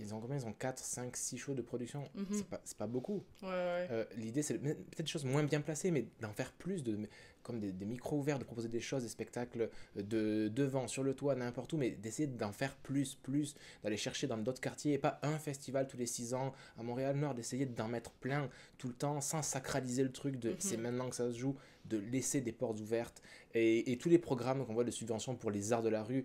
Ils- 0.00 0.14
ont 0.14 0.20
combien? 0.20 0.36
Ils 0.36 0.46
ont 0.46 0.52
4, 0.52 0.78
5, 0.78 1.16
6 1.16 1.36
shows 1.38 1.54
de 1.54 1.62
production. 1.62 2.04
C'est 2.32 2.46
pas, 2.46 2.60
c'est 2.64 2.76
pas 2.78 2.86
beaucoup. 2.86 3.24
Ouais, 3.42 3.48
ouais. 3.48 3.88
Euh, 3.90 4.04
L'idée, 4.16 4.42
c'est 4.42 4.58
peut-être 4.58 4.98
des 5.02 5.06
choses 5.06 5.24
moins 5.24 5.42
bien 5.44 5.60
placées, 5.60 5.90
mais 5.90 6.06
d'en 6.20 6.32
faire 6.32 6.52
plus, 6.52 6.82
de, 6.82 6.98
comme 7.42 7.60
des, 7.60 7.72
des 7.72 7.84
micros 7.86 8.18
ouverts, 8.18 8.38
de 8.38 8.44
proposer 8.44 8.68
des 8.68 8.80
choses, 8.80 9.02
des 9.02 9.08
spectacles 9.08 9.70
de 9.96 10.48
devant, 10.48 10.86
sur 10.88 11.02
le 11.02 11.14
toit, 11.14 11.34
n'importe 11.34 11.72
où, 11.72 11.76
mais 11.76 11.90
d'essayer 11.90 12.26
d'en 12.28 12.52
faire 12.52 12.76
plus, 12.76 13.14
plus, 13.14 13.54
d'aller 13.82 13.96
chercher 13.96 14.26
dans 14.26 14.38
d'autres 14.38 14.60
quartiers, 14.60 14.94
et 14.94 14.98
pas 14.98 15.18
un 15.22 15.38
festival 15.38 15.86
tous 15.86 15.96
les 15.96 16.06
six 16.06 16.34
ans 16.34 16.52
à 16.78 16.82
Montréal-Nord, 16.82 17.34
d'essayer 17.34 17.66
d'en 17.66 17.88
mettre 17.88 18.10
plein 18.12 18.48
tout 18.78 18.88
le 18.88 18.94
temps, 18.94 19.20
sans 19.20 19.42
sacraliser 19.42 20.02
le 20.02 20.12
truc 20.12 20.36
de 20.38 20.50
Mhm. 20.50 20.56
c'est 20.58 20.76
maintenant 20.76 21.08
que 21.10 21.16
ça 21.16 21.30
se 21.32 21.36
joue, 21.38 21.56
de 21.84 21.96
laisser 21.98 22.40
des 22.40 22.52
portes 22.52 22.80
ouvertes. 22.80 23.22
Et, 23.54 23.92
et 23.92 23.96
tous 23.98 24.08
les 24.10 24.18
programmes 24.18 24.66
qu'on 24.66 24.74
voit 24.74 24.84
de 24.84 24.90
subvention 24.90 25.34
pour 25.36 25.50
les 25.50 25.72
arts 25.72 25.82
de 25.82 25.88
la 25.88 26.02
rue, 26.02 26.24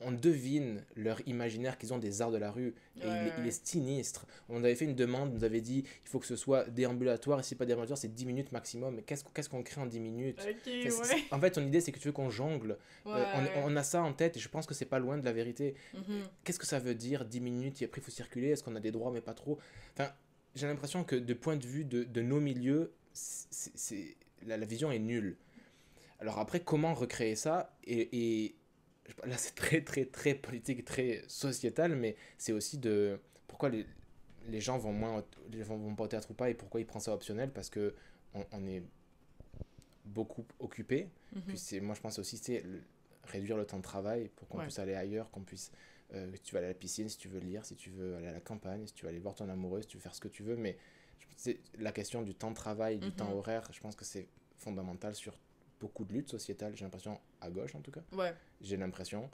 on 0.00 0.12
devine 0.12 0.84
leur 0.94 1.20
imaginaire 1.26 1.78
qu'ils 1.78 1.94
ont 1.94 1.98
des 1.98 2.20
arts 2.20 2.30
de 2.30 2.36
la 2.36 2.50
rue. 2.50 2.74
Et 2.96 3.00
il, 3.02 3.06
Ouais, 3.08 3.26
est- 3.28 3.32
il 3.38 3.42
ouais. 3.44 3.48
est 3.48 3.66
sinistre. 3.66 4.26
On 4.48 4.62
avait 4.62 4.74
fait 4.74 4.84
une 4.84 4.94
demande, 4.94 5.30
on 5.30 5.34
nous 5.34 5.44
avait 5.44 5.60
dit 5.62 5.84
il 6.04 6.08
faut 6.08 6.18
que 6.18 6.26
ce 6.26 6.36
soit 6.36 6.64
déambulatoire. 6.70 7.40
Et 7.40 7.42
si 7.42 7.54
pas 7.54 7.64
déambulatoire, 7.64 7.96
c'est 7.98 8.12
10 8.14 8.26
minutes 8.26 8.52
maximum. 8.52 8.94
Mais 8.96 9.02
qu'est-ce 9.02 9.48
qu'on 9.48 9.62
crée 9.62 9.80
en 9.80 9.86
10 9.86 10.00
minutes 10.00 10.40
Ça, 10.40 10.48
ouais. 10.48 11.24
En 11.30 11.40
fait, 11.40 11.50
ton 11.52 11.66
idée, 11.66 11.80
c'est 11.80 11.92
que 11.92 11.98
tu 11.98 12.08
veux 12.08 12.12
qu'on 12.12 12.30
jongle. 12.30 12.76
Euh, 13.06 13.24
on, 13.64 13.74
a 13.76 13.82
ça 13.82 14.02
en 14.02 14.12
tête 14.12 14.36
et 14.36 14.40
je 14.40 14.48
pense 14.48 14.66
que 14.66 14.74
c'est 14.74 14.84
pas 14.84 14.98
loin 14.98 15.16
de 15.18 15.24
la 15.24 15.32
vérité. 15.32 15.74
Mhm. 15.94 16.22
Qu'est-ce 16.44 16.58
que 16.58 16.66
ça 16.66 16.78
veut 16.78 16.94
dire 16.94 17.24
10 17.24 17.40
minutes 17.40 17.80
et 17.80 17.86
après 17.86 18.00
il 18.00 18.04
faut 18.04 18.10
circuler? 18.10 18.48
Est-ce 18.50 18.62
qu'on 18.62 18.76
a 18.76 18.80
des 18.80 18.90
droits 18.92 19.10
mais 19.12 19.20
pas 19.22 19.34
trop? 19.34 19.58
Enfin, 19.98 20.10
j'ai 20.54 20.66
l'impression 20.66 21.04
que 21.04 21.16
de 21.16 21.34
point 21.34 21.56
de 21.56 21.66
vue 21.66 21.84
de, 21.84 22.04
de 22.04 22.20
nos 22.22 22.40
milieux, 22.40 22.92
c'est, 23.12 24.16
la, 24.46 24.56
la 24.58 24.66
vision 24.66 24.90
est 24.92 24.98
nulle. 24.98 25.36
Alors 26.18 26.38
après, 26.38 26.60
comment 26.60 26.94
recréer 26.94 27.36
ça? 27.36 27.76
Et, 27.86 28.54
là, 29.24 29.36
c'est 29.36 29.54
très, 29.54 29.82
très, 29.82 30.04
très 30.06 30.34
politique, 30.34 30.84
très 30.84 31.22
sociétal, 31.28 31.94
mais 31.96 32.16
c'est 32.38 32.52
aussi 32.52 32.78
de 32.78 33.18
pourquoi 33.48 33.68
les, 33.68 33.86
les 34.48 34.60
gens 34.60 34.78
vont 34.78 34.92
moins, 34.92 35.18
au- 35.20 35.50
les 35.50 35.64
gens 35.64 35.76
vont 35.76 35.94
pas 35.94 36.04
au 36.04 36.08
théâtre 36.08 36.30
ou 36.30 36.34
pas 36.34 36.50
et 36.50 36.54
pourquoi 36.54 36.80
ils 36.80 36.86
prennent 36.86 37.00
ça 37.00 37.12
optionnel 37.14 37.50
parce 37.52 37.70
que 37.70 37.94
on, 38.34 38.44
on 38.52 38.66
est 38.66 38.82
beaucoup 40.04 40.44
occupé. 40.60 41.08
Mhm. 41.34 41.42
Puis 41.48 41.58
c'est, 41.58 41.80
moi, 41.80 41.94
je 41.94 42.00
pense 42.00 42.18
aussi, 42.18 42.36
c'est 42.38 42.64
réduire 43.24 43.56
le 43.56 43.66
temps 43.66 43.78
de 43.78 43.82
travail 43.82 44.28
pour 44.36 44.46
qu'on 44.48 44.58
Ouais. 44.58 44.64
puisse 44.64 44.78
aller 44.78 44.94
ailleurs, 44.94 45.30
qu'on 45.30 45.42
puisse. 45.42 45.72
euh, 46.14 46.30
tu 46.44 46.52
vas 46.52 46.58
aller 46.58 46.66
à 46.66 46.70
la 46.70 46.74
piscine 46.74 47.08
si 47.08 47.18
tu 47.18 47.26
veux 47.28 47.40
lire, 47.40 47.64
si 47.66 47.74
tu 47.74 47.90
veux 47.90 48.14
aller 48.16 48.28
à 48.28 48.32
la 48.32 48.40
campagne, 48.40 48.86
si 48.86 48.92
tu 48.94 49.02
veux 49.04 49.08
aller 49.08 49.18
voir 49.18 49.34
ton 49.34 49.48
amoureux, 49.48 49.82
si 49.82 49.88
tu 49.88 49.96
veux 49.96 50.02
faire 50.02 50.14
ce 50.14 50.20
que 50.20 50.28
tu 50.28 50.44
veux. 50.44 50.54
Mais 50.56 50.76
la 51.78 51.90
question 51.92 52.22
du 52.22 52.34
temps 52.34 52.50
de 52.50 52.56
travail, 52.56 52.98
du 52.98 53.06
Mhm. 53.08 53.12
temps 53.14 53.32
horaire, 53.32 53.68
je 53.72 53.80
pense 53.80 53.96
que 53.96 54.04
c'est 54.04 54.28
fondamental 54.58 55.14
sur 55.16 55.36
beaucoup 55.80 56.04
de 56.04 56.12
luttes 56.12 56.30
sociétales, 56.30 56.74
j'ai 56.76 56.84
l'impression, 56.84 57.20
à 57.40 57.50
gauche 57.50 57.74
en 57.74 57.80
tout 57.80 57.90
cas. 57.90 58.00
Ouais. 58.12 58.34
J'ai 58.60 58.76
l'impression 58.76 59.30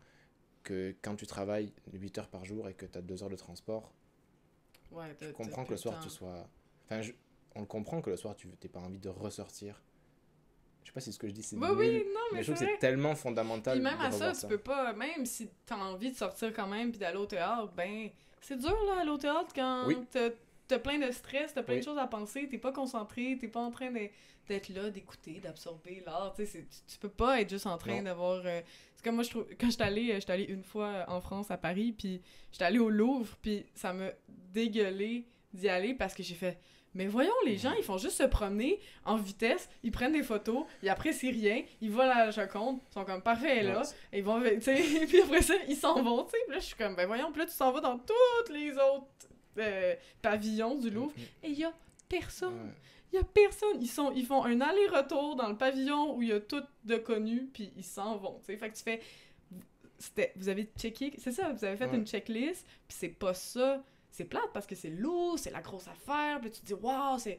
que 0.63 0.95
quand 1.03 1.17
tu 1.17 1.27
travailles 1.27 1.73
8 1.93 2.19
heures 2.19 2.29
par 2.29 2.45
jour 2.45 2.69
et 2.69 2.75
que 2.75 2.87
tu 2.87 2.99
as 2.99 3.03
2 3.03 3.23
heures 3.23 3.31
de 3.31 3.37
transport, 3.37 3.93
Ouais, 4.91 5.15
t'as 5.19 5.33
comprends 5.33 5.65
que 5.65 5.71
le 5.71 5.77
soir 5.79 5.99
tu 6.03 6.11
sois. 6.11 6.47
Enfin, 6.85 7.01
je- 7.01 7.13
on 7.55 7.61
le 7.61 7.67
comprend 7.67 8.03
que 8.03 8.11
le 8.11 8.17
soir 8.17 8.37
tu 8.37 8.47
n'as 8.49 8.69
pas 8.69 8.81
envie 8.81 8.99
de 8.99 9.09
ressortir. 9.09 9.81
Je 10.83 10.89
sais 10.89 10.93
pas 10.93 11.01
si 11.01 11.13
ce 11.13 11.19
que 11.19 11.29
je 11.29 11.33
dis 11.33 11.43
c'est 11.43 11.57
nul, 11.57 11.65
oui, 11.65 12.05
non, 12.13 12.21
mais, 12.33 12.39
mais, 12.39 12.43
je 12.43 12.53
trouve 12.53 12.65
que 12.67 12.71
c'est 12.73 12.79
tellement 12.79 13.15
fondamental. 13.15 13.75
Puis 13.75 13.83
même 13.83 13.99
de 13.99 14.05
à 14.05 14.11
ça, 14.13 14.33
tu 14.33 14.47
peux 14.49 14.59
pas, 14.59 14.93
même 14.93 15.25
si 15.25 15.49
t'as 15.65 15.77
envie 15.77 16.11
de 16.11 16.17
sortir 16.17 16.53
quand 16.53 16.67
même 16.67 16.91
puis 16.91 16.99
d'aller 16.99 17.17
au 17.19 17.27
théâtre, 17.27 17.73
ben, 17.75 18.11
c'est 18.41 18.57
dur 18.59 18.77
là, 18.87 19.01
aller 19.01 19.11
au 19.11 19.17
théâtre 19.19 19.53
quand 19.55 19.87
Oui. 19.87 19.97
T'as 20.73 20.79
plein 20.79 20.99
de 20.99 21.11
stress, 21.11 21.53
t'as 21.55 21.63
plein 21.63 21.75
de 21.79 21.85
choses 21.85 21.99
à 21.99 22.07
penser, 22.07 22.49
t'es 22.49 22.59
pas 22.59 22.73
concentré, 22.73 23.37
t'es 23.39 23.49
pas 23.49 23.61
en 23.61 23.71
train 23.71 23.91
d'être 23.91 24.69
là, 24.71 24.91
d'écouter, 24.91 25.41
d'absorber 25.43 26.03
l'art, 26.07 26.33
tu 26.35 26.47
tu- 26.47 26.99
peux 26.99 27.09
pas 27.09 27.41
être 27.41 27.51
juste 27.51 27.67
en 27.67 27.77
train 27.79 28.03
d'avoir... 28.03 28.43
euh, 28.47 28.61
C'est 28.97 29.05
comme 29.05 29.17
moi, 29.17 29.25
je 29.25 29.31
trouve, 29.31 29.47
quand 29.61 29.71
j'étais 29.71 29.85
allée, 29.85 30.11
euh, 30.13 30.21
j'étais 30.21 30.33
allée 30.33 30.45
une 30.45 30.65
fois 30.65 30.87
euh, 30.87 31.05
en 31.09 31.21
France, 31.21 31.51
à 31.51 31.57
Paris, 31.59 31.93
puis 31.97 32.23
j'étais 32.51 32.65
allée 32.65 32.79
au 32.79 32.89
Louvre, 32.91 33.37
puis 33.43 33.67
ça 33.75 33.93
m'a 33.93 34.09
dégueulé 34.53 35.27
d'y 35.53 35.69
aller 35.69 35.95
parce 35.95 36.15
que 36.15 36.23
j'ai 36.23 36.35
fait... 36.35 36.59
Mais 36.95 37.07
voyons, 37.07 37.33
les 37.47 37.57
gens, 37.57 37.73
ils 37.73 37.83
font 37.83 37.97
juste 37.97 38.19
se 38.19 38.25
promener 38.25 38.79
en 39.07 39.17
vitesse, 39.17 39.67
ils 39.83 39.91
prennent 39.91 40.13
des 40.13 40.23
photos, 40.23 40.67
ils 40.83 40.91
apprécient 40.91 41.31
rien, 41.33 41.63
ils 41.81 41.91
volent 41.91 42.13
à 42.13 42.27
la 42.27 42.31
Joconde, 42.31 42.81
ils 42.91 42.93
sont 42.93 43.05
comme 43.07 43.23
parfait 43.23 43.63
là, 43.63 43.83
et 44.13 44.19
ils 44.19 44.25
vont, 44.25 44.43
tu 44.43 44.61
sais, 44.61 44.75
puis 45.09 45.23
après 45.23 45.41
ça, 45.41 45.55
ils 45.69 45.77
s'en 45.77 46.03
vont, 46.03 46.25
tu 46.25 46.33
sais. 46.33 46.37
Puis 46.47 46.53
là, 46.55 46.61
je 46.61 46.67
suis 46.67 46.77
comme, 46.77 46.95
ben 46.95 47.07
voyons, 47.07 47.33
puis 47.33 47.41
là, 47.41 47.47
tu 47.47 47.53
s'en 47.53 47.73
vas 47.73 47.81
dans 47.81 47.99
tous 47.99 48.53
les 48.53 48.73
autres 48.73 49.07
euh, 49.59 49.95
pavillons 50.21 50.77
du 50.77 50.91
Louvre, 50.91 51.13
et 51.43 51.49
il 51.49 51.59
y 51.59 51.65
a 51.65 51.73
personne. 52.09 52.73
Il 53.13 53.17
y 53.17 53.19
a 53.19 53.25
personne. 53.25 53.81
Ils, 53.81 53.87
sont, 53.89 54.11
ils 54.13 54.25
font 54.25 54.45
un 54.45 54.61
aller-retour 54.61 55.37
dans 55.37 55.49
le 55.49 55.57
pavillon 55.57 56.17
où 56.17 56.23
il 56.23 56.29
y 56.29 56.33
a 56.33 56.41
tout 56.41 56.63
de 56.85 56.97
connu, 56.97 57.49
puis 57.53 57.73
ils 57.77 57.85
s'en 57.85 58.17
vont, 58.17 58.39
tu 58.41 58.47
sais. 58.53 58.57
Fait 58.57 58.71
que 58.71 58.77
tu 58.77 58.83
fais... 58.83 59.01
Vous 60.37 60.49
avez 60.49 60.69
checké... 60.77 61.13
C'est 61.19 61.31
ça, 61.33 61.53
vous 61.53 61.65
avez 61.65 61.77
fait 61.77 61.87
Ouais. 61.87 61.97
une 61.97 62.07
checklist, 62.07 62.67
puis 62.89 62.97
c'est 62.99 63.09
pas 63.09 63.35
ça... 63.35 63.83
C'est 64.15 64.25
plate 64.27 64.51
parce 64.53 64.67
que 64.67 64.75
c'est 64.75 64.91
lourd, 64.91 65.39
c'est 65.39 65.51
la 65.51 65.63
grosse 65.63 65.89
affaire, 65.89 66.39
puis 66.39 66.51
tu 66.51 66.61
te 66.61 66.67
dis, 66.67 66.75
waouh, 66.75 67.19
c'est 67.19 67.39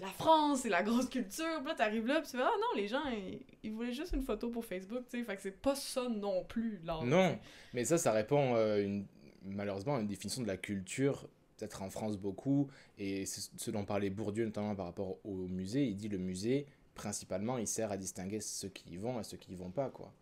la 0.00 0.06
France, 0.08 0.60
c'est 0.60 0.70
la 0.70 0.82
grosse 0.82 1.10
culture. 1.10 1.58
Puis 1.58 1.66
là, 1.66 1.74
t'arrives 1.74 2.06
là, 2.06 2.22
puis 2.22 2.30
tu 2.30 2.38
fais, 2.38 2.42
ah 2.42 2.50
non, 2.58 2.80
les 2.80 2.88
gens, 2.88 3.02
ils, 3.10 3.40
ils 3.62 3.70
voulaient 3.70 3.92
juste 3.92 4.14
une 4.14 4.22
photo 4.22 4.48
pour 4.48 4.64
Facebook, 4.64 5.02
tu 5.10 5.18
sais. 5.18 5.24
Fait 5.24 5.36
que 5.36 5.42
c'est 5.42 5.60
pas 5.60 5.74
ça 5.74 6.08
non 6.08 6.42
plus, 6.44 6.80
l'art. 6.82 7.04
Non, 7.04 7.38
mais 7.74 7.84
ça, 7.84 7.98
ça 7.98 8.12
répond 8.12 8.54
euh, 8.56 8.82
une- 8.82 9.06
malheureusement 9.42 9.96
à 9.96 10.00
une 10.00 10.06
définition 10.06 10.40
de 10.40 10.46
la 10.46 10.56
culture, 10.56 11.28
peut-être 11.64 11.82
en 11.82 11.90
France 11.90 12.16
beaucoup, 12.18 12.68
et 12.98 13.24
ce 13.26 13.70
dont 13.70 13.84
parlait 13.84 14.10
Bourdieu 14.10 14.44
notamment 14.44 14.74
par 14.74 14.86
rapport 14.86 15.16
au 15.24 15.46
musée. 15.48 15.86
Il 15.86 15.96
dit 15.96 16.08
le 16.08 16.18
musée, 16.18 16.66
principalement, 16.94 17.56
il 17.58 17.66
sert 17.66 17.90
à 17.90 17.96
distinguer 17.96 18.40
ceux 18.40 18.68
qui 18.68 18.90
y 18.90 18.96
vont 18.98 19.18
et 19.18 19.24
ceux 19.24 19.38
qui 19.38 19.52
y 19.52 19.54
vont 19.54 19.70
pas, 19.70 19.88
quoi. 19.88 20.12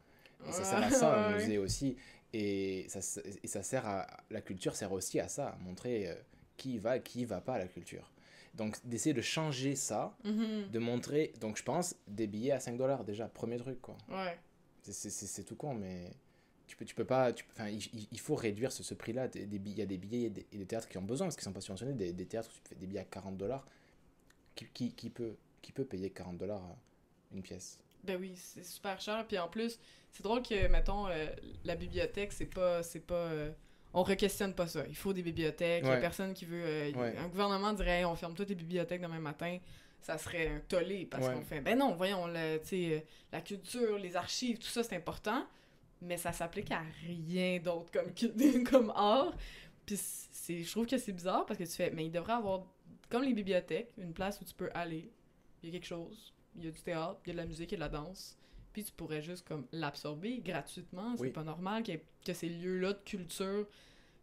Et 0.49 0.53
ça 0.53 0.65
sert 0.65 0.83
à 0.83 0.91
ça, 0.91 1.27
un 1.29 1.33
Ouais, 1.37 1.43
musée 1.43 1.59
aussi. 1.59 1.97
Et 2.33 2.87
ça, 2.89 3.01
et 3.43 3.47
ça 3.49 3.63
sert 3.63 3.87
à. 3.87 4.07
La 4.31 4.41
culture 4.41 4.75
sert 4.77 4.93
aussi 4.93 5.21
à 5.21 5.29
ça, 5.29 5.49
à 5.49 5.57
montrer 5.59 6.09
euh, 6.09 6.15
qui 6.57 6.75
y 6.75 6.79
va 6.79 6.97
et 6.97 7.03
qui 7.03 7.25
va 7.25 7.41
pas 7.41 7.55
à 7.55 7.59
la 7.59 7.67
culture. 7.69 8.11
Donc, 8.55 8.77
d'essayer 8.85 9.15
de 9.15 9.21
changer 9.23 9.75
ça, 9.77 10.17
Mhm. 10.25 10.71
de 10.71 10.79
montrer. 10.79 11.33
Donc, 11.41 11.57
je 11.57 11.63
pense, 11.63 11.97
des 12.07 12.27
billets 12.27 12.53
à 12.53 12.61
5 12.61 12.77
dollars 12.77 13.05
déjà, 13.05 13.27
premier 13.29 13.57
truc, 13.57 13.81
quoi. 13.81 13.97
Ouais. 14.11 14.39
C'est 14.83 15.45
tout 15.45 15.57
con, 15.57 15.75
mais 15.75 16.11
tu 16.73 16.77
peux, 16.77 16.85
tu 16.87 16.95
peux 16.95 17.05
pas. 17.05 17.33
Tu, 17.35 17.45
il, 18.11 18.19
faut 18.21 18.35
réduire 18.35 18.73
ce, 18.73 18.83
ce 18.83 18.95
prix-là. 18.95 19.29
Il 19.35 19.41
y 19.41 19.83
a 19.83 19.87
des 19.87 19.99
billets 19.99 20.23
et 20.27 20.31
des, 20.31 20.47
et 20.53 20.57
des 20.57 20.65
théâtres 20.67 20.89
qui 20.89 20.97
ont 20.97 21.03
besoin, 21.03 21.27
parce 21.27 21.37
qu'ils 21.37 21.45
sont 21.45 21.53
pas 21.53 21.61
subventionnés, 21.61 21.93
des, 21.93 22.13
des 22.15 22.27
théâtres 22.27 22.49
où 22.51 22.59
tu 22.63 22.69
fais 22.71 22.75
des 22.75 22.87
billets 22.87 23.01
à 23.01 23.05
40 23.05 23.37
dollars. 23.37 23.67
Qui, 24.55 24.67
qui, 24.69 24.93
qui 24.93 25.11
peut, 25.11 25.37
qui 25.61 25.73
peut 25.73 25.85
payer 25.85 26.11
40 26.11 26.39
dollars 26.39 26.63
une 27.35 27.43
pièce? 27.43 27.79
Ben 28.05 28.19
oui, 28.19 28.33
c'est 28.37 28.65
super 28.65 29.01
cher. 29.01 29.27
Puis 29.27 29.39
en 29.39 29.49
plus, 29.49 29.79
c'est 30.13 30.23
drôle 30.23 30.43
que, 30.43 30.67
mettons, 30.69 31.07
euh, 31.09 31.27
la 31.65 31.77
bibliothèque, 31.77 32.33
c'est 32.33 32.47
pas. 32.47 32.83
c'est 32.83 33.01
pas 33.01 33.15
euh, 33.15 33.51
on 33.95 34.03
re-questionne 34.03 34.55
pas 34.55 34.67
ça. 34.67 34.85
Il 34.89 34.97
faut 34.97 35.13
des 35.13 35.23
bibliothèques. 35.23 35.85
Il 35.85 35.89
y 35.91 35.93
a 35.93 35.99
personne 35.99 36.33
qui 36.33 36.47
veut. 36.47 36.63
euh, 36.65 36.93
Ouais. 36.93 37.15
Un 37.19 37.29
gouvernement 37.29 37.75
dirait 37.75 37.99
Hey, 37.99 38.05
on 38.07 38.17
ferme 38.17 38.35
toutes 38.35 38.49
les 38.49 38.55
bibliothèques 38.55 39.03
demain 39.03 39.19
matin. 39.21 39.59
Ça 40.01 40.17
serait 40.19 40.49
un 40.49 40.61
tollé 40.61 41.05
parce 41.07 41.27
Ouais. 41.29 41.35
qu'on 41.35 41.43
fait. 41.43 41.61
Ben 41.61 41.79
non, 41.79 41.95
voyons, 41.95 42.27
euh, 42.29 42.59
la 43.31 43.41
culture, 43.43 43.99
les 43.99 44.17
archives, 44.17 44.59
tout 44.59 44.67
ça, 44.69 44.83
c'est 44.83 44.97
important. 44.97 45.47
Mais 46.03 46.17
ça 46.17 46.33
s'applique 46.33 46.71
à 46.71 46.83
rien 47.07 47.59
d'autre 47.61 47.91
comme, 47.93 48.65
comme 48.65 48.93
art. 48.95 49.35
Puis 49.87 49.99
je 50.49 50.71
trouve 50.71 50.87
que 50.87 50.99
c'est 50.99 51.13
bizarre 51.13 51.47
parce 51.47 51.59
que 51.59 51.65
tu 51.65 51.71
fais. 51.73 51.91
Mais 51.91 52.07
il 52.07 52.11
devrait 52.11 52.33
avoir, 52.35 52.67
comme 53.09 53.23
les 53.23 53.33
bibliothèques, 53.35 53.93
une 53.99 54.13
place 54.13 54.41
où 54.41 54.45
tu 54.45 54.55
peux 54.55 54.71
aller. 54.75 55.11
Il 55.63 55.69
y 55.69 55.73
a 55.73 55.73
quelque 55.79 55.87
chose. 55.87 56.33
Il 56.57 56.65
y 56.65 56.69
a 56.69 56.71
du 56.71 56.81
théâtre, 56.83 57.21
il 57.25 57.29
y 57.29 57.31
a 57.31 57.35
de 57.35 57.39
la 57.39 57.47
musique, 57.47 57.71
il 57.73 57.79
y 57.79 57.83
a 57.83 57.89
de 57.89 57.93
la 57.93 57.99
danse 58.01 58.37
puis 58.73 58.85
tu 58.85 58.93
pourrais 58.93 59.21
juste 59.21 59.47
comme 59.47 59.67
l'absorber 59.71 60.39
gratuitement. 60.39 61.15
C'est 61.17 61.25
Oui. 61.25 61.31
pas 61.31 61.43
normal 61.45 61.83
ait- 61.91 62.03
que 62.25 62.33
ces 62.33 62.49
lieux-là 62.49 62.95
de 62.95 63.01
culture 63.05 63.67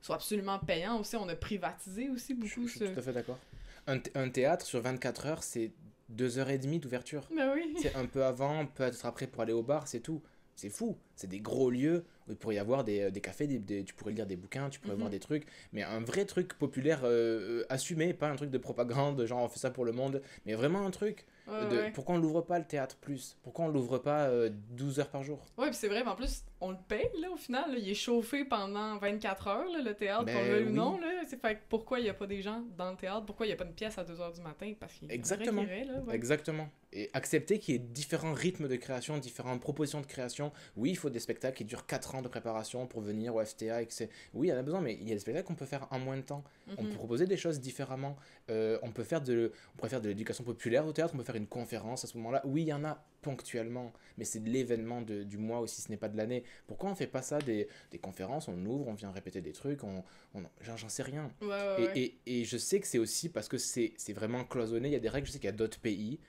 soient 0.02 0.16
absolument 0.16 0.58
payants 0.58 1.00
aussi. 1.00 1.16
On 1.18 1.30
a 1.30 1.36
privatisé 1.36 2.10
aussi 2.10 2.34
Je, 2.34 2.40
beaucoup 2.40 2.66
je 2.68 2.72
suis 2.78 2.80
ce... 2.80 2.86
tout 2.86 3.00
à 3.00 3.02
fait 3.04 3.14
d'accord. 3.14 3.38
Un, 3.86 4.00
un 4.16 4.28
théâtre 4.32 4.66
sur 4.66 4.82
24 4.82 5.28
heures, 5.28 5.44
c'est 5.44 5.72
deux 6.10 6.40
heures 6.40 6.50
et 6.50 6.58
demie 6.58 6.80
d'ouverture. 6.80 7.28
Ben 7.36 7.52
oui. 7.54 7.76
C'est 7.80 7.94
un 7.96 8.08
peu 8.08 8.26
avant, 8.26 8.66
peut-être 8.66 9.06
après 9.06 9.28
pour 9.28 9.44
aller 9.44 9.54
au 9.54 9.62
bar, 9.62 9.88
c'est 9.88 10.00
tout. 10.00 10.24
C'est 10.60 10.70
fou. 10.70 10.98
C'est 11.16 11.28
des 11.30 11.40
gros 11.40 11.70
lieux 11.70 12.04
où 12.28 12.32
il 12.32 12.36
pourrait 12.36 12.56
y 12.56 12.60
avoir 12.60 12.84
des, 12.84 13.10
des 13.12 13.22
cafés, 13.22 13.48
des, 13.48 13.60
des- 13.60 13.86
tu 13.86 13.94
pourrais 13.94 14.12
lire 14.12 14.26
des 14.26 14.36
bouquins, 14.36 14.70
tu 14.70 14.82
pourrais 14.82 14.94
Mhm. 14.96 15.00
voir 15.00 15.10
des 15.10 15.20
trucs. 15.22 15.46
Mais 15.72 15.84
un 15.84 16.02
vrai 16.02 16.26
truc 16.26 16.54
populaire 16.58 17.06
euh, 17.06 17.62
euh, 17.62 17.66
assumé, 17.70 18.14
pas 18.14 18.30
un 18.30 18.36
truc 18.36 18.50
de 18.50 18.58
propagande, 18.58 19.26
genre 19.26 19.42
on 19.42 19.48
fait 19.48 19.60
ça 19.60 19.72
pour 19.72 19.86
le 19.86 19.94
monde, 19.94 20.22
mais 20.46 20.56
vraiment 20.56 20.86
un 20.86 20.92
truc. 20.92 21.26
Ouais, 21.48 21.66
de, 21.66 21.78
ouais. 21.78 21.92
Pourquoi 21.92 22.16
on 22.16 22.18
l'ouvre 22.18 22.42
pas 22.42 22.60
le 22.60 22.66
théâtre 22.66 22.98
plus? 22.98 23.38
Pourquoi 23.42 23.66
on 23.66 23.68
l'ouvre 23.70 24.00
pas 24.00 24.28
euh, 24.28 24.50
12 24.72 25.00
heures 25.00 25.10
par 25.10 25.24
jour? 25.24 25.40
Ouais, 25.58 25.72
c'est 25.72 25.88
vrai, 25.88 26.04
mais 26.04 26.10
en 26.12 26.16
plus, 26.16 26.44
on 26.62 26.72
le 26.72 26.78
paye, 26.88 27.10
là, 27.22 27.30
au 27.32 27.38
final. 27.38 27.72
là. 27.72 27.78
Il 27.78 27.90
est 27.90 27.94
chauffé 27.94 28.44
pendant 28.46 28.98
24 28.98 29.48
heures, 29.48 29.70
là, 29.72 29.82
le 29.82 29.94
théâtre, 29.94 30.26
Ben 30.26 30.36
qu'on 30.36 30.44
le 30.44 30.50
veuille 30.50 30.68
ou 30.68 30.72
non, 30.72 31.00
là. 31.00 31.08
C'est 31.28 31.40
fait 31.40 31.60
pourquoi 31.70 32.00
il 32.00 32.04
n'y 32.04 32.10
a 32.10 32.14
pas 32.14 32.28
des 32.28 32.42
gens 32.42 32.64
dans 32.78 32.92
le 32.92 32.98
théâtre? 32.98 33.26
Pourquoi 33.26 33.46
il 33.46 33.50
n'y 33.50 33.54
a 33.54 33.56
pas 33.56 33.66
une 33.66 33.74
pièce 33.74 33.98
à 33.98 34.04
2h 34.04 34.34
du 34.36 34.42
matin? 34.42 34.74
Parce 34.80 34.94
qu'il 34.94 35.12
Exactement. 35.12 35.64
là, 35.64 35.70
ouais. 36.02 36.16
Exactement. 36.16 36.68
Et 36.92 37.10
accepter 37.14 37.60
qu'il 37.60 37.76
y 37.76 37.78
ait 37.78 37.80
différents 37.80 38.34
rythmes 38.34 38.68
de 38.68 38.76
création, 38.76 39.18
différentes 39.20 39.62
propositions 39.62 40.02
de 40.02 40.08
création. 40.08 40.52
Oui, 40.76 40.90
il 40.90 40.98
faut 40.98 41.10
des 41.12 41.20
spectacles 41.20 41.56
qui 41.58 41.66
durent 41.66 41.86
4 41.86 42.16
ans 42.16 42.22
de 42.24 42.28
préparation 42.28 42.88
pour 42.88 43.02
venir 43.02 43.36
au 43.36 43.44
FTA. 43.46 43.84
Et 43.84 43.86
que 43.86 43.94
c'est... 43.94 44.10
Oui, 44.34 44.48
il 44.48 44.50
y 44.50 44.54
en 44.54 44.58
a 44.58 44.64
besoin, 44.64 44.82
mais 44.82 44.96
il 44.96 45.08
y 45.08 45.12
a 45.12 45.14
des 45.14 45.20
spectacles 45.20 45.46
qu'on 45.48 45.56
peut 45.56 45.66
faire 45.68 45.88
en 45.92 46.00
moins 46.00 46.18
de 46.18 46.24
temps. 46.24 46.44
On 46.78 46.82
Mhm. 46.84 46.90
peut 46.90 46.96
proposer 46.96 47.28
des 47.28 47.38
choses 47.38 47.60
différemment. 47.60 48.16
Euh, 48.50 48.80
on, 48.82 48.92
peut 48.92 49.04
faire 49.04 49.22
de, 49.22 49.52
on 49.74 49.78
pourrait 49.78 49.90
faire 49.90 50.02
de 50.02 50.10
l'éducation 50.10 50.44
populaire 50.44 50.86
au 50.88 50.92
théâtre, 50.92 51.14
on 51.14 51.18
peut 51.18 51.24
faire 51.24 51.36
une 51.36 51.48
conférence 51.48 52.04
à 52.04 52.08
ce 52.08 52.18
moment-là. 52.18 52.42
Oui, 52.46 52.64
il 52.64 52.68
y 52.68 52.74
en 52.74 52.84
a 52.84 53.04
ponctuellement, 53.22 53.94
mais 54.18 54.26
c'est 54.26 54.40
de 54.40 54.50
l'événement 54.50 55.02
du 55.02 55.38
mois 55.38 55.60
aussi, 55.60 55.82
ce 55.82 55.90
n'est 55.90 55.98
pas 55.98 56.10
de 56.10 56.18
l'année. 56.18 56.44
Pourquoi 56.68 56.90
on 56.92 56.96
fait 56.96 57.08
pas 57.08 57.22
ça 57.22 57.40
des, 57.40 57.68
des 57.92 58.00
conférences 58.00 58.48
On 58.48 58.66
ouvre, 58.66 58.88
on 58.88 58.94
vient 58.94 59.12
répéter 59.12 59.42
des 59.42 59.52
trucs, 59.54 59.84
on, 59.84 60.04
on- 60.36 60.44
j'en 60.62 60.90
sais 60.90 61.04
rien. 61.04 61.32
Ouais, 61.42 61.48
ouais, 61.48 61.52
Et, 61.78 61.92
ouais. 61.92 62.00
et, 62.04 62.18
et 62.26 62.46
je 62.46 62.58
sais 62.58 62.80
que 62.80 62.88
c'est 62.88 62.98
aussi 63.00 63.30
parce 63.30 63.48
que 63.48 63.58
c'est 63.58 63.94
vraiment 64.14 64.44
cloisonné. 64.44 64.90
Il 64.90 64.92
y 64.92 64.96
a 64.96 65.00
des 65.00 65.10
règles. 65.10 65.28
Je 65.28 65.32
sais 65.34 65.40
qu'il 65.40 65.48
y 65.48 65.54
a 65.54 65.56
d'autres 65.56 65.80
pays, 65.80 66.20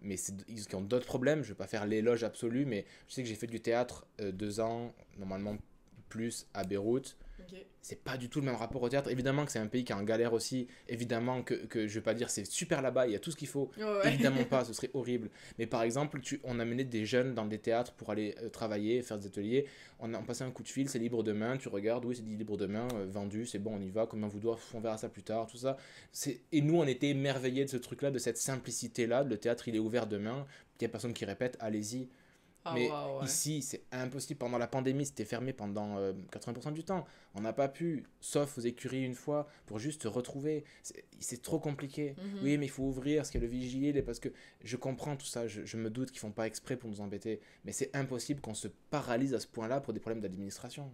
mais 0.00 0.16
ils 0.48 0.66
qui 0.66 0.74
ont 0.74 0.80
d'autres 0.82 1.06
problèmes. 1.06 1.42
Je 1.42 1.48
vais 1.50 1.54
pas 1.54 1.66
faire 1.66 1.86
l'éloge 1.86 2.24
absolu, 2.24 2.64
mais 2.64 2.84
je 3.08 3.14
sais 3.14 3.22
que 3.22 3.28
j'ai 3.28 3.34
fait 3.34 3.46
du 3.46 3.60
théâtre 3.60 4.06
euh, 4.20 4.32
deux 4.32 4.60
ans, 4.60 4.94
normalement 5.18 5.56
plus, 6.08 6.46
à 6.54 6.64
Beyrouth. 6.64 7.16
C'est 7.82 8.02
pas 8.02 8.16
du 8.18 8.28
tout 8.28 8.40
le 8.40 8.46
même 8.46 8.56
rapport 8.56 8.82
au 8.82 8.88
théâtre. 8.88 9.10
Évidemment 9.10 9.44
que 9.46 9.52
c'est 9.52 9.58
un 9.58 9.66
pays 9.66 9.84
qui 9.84 9.92
est 9.92 9.94
en 9.94 10.02
galère 10.02 10.32
aussi. 10.34 10.68
Évidemment 10.88 11.42
que, 11.42 11.54
que 11.54 11.86
je 11.86 11.94
vais 11.94 12.02
pas 12.02 12.12
dire 12.14 12.28
c'est 12.30 12.44
super 12.44 12.82
là-bas, 12.82 13.06
il 13.06 13.12
y 13.12 13.16
a 13.16 13.18
tout 13.18 13.30
ce 13.30 13.36
qu'il 13.36 13.48
faut. 13.48 13.70
Ouais. 13.78 14.12
Évidemment 14.12 14.44
pas, 14.44 14.64
ce 14.66 14.72
serait 14.72 14.90
horrible. 14.94 15.30
Mais 15.58 15.66
par 15.66 15.82
exemple, 15.82 16.20
tu, 16.20 16.40
on 16.44 16.60
amenait 16.60 16.84
des 16.84 17.06
jeunes 17.06 17.34
dans 17.34 17.46
des 17.46 17.58
théâtres 17.58 17.92
pour 17.94 18.10
aller 18.10 18.34
euh, 18.42 18.48
travailler, 18.50 19.02
faire 19.02 19.18
des 19.18 19.26
ateliers. 19.26 19.66
On 19.98 20.12
a 20.14 20.18
on 20.18 20.22
passait 20.24 20.44
un 20.44 20.50
coup 20.50 20.62
de 20.62 20.68
fil, 20.68 20.88
c'est 20.88 20.98
libre 20.98 21.22
demain, 21.22 21.56
tu 21.56 21.68
regardes, 21.68 22.04
oui, 22.04 22.14
c'est 22.16 22.24
dit 22.24 22.36
libre 22.36 22.56
demain, 22.56 22.86
euh, 22.94 23.06
vendu, 23.08 23.46
c'est 23.46 23.58
bon, 23.58 23.76
on 23.76 23.80
y 23.80 23.90
va, 23.90 24.06
combien 24.06 24.28
vous 24.28 24.40
doit, 24.40 24.58
on 24.74 24.80
verra 24.80 24.96
ça 24.98 25.08
plus 25.08 25.22
tard, 25.22 25.46
tout 25.46 25.56
ça. 25.58 25.76
C'est- 26.12 26.40
Et 26.52 26.60
nous, 26.62 26.76
on 26.76 26.84
était 26.86 27.08
émerveillés 27.08 27.64
de 27.64 27.70
ce 27.70 27.76
truc-là, 27.78 28.10
de 28.10 28.18
cette 28.18 28.36
simplicité-là. 28.38 29.22
Le 29.24 29.36
théâtre, 29.38 29.68
il 29.68 29.76
est 29.76 29.80
ouvert 29.80 30.06
demain. 30.06 30.46
Il 30.78 30.84
y 30.84 30.86
a 30.86 30.88
personne 30.88 31.12
qui 31.12 31.24
répète, 31.24 31.56
allez-y. 31.60 32.08
Ah, 32.64 32.72
mais 32.74 32.90
ouais. 32.90 33.24
Ici, 33.24 33.62
c'est 33.62 33.82
impossible. 33.90 34.38
Pendant 34.38 34.58
la 34.58 34.66
pandémie, 34.66 35.06
c'était 35.06 35.24
fermé 35.24 35.52
pendant 35.52 35.96
euh, 35.96 36.12
80% 36.30 36.72
du 36.72 36.84
temps. 36.84 37.06
On 37.34 37.40
n'a 37.40 37.52
pas 37.52 37.68
pu, 37.68 38.04
sauf 38.20 38.58
aux 38.58 38.60
écuries 38.60 39.02
une 39.04 39.14
fois, 39.14 39.46
pour 39.66 39.78
juste 39.78 40.02
se 40.02 40.08
retrouver. 40.08 40.64
C'est- 40.82 41.40
trop 41.42 41.58
compliqué. 41.58 42.14
Mhm. 42.18 42.40
Oui, 42.42 42.58
mais 42.58 42.66
il 42.66 42.70
faut 42.70 42.82
ouvrir, 42.84 43.18
parce 43.20 43.30
qu'il 43.30 43.40
y 43.40 43.44
a 43.44 43.46
le 43.46 43.50
vigile, 43.52 43.96
et 43.96 44.02
parce 44.02 44.20
que 44.20 44.28
je 44.62 44.76
comprends 44.76 45.16
tout 45.16 45.26
ça. 45.26 45.46
Je, 45.48 45.64
je 45.64 45.76
me 45.78 45.88
doute 45.90 46.10
qu'ils 46.10 46.20
font 46.20 46.32
pas 46.32 46.46
exprès 46.46 46.76
pour 46.76 46.90
nous 46.90 47.00
embêter. 47.00 47.40
Mais 47.64 47.72
c'est 47.72 47.94
impossible 47.96 48.40
qu'on 48.40 48.54
se 48.54 48.68
paralyse 48.90 49.32
à 49.34 49.40
ce 49.40 49.46
point-là 49.46 49.80
pour 49.80 49.92
des 49.94 50.00
problèmes 50.00 50.20
d'administration. 50.20 50.92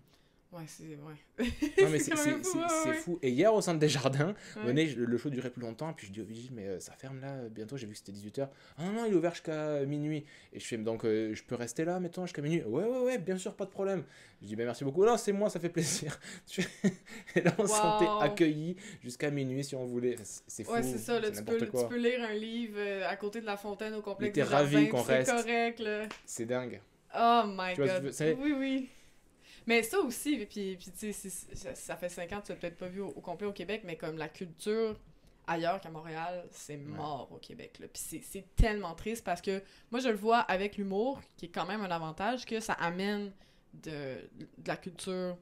Ouais, 0.56 0.62
c'est. 0.66 0.84
Ouais. 0.84 1.44
Non, 1.82 1.90
mais 1.90 1.98
c'est 1.98 2.16
c'est- 2.16 2.30
fou, 2.30 2.38
c'est- 2.42 2.58
ouais, 2.58 2.64
c'est 2.82 2.88
ouais. 2.88 2.94
fou. 2.96 3.18
Et 3.22 3.30
hier, 3.30 3.52
au 3.52 3.60
centre 3.60 3.78
des 3.78 3.88
jardins, 3.88 4.34
le 4.64 5.16
show 5.18 5.28
durait 5.30 5.50
plus 5.50 5.60
longtemps, 5.62 5.92
puis 5.92 6.06
je 6.06 6.12
dis 6.12 6.20
au 6.20 6.24
vigile, 6.24 6.50
mais 6.54 6.66
euh, 6.66 6.80
ça 6.80 6.92
ferme 6.92 7.20
là, 7.20 7.48
bientôt, 7.50 7.76
j'ai 7.76 7.86
vu 7.86 7.92
que 7.92 7.98
c'était 7.98 8.12
18h. 8.12 8.48
Ah 8.78 8.84
non, 8.90 9.04
il 9.06 9.12
est 9.12 9.16
ouvert 9.16 9.32
jusqu'à 9.32 9.52
euh, 9.52 9.86
minuit. 9.86 10.24
Et 10.52 10.60
je 10.60 10.66
fais, 10.66 10.78
donc 10.78 11.04
euh, 11.04 11.34
je 11.34 11.42
peux 11.42 11.54
rester 11.56 11.84
là, 11.84 12.00
mettons, 12.00 12.24
jusqu'à 12.24 12.40
minuit? 12.42 12.62
Ouais, 12.64 12.84
ouais, 12.84 13.00
ouais, 13.00 13.18
bien 13.18 13.36
sûr, 13.36 13.54
pas 13.54 13.64
de 13.66 13.70
problème. 13.70 14.04
Je 14.40 14.46
dis, 14.46 14.56
ben 14.56 14.64
merci 14.66 14.84
beaucoup. 14.84 15.04
Non, 15.04 15.16
c'est 15.16 15.32
moi, 15.32 15.50
ça 15.50 15.60
fait 15.60 15.68
plaisir. 15.68 16.18
Et 17.34 17.40
là, 17.42 17.52
on 17.58 17.62
se 17.66 17.74
sentait 17.74 18.04
Wow. 18.06 18.20
accueillis 18.20 18.76
jusqu'à 19.02 19.30
minuit 19.30 19.64
si 19.64 19.74
on 19.74 19.84
voulait. 19.84 20.16
C'est 20.22 20.42
c'est 20.46 20.64
fou. 20.64 20.72
Ouais, 20.72 20.82
c'est 20.82 20.98
ça, 20.98 21.18
là, 21.20 21.30
tu 21.30 21.42
peux, 21.44 21.66
quoi. 21.66 21.82
tu 21.82 21.88
peux 21.88 21.98
lire 21.98 22.22
un 22.22 22.34
livre 22.34 22.78
à 23.08 23.16
côté 23.16 23.40
de 23.40 23.46
la 23.46 23.56
fontaine 23.56 23.94
au 23.94 24.02
complexe 24.02 24.34
t'es 24.34 24.42
ravi 24.42 24.88
qu'on 24.88 25.02
c'est 25.04 25.18
reste. 25.18 25.30
correct, 25.32 25.78
là. 25.80 26.06
C'est 26.24 26.46
dingue. 26.46 26.80
Oh 27.18 27.42
my 27.46 27.74
Tu 27.74 27.80
god. 27.82 28.10
c'est- 28.12 28.34
Oui, 28.40 28.54
oui. 28.58 28.88
Mais 29.66 29.82
ça 29.82 29.98
aussi, 30.00 30.36
puis, 30.46 30.76
puis 30.76 30.90
tu 30.96 31.12
sais, 31.12 31.28
ça, 31.30 31.74
ça 31.74 31.96
fait 31.96 32.08
5 32.08 32.32
ans 32.32 32.40
que 32.40 32.46
tu 32.46 32.52
l'as 32.52 32.58
peut-être 32.58 32.76
pas 32.76 32.88
vu 32.88 33.00
au, 33.00 33.08
au 33.08 33.20
complet 33.20 33.46
au 33.48 33.52
Québec, 33.52 33.82
mais 33.84 33.96
comme 33.96 34.16
la 34.16 34.28
culture 34.28 34.96
ailleurs 35.48 35.80
qu'à 35.80 35.90
Montréal, 35.90 36.46
c'est 36.50 36.76
mort 36.76 37.28
au 37.32 37.36
Québec. 37.38 37.78
Là. 37.80 37.86
Puis 37.88 38.02
c'est- 38.04 38.22
c'est 38.24 38.44
tellement 38.56 38.94
triste 38.94 39.24
parce 39.24 39.40
que 39.42 39.62
moi, 39.90 40.00
je 40.00 40.08
le 40.08 40.16
vois 40.16 40.38
avec 40.40 40.76
l'humour, 40.76 41.20
qui 41.36 41.46
est 41.46 41.50
quand 41.50 41.66
même 41.66 41.80
un 41.82 41.90
avantage, 41.90 42.44
que 42.44 42.60
ça 42.60 42.72
amène 42.74 43.32
de, 43.74 44.16
de 44.38 44.68
la 44.68 44.76
culture 44.76 45.36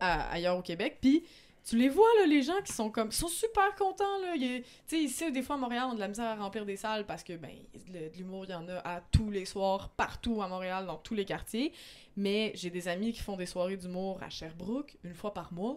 à- 0.00 0.30
ailleurs 0.32 0.56
au 0.58 0.62
Québec. 0.62 0.98
Puis 1.00 1.24
tu 1.64 1.76
les 1.76 1.88
vois, 1.88 2.08
là, 2.20 2.26
les 2.26 2.42
gens 2.42 2.60
qui 2.64 2.72
sont 2.72 2.90
comme. 2.90 3.12
sont 3.12 3.28
super 3.28 3.74
contents, 3.76 4.18
là. 4.20 4.34
Tu 4.36 4.64
sais, 4.86 4.98
ici, 4.98 5.30
des 5.30 5.42
fois, 5.42 5.56
à 5.56 5.58
Montréal, 5.58 5.84
on 5.88 5.92
a 5.92 5.94
de 5.94 6.00
la 6.00 6.08
misère 6.08 6.26
à 6.26 6.34
remplir 6.36 6.64
des 6.66 6.76
salles 6.76 7.06
parce 7.06 7.22
que, 7.22 7.34
ben, 7.34 7.52
le- 7.92 8.10
de 8.10 8.16
l'humour, 8.16 8.44
il 8.46 8.50
y 8.50 8.54
en 8.54 8.68
a 8.68 8.76
à 8.78 9.00
tous 9.00 9.30
les 9.30 9.44
soirs, 9.44 9.90
partout 9.90 10.42
à 10.42 10.48
Montréal, 10.48 10.86
dans 10.86 10.96
tous 10.96 11.14
les 11.14 11.24
quartiers. 11.24 11.72
Mais 12.16 12.52
j'ai 12.54 12.70
des 12.70 12.88
amis 12.88 13.12
qui 13.12 13.20
font 13.20 13.36
des 13.36 13.46
soirées 13.46 13.76
d'humour 13.76 14.18
à 14.22 14.28
Sherbrooke, 14.28 14.96
une 15.04 15.14
fois 15.14 15.32
par 15.32 15.52
mois. 15.52 15.76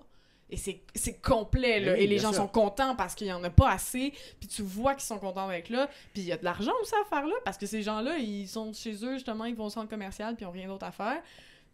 Et 0.50 0.58
c'est 0.58 0.82
c'est 0.94 1.20
complet, 1.22 1.80
là. 1.80 1.94
Oui, 1.94 2.02
et 2.04 2.08
les 2.08 2.20
gens 2.20 2.32
sûr. 2.32 2.42
sont 2.44 2.48
contents 2.48 2.96
parce 2.96 3.16
qu'il 3.16 3.26
y 3.28 3.34
en 3.34 3.44
a 3.44 3.50
pas 3.50 3.72
assez. 3.72 4.14
Puis 4.40 4.48
tu 4.48 4.62
vois 4.62 4.94
qu'ils 4.94 5.04
sont 5.04 5.18
contents 5.18 5.48
avec 5.48 5.70
là. 5.70 5.88
Puis 6.14 6.22
il 6.22 6.26
y 6.26 6.32
a 6.32 6.38
de 6.38 6.44
l'argent 6.44 6.72
aussi 6.84 6.94
à 6.94 7.04
faire 7.06 7.26
là 7.26 7.34
parce 7.44 7.58
que 7.58 7.66
ces 7.66 7.82
gens-là, 7.82 8.18
ils 8.20 8.48
sont 8.48 8.72
chez 8.72 8.94
eux, 9.04 9.14
justement, 9.16 9.46
ils 9.46 9.56
vont 9.56 9.66
au 9.66 9.70
centre 9.72 9.90
commercial 9.90 10.36
puis 10.36 10.46
ils 10.46 10.48
ont 10.48 10.52
rien 10.52 10.68
d'autre 10.68 10.86
à 10.86 10.92
faire. 10.92 11.20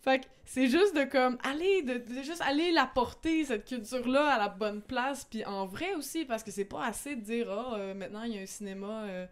Fait 0.02 0.20
que 0.20 0.26
c'est 0.46 0.68
juste 0.68 0.96
de 0.96 1.04
comme 1.04 1.38
aller 1.44 1.84
de, 1.84 2.00
de 2.00 2.24
juste 2.24 2.42
aller 2.42 2.72
la 2.72 2.88
porter 2.88 3.46
cette 3.46 3.66
culture 3.66 4.08
là 4.08 4.34
à 4.34 4.40
la 4.40 4.50
bonne 4.50 4.82
place 4.82 5.26
puis 5.30 5.46
en 5.46 5.68
vrai 5.68 5.94
aussi 5.94 6.26
parce 6.26 6.44
que 6.44 6.50
c'est 6.50 6.66
pas 6.66 6.86
assez 6.86 7.16
de 7.16 7.22
dire 7.22 7.48
ah 7.52 7.76
euh, 7.76 7.94
maintenant 7.94 8.24
il 8.24 8.36
y 8.36 8.40
a 8.40 8.42
un 8.42 8.48
cinéma 8.48 9.04
euh, 9.04 9.28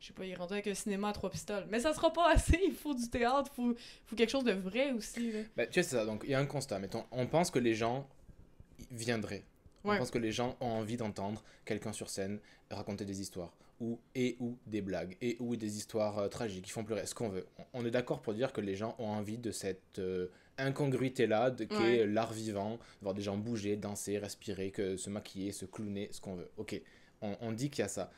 je 0.00 0.06
sais 0.06 0.12
pas 0.14 0.24
il 0.24 0.30
est 0.30 0.34
rendu 0.34 0.54
avec 0.54 0.66
un 0.66 0.74
cinéma 0.74 1.10
à 1.10 1.12
trois 1.12 1.28
pistoles 1.28 1.66
mais 1.68 1.78
ça 1.78 1.92
sera 1.92 2.10
pas 2.10 2.30
assez 2.30 2.58
il 2.64 2.74
faut 2.74 2.94
du 2.94 3.08
théâtre 3.10 3.50
il 3.52 3.54
faut, 3.54 3.74
faut 4.06 4.16
quelque 4.16 4.30
chose 4.30 4.44
de 4.44 4.52
vrai 4.52 4.92
aussi 4.92 5.30
là. 5.30 5.40
Bah, 5.56 5.66
tu 5.66 5.80
vois, 5.80 5.82
c'est 5.88 5.96
ça. 5.96 6.06
Donc, 6.06 6.22
il 6.24 6.30
y 6.30 6.34
a 6.34 6.38
un 6.40 6.46
constat. 6.46 6.78
Mettons, 6.78 7.04
on 7.10 7.26
pense 7.26 7.50
que 7.50 7.58
les 7.58 7.74
gens 7.74 8.08
viendraient. 8.90 9.44
Ouais. 9.84 9.96
On 9.96 9.98
pense 9.98 10.10
que 10.10 10.18
les 10.18 10.32
gens 10.32 10.56
ont 10.60 10.72
envie 10.72 10.96
d'entendre 10.96 11.42
quelqu'un 11.64 11.92
sur 11.92 12.08
scène 12.08 12.40
raconter 12.70 13.04
des 13.04 13.20
histoires. 13.20 13.52
Ou, 13.84 14.00
et 14.14 14.36
ou 14.40 14.56
des 14.66 14.80
blagues. 14.80 15.16
Et 15.20 15.36
ou 15.40 15.56
des 15.56 15.76
histoires 15.76 16.18
euh, 16.18 16.28
tragiques 16.28 16.64
qui 16.64 16.70
font 16.70 16.84
pleurer. 16.84 17.04
Ce 17.06 17.14
qu'on 17.14 17.28
veut? 17.28 17.46
On, 17.74 17.84
est 17.84 17.90
d'accord 17.90 18.22
pour 18.22 18.32
dire 18.34 18.52
que 18.52 18.60
les 18.62 18.74
gens 18.76 18.94
ont 18.98 19.08
envie 19.08 19.36
de 19.38 19.50
cette 19.50 19.98
euh, 19.98 20.28
incongruité-là, 20.58 21.50
de, 21.50 21.64
qui 21.64 21.76
Ouais. 21.76 21.96
est 21.98 22.06
l'art 22.06 22.32
vivant, 22.32 22.78
voir 23.02 23.14
des 23.14 23.22
gens 23.22 23.36
bouger, 23.36 23.76
danser, 23.76 24.18
respirer, 24.18 24.70
que, 24.70 24.96
se 24.96 25.10
maquiller, 25.10 25.52
se 25.52 25.66
clowner, 25.66 26.08
ce 26.12 26.20
qu'on 26.20 26.34
veut. 26.36 26.50
Ok, 26.56 26.80
on, 27.20 27.36
on 27.40 27.52
dit 27.52 27.68
qu'il 27.70 27.82
y 27.82 27.84
a 27.84 27.88
ça. 27.88 28.10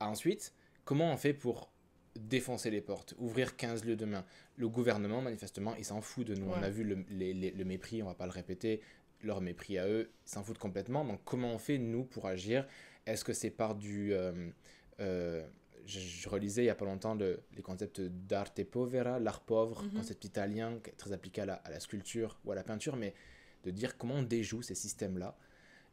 Ensuite, 0.00 0.52
comment 0.84 1.12
on 1.12 1.16
fait 1.16 1.34
pour 1.34 1.70
défoncer 2.18 2.70
les 2.70 2.80
portes, 2.80 3.14
ouvrir 3.18 3.56
15 3.56 3.84
lieux 3.84 3.96
demain? 3.96 4.24
Le 4.56 4.68
gouvernement, 4.68 5.20
manifestement, 5.22 5.74
il 5.76 5.84
s'en 5.84 6.00
fout 6.00 6.26
de 6.26 6.34
nous. 6.34 6.48
On 6.50 6.62
a 6.62 6.70
vu 6.70 6.82
le, 6.84 7.04
les- 7.10 7.34
les- 7.34 7.50
le 7.52 7.64
mépris, 7.64 8.02
on 8.02 8.06
va 8.06 8.14
pas 8.14 8.26
le 8.26 8.32
répéter, 8.32 8.80
leur 9.22 9.40
mépris 9.40 9.78
à 9.78 9.86
eux, 9.88 10.10
ils 10.26 10.30
s'en 10.30 10.42
foutent 10.42 10.58
complètement. 10.58 11.04
Donc 11.04 11.20
comment 11.24 11.52
on 11.52 11.58
fait, 11.58 11.78
nous, 11.78 12.04
pour 12.04 12.26
agir? 12.26 12.66
Est-ce 13.06 13.24
que 13.24 13.32
c'est 13.32 13.50
par 13.50 13.74
du... 13.76 14.12
euh, 14.14 14.48
euh, 15.00 15.46
je, 15.86 16.00
je 16.00 16.28
relisais 16.28 16.62
il 16.62 16.66
y 16.66 16.70
a 16.70 16.74
pas 16.74 16.84
longtemps 16.84 17.14
le, 17.14 17.40
les 17.54 17.62
concepts 17.62 18.00
d'arte 18.00 18.62
povera, 18.64 19.18
l'art 19.18 19.40
pauvre, 19.40 19.82
Mhm. 19.84 19.92
concept 19.92 20.24
italien, 20.24 20.78
très 20.96 21.12
appliqué 21.12 21.42
à 21.42 21.46
la, 21.46 21.54
à 21.54 21.70
la 21.70 21.80
sculpture 21.80 22.38
ou 22.44 22.52
à 22.52 22.54
la 22.54 22.62
peinture, 22.64 22.96
mais 22.96 23.14
de 23.64 23.70
dire 23.70 23.96
comment 23.96 24.14
on 24.16 24.22
déjoue 24.22 24.62
ces 24.62 24.74
systèmes-là. 24.74 25.36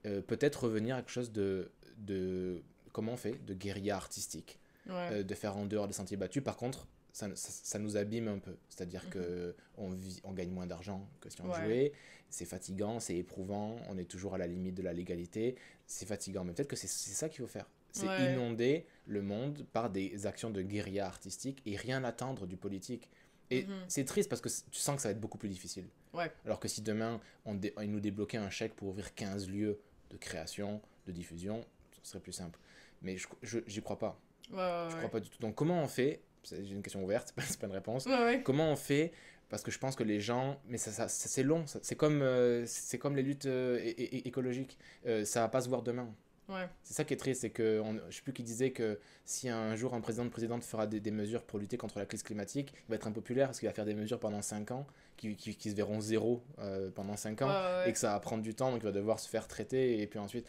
Euh, 0.05 0.21
Peut-être 0.21 0.65
revenir 0.65 0.95
à 0.95 0.99
quelque 1.01 1.11
chose 1.11 1.31
de, 1.31 1.71
de... 1.97 2.61
Comment 2.91 3.13
on 3.13 3.17
fait 3.17 3.43
De 3.45 3.53
guérilla 3.53 3.95
artistique 3.95 4.59
ouais 4.87 5.09
euh, 5.11 5.23
de 5.23 5.33
faire 5.33 5.55
en 5.57 5.65
dehors 5.65 5.87
des 5.87 5.93
sentiers 5.93 6.17
battus. 6.17 6.43
Par 6.43 6.57
contre, 6.57 6.87
ça, 7.13 7.27
ça, 7.35 7.49
ça 7.63 7.79
nous 7.79 7.95
abîme 7.97 8.27
un 8.27 8.39
peu. 8.39 8.55
C'est-à-dire 8.69 9.09
que 9.09 9.55
on, 9.77 9.91
vit, 9.91 10.19
on 10.23 10.33
gagne 10.33 10.49
moins 10.51 10.67
d'argent 10.67 11.07
que 11.21 11.29
si 11.29 11.41
on. 11.41 11.49
Ouais. 11.49 11.63
jouait. 11.63 11.93
C'est 12.29 12.45
fatigant, 12.45 12.99
c'est 12.99 13.15
éprouvant. 13.15 13.77
On 13.89 13.97
est 13.97 14.05
toujours 14.09 14.33
à 14.35 14.37
la 14.39 14.47
limite 14.47 14.75
de 14.75 14.81
la 14.83 14.91
légalité. 14.93 15.55
C'est 15.87 16.05
fatigant. 16.07 16.43
Mais 16.43 16.53
peut-être 16.53 16.67
que 16.69 16.75
c'est 16.75 16.87
ça 16.87 17.29
qu'il 17.29 17.41
faut 17.41 17.47
faire. 17.47 17.69
C'est 17.93 18.07
Ouais. 18.07 18.33
inonder 18.33 18.85
le 19.05 19.21
monde 19.21 19.65
par 19.71 19.89
des 19.89 20.25
actions 20.25 20.49
de 20.49 20.61
guérilla 20.61 21.05
artistique 21.05 21.61
et 21.65 21.75
rien 21.77 22.03
attendre 22.03 22.45
du 22.47 22.57
politique. 22.57 23.09
Et 23.51 23.63
Mhm. 23.63 23.73
c'est 23.87 24.03
triste 24.05 24.29
parce 24.29 24.41
que 24.41 24.49
tu 24.49 24.79
sens 24.79 24.95
que 24.95 25.01
ça 25.01 25.09
va 25.09 25.11
être 25.11 25.19
beaucoup 25.21 25.37
plus 25.37 25.49
difficile. 25.49 25.85
Ouais. 26.13 26.31
Alors 26.45 26.59
que 26.59 26.67
si 26.67 26.81
demain, 26.81 27.21
on, 27.45 27.53
dé- 27.53 27.73
nous 27.87 27.99
débloquait 27.99 28.37
un 28.37 28.49
chèque 28.49 28.73
pour 28.75 28.87
ouvrir 28.89 29.13
15 29.13 29.47
lieux 29.47 29.79
de 30.09 30.17
création, 30.17 30.81
de 31.05 31.11
diffusion, 31.11 31.63
ce 32.01 32.09
serait 32.11 32.19
plus 32.19 32.31
simple. 32.33 32.59
Mais 33.03 33.15
je 33.17 33.59
j'y 33.67 33.81
crois 33.81 33.99
pas. 33.99 34.19
ouais 34.51 34.57
ouais, 34.57 34.87
Je 34.89 34.97
crois 34.97 35.09
pas 35.09 35.19
du 35.19 35.29
tout. 35.29 35.37
Donc 35.39 35.53
comment 35.55 35.81
on 35.83 35.87
fait 35.87 36.21
C'est 36.41 36.65
j'ai 36.65 36.73
une 36.73 36.81
question 36.81 37.03
ouverte, 37.03 37.31
c'est 37.55 37.59
pas, 37.59 37.67
une 37.67 37.73
réponse. 37.73 38.07
Comment 38.43 38.71
on 38.71 38.75
fait 38.75 39.11
Parce 39.49 39.61
que 39.61 39.69
je 39.71 39.77
pense 39.77 39.95
que 39.95 40.03
les 40.03 40.19
gens, 40.19 40.59
mais 40.67 40.77
ça, 40.79 40.91
ça- 40.91 41.07
ça- 41.07 41.27
c'est 41.29 41.43
long. 41.43 41.65
C'est 41.67 41.95
comme, 41.95 42.21
euh, 42.23 42.65
c'est 42.65 42.97
comme 42.97 43.15
les 43.15 43.21
luttes 43.23 43.45
euh, 43.45 43.79
écologiques. 43.97 44.79
Euh, 45.05 45.25
ça 45.25 45.41
va 45.41 45.49
pas 45.49 45.61
se 45.61 45.69
voir 45.69 45.83
demain. 45.83 46.11
Ouais. 46.49 46.67
C'est 46.83 46.93
ça 46.93 47.05
qui 47.05 47.13
est 47.13 47.17
triste, 47.17 47.41
c'est 47.41 47.49
que 47.51 47.79
on, 47.79 47.99
je 48.09 48.15
sais 48.17 48.21
plus 48.21 48.33
qui 48.33 48.43
disait 48.43 48.71
que 48.71 48.99
si 49.23 49.47
un 49.49 49.75
jour 49.77 49.93
un 49.93 50.01
président 50.01 50.25
de 50.25 50.29
présidente 50.29 50.63
fera 50.63 50.87
des, 50.87 50.99
des, 50.99 51.11
mesures 51.11 51.43
pour 51.43 51.57
lutter 51.57 51.77
contre 51.77 51.99
la 51.99 52.05
crise 52.05 52.21
climatique, 52.21 52.73
il 52.75 52.89
va 52.89 52.95
être 52.95 53.07
impopulaire 53.07 53.47
parce 53.47 53.59
qu'il 53.59 53.67
va 53.69 53.73
faire 53.73 53.85
des 53.85 53.93
mesures 53.95 54.19
pendant 54.19 54.41
5 54.41 54.71
ans 54.71 54.85
qui, 55.15 55.35
qui, 55.37 55.55
qui 55.55 55.69
se 55.71 55.75
verront 55.75 56.01
zéro 56.01 56.43
euh, 56.59 56.91
pendant 56.91 57.15
5 57.15 57.41
ans 57.43 57.47
ouais, 57.47 57.89
et 57.89 57.93
que 57.93 57.97
ça 57.97 58.11
va 58.11 58.19
prendre 58.19 58.43
du 58.43 58.53
temps, 58.53 58.71
donc 58.71 58.81
il 58.81 58.85
va 58.85 58.91
devoir 58.91 59.19
se 59.19 59.29
faire 59.29 59.47
traiter 59.47 60.01
et 60.01 60.07
puis 60.07 60.19
ensuite, 60.19 60.45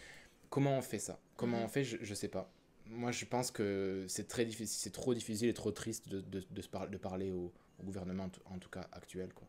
comment 0.50 0.76
on 0.78 0.82
fait 0.82 0.98
ça? 0.98 1.20
Comment 1.36 1.58
Mhm. 1.58 1.64
on 1.64 1.68
fait? 1.68 1.84
Je, 1.84 1.96
je 2.00 2.14
sais 2.14 2.28
pas. 2.28 2.50
Moi 2.86 3.12
je 3.12 3.24
pense 3.24 3.50
que 3.52 4.04
c'est 4.08 4.26
très 4.26 4.44
difficile, 4.44 4.78
c'est 4.82 4.92
trop 4.92 5.14
difficile 5.14 5.48
et 5.48 5.54
trop 5.54 5.70
triste 5.70 6.08
de, 6.08 6.20
de, 6.20 6.42
de, 6.50 6.60
se 6.62 6.68
par- 6.68 6.88
de 6.88 6.96
parler 6.96 7.30
au, 7.30 7.52
au 7.78 7.82
gouvernement, 7.84 8.24
en 8.24 8.28
tout- 8.30 8.42
en 8.46 8.58
tout 8.58 8.68
cas 8.68 8.88
actuel. 8.92 9.30
Quoi. 9.32 9.46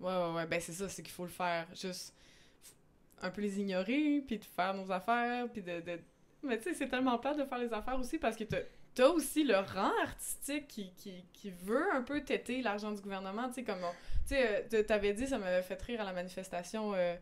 Ouais, 0.00 0.16
ouais, 0.28 0.34
ouais. 0.36 0.46
Ben, 0.46 0.60
c'est 0.60 0.72
ça, 0.72 0.88
c'est 0.88 1.02
qu'il 1.02 1.12
faut 1.12 1.24
le 1.24 1.28
faire. 1.30 1.68
Juste 1.74 2.14
un 3.22 3.30
peu 3.30 3.40
les 3.40 3.60
ignorer, 3.60 4.22
puis 4.26 4.38
de 4.38 4.44
faire 4.44 4.74
nos 4.74 4.90
affaires, 4.90 5.48
puis 5.52 5.62
de. 5.62 5.80
de... 5.80 6.00
Mais 6.42 6.58
tu 6.58 6.64
sais, 6.64 6.74
c'est 6.74 6.88
tellement 6.88 7.18
plat 7.18 7.34
de 7.34 7.44
faire 7.44 7.58
les 7.58 7.72
affaires 7.72 7.98
aussi 7.98 8.18
parce 8.18 8.36
que 8.36 8.44
t'as. 8.44 8.62
Aussi 9.08 9.42
le 9.44 9.56
rang 9.56 9.90
artistique 10.02 10.68
qui, 10.68 10.92
qui, 10.92 11.24
qui 11.32 11.50
veut 11.50 11.90
un 11.94 12.02
peu 12.02 12.20
têter 12.22 12.60
l'argent 12.60 12.92
du 12.92 13.00
gouvernement, 13.00 13.48
tu 13.48 13.54
sais, 13.54 13.62
comme... 13.64 13.80
Tu 14.28 14.34
sais, 14.34 14.68
euh, 14.70 14.82
t'avais 14.82 15.14
dit, 15.14 15.26
ça 15.26 15.38
m'avait 15.38 15.62
fait 15.62 15.80
rire 15.80 16.02
à 16.02 16.04
la 16.04 16.12
manifestation 16.12 16.92
euh, 16.94 17.16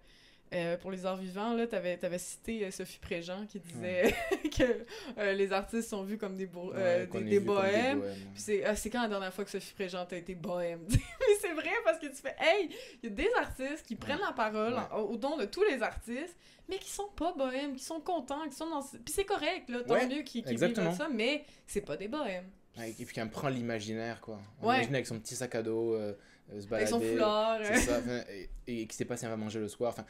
euh, 0.53 0.77
pour 0.77 0.91
les 0.91 1.07
arts 1.07 1.17
vivants, 1.17 1.55
là, 1.55 1.67
t'avais 1.67 2.05
avais 2.05 2.19
cité 2.19 2.65
euh, 2.65 2.71
Sophie 2.71 2.99
Préjean 2.99 3.47
qui 3.47 3.61
disait 3.61 4.15
que 4.59 4.85
euh, 5.19 5.33
les 5.33 5.53
artistes 5.53 5.89
sont 5.89 6.03
vus 6.03 6.19
comme 6.19 6.37
des, 6.37 6.47
Ouais, 6.47 7.07
des, 7.07 7.39
bohèmes, 7.41 8.01
bohèmes. 8.01 8.17
puis 8.33 8.43
c'est 8.43 8.65
ah, 8.65 8.75
c'est 8.75 8.91
quand 8.91 9.03
la 9.03 9.09
dernière 9.09 9.33
fois 9.33 9.45
que 9.45 9.51
Sophie 9.51 9.75
Préjean 9.75 10.07
a 10.11 10.17
été 10.17 10.35
bohème? 10.35 10.81
Mais 10.91 11.35
c'est 11.41 11.53
vrai 11.53 11.71
parce 11.85 11.99
que 11.99 12.07
tu 12.07 12.17
fais, 12.17 12.35
hey, 12.41 12.69
il 13.03 13.11
y 13.11 13.13
a 13.13 13.15
des 13.15 13.31
artistes 13.39 13.87
qui 13.87 13.95
prennent 13.95 14.19
la 14.27 14.33
parole 14.33 14.75
en- 14.91 14.99
au 15.03 15.17
don 15.17 15.37
de 15.37 15.45
tous 15.45 15.63
les 15.63 15.83
artistes, 15.83 16.37
mais 16.69 16.79
qui 16.79 16.91
sont 16.91 17.09
pas 17.17 17.33
bohèmes, 17.33 17.75
qui 17.75 17.85
sont 17.85 18.01
contents, 18.01 18.49
qui 18.49 18.57
sont 18.57 18.69
dans. 18.69 18.83
Puis 18.83 19.15
c'est 19.15 19.25
correct, 19.25 19.69
là, 19.69 19.83
tant 19.83 20.07
mieux 20.09 20.23
qu'ils 20.23 20.49
exactement. 20.49 20.91
vivent 20.91 20.99
ça, 20.99 21.09
mais 21.09 21.45
c'est 21.67 21.81
pas 21.83 21.97
des 21.97 22.09
bohèmes. 22.09 22.49
Et 22.79 23.05
puis 23.05 23.15
qu'on 23.15 23.29
prend 23.29 23.49
l'imaginaire, 23.49 24.21
quoi. 24.21 24.41
On 24.63 24.73
imagine 24.73 24.95
avec 24.95 25.07
son 25.07 25.19
petit 25.19 25.35
sac 25.35 25.55
à 25.55 25.63
dos, 25.63 25.95
euh, 25.95 26.15
se 26.49 26.55
Avec 26.55 26.69
balader. 26.69 26.91
son 26.91 27.01
foulard. 27.01 27.59
C'est 27.63 27.73
euh. 27.73 27.77
ça, 27.77 27.99
enfin, 27.99 28.21
et, 28.67 28.83
et 28.83 28.87
qui 28.87 28.97
sait 28.97 29.05
pas 29.05 29.17
si 29.17 29.27
on 29.27 29.29
va 29.29 29.37
manger 29.37 29.59
le 29.61 29.69
soir. 29.69 29.93
Enfin, 29.93 30.07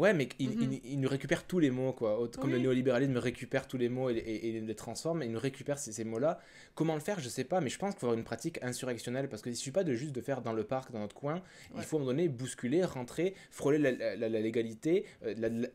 ouais, 0.00 0.12
mais 0.14 0.28
il, 0.38 0.50
il- 0.62 0.80
il 0.84 1.00
nous 1.00 1.08
récupère 1.08 1.46
tous 1.46 1.58
les 1.58 1.70
mots, 1.70 1.92
quoi. 1.92 2.28
Comme 2.38 2.50
le 2.50 2.56
Oui. 2.56 2.62
néolibéralisme 2.62 3.16
récupère 3.18 3.68
tous 3.68 3.76
les 3.78 3.88
mots 3.88 4.10
et, 4.10 4.14
et- 4.16 4.48
et 4.56 4.60
les 4.60 4.74
transforme, 4.74 5.22
il 5.22 5.30
nous 5.30 5.38
récupère 5.38 5.78
ces, 5.78 5.92
ces 5.92 6.04
mots-là. 6.04 6.40
Comment 6.74 6.94
le 6.94 7.00
faire, 7.00 7.20
je 7.20 7.28
sais 7.28 7.44
pas, 7.44 7.60
mais 7.60 7.68
je 7.70 7.78
pense 7.78 7.90
qu'il 7.94 8.00
faut 8.00 8.06
avoir 8.06 8.18
une 8.18 8.24
pratique 8.24 8.58
insurrectionnelle 8.62 9.28
parce 9.28 9.42
qu'il 9.42 9.54
suffit 9.54 9.70
pas 9.70 9.84
de 9.84 9.94
juste 9.94 10.12
de 10.12 10.20
faire 10.20 10.42
dans 10.42 10.52
le 10.52 10.64
parc, 10.64 10.90
dans 10.92 11.00
notre 11.00 11.14
coin. 11.14 11.34
Ouais. 11.36 11.42
Il 11.78 11.82
faut 11.82 11.96
à 11.96 12.00
un 12.00 12.02
moment 12.04 12.12
donné 12.16 12.28
bousculer, 12.28 12.82
rentrer, 12.84 13.34
frôler 13.50 13.78
la, 13.78 13.92
la- 13.92 14.16
la- 14.16 14.28
la 14.28 14.40
légalité, 14.40 15.04
euh, 15.24 15.34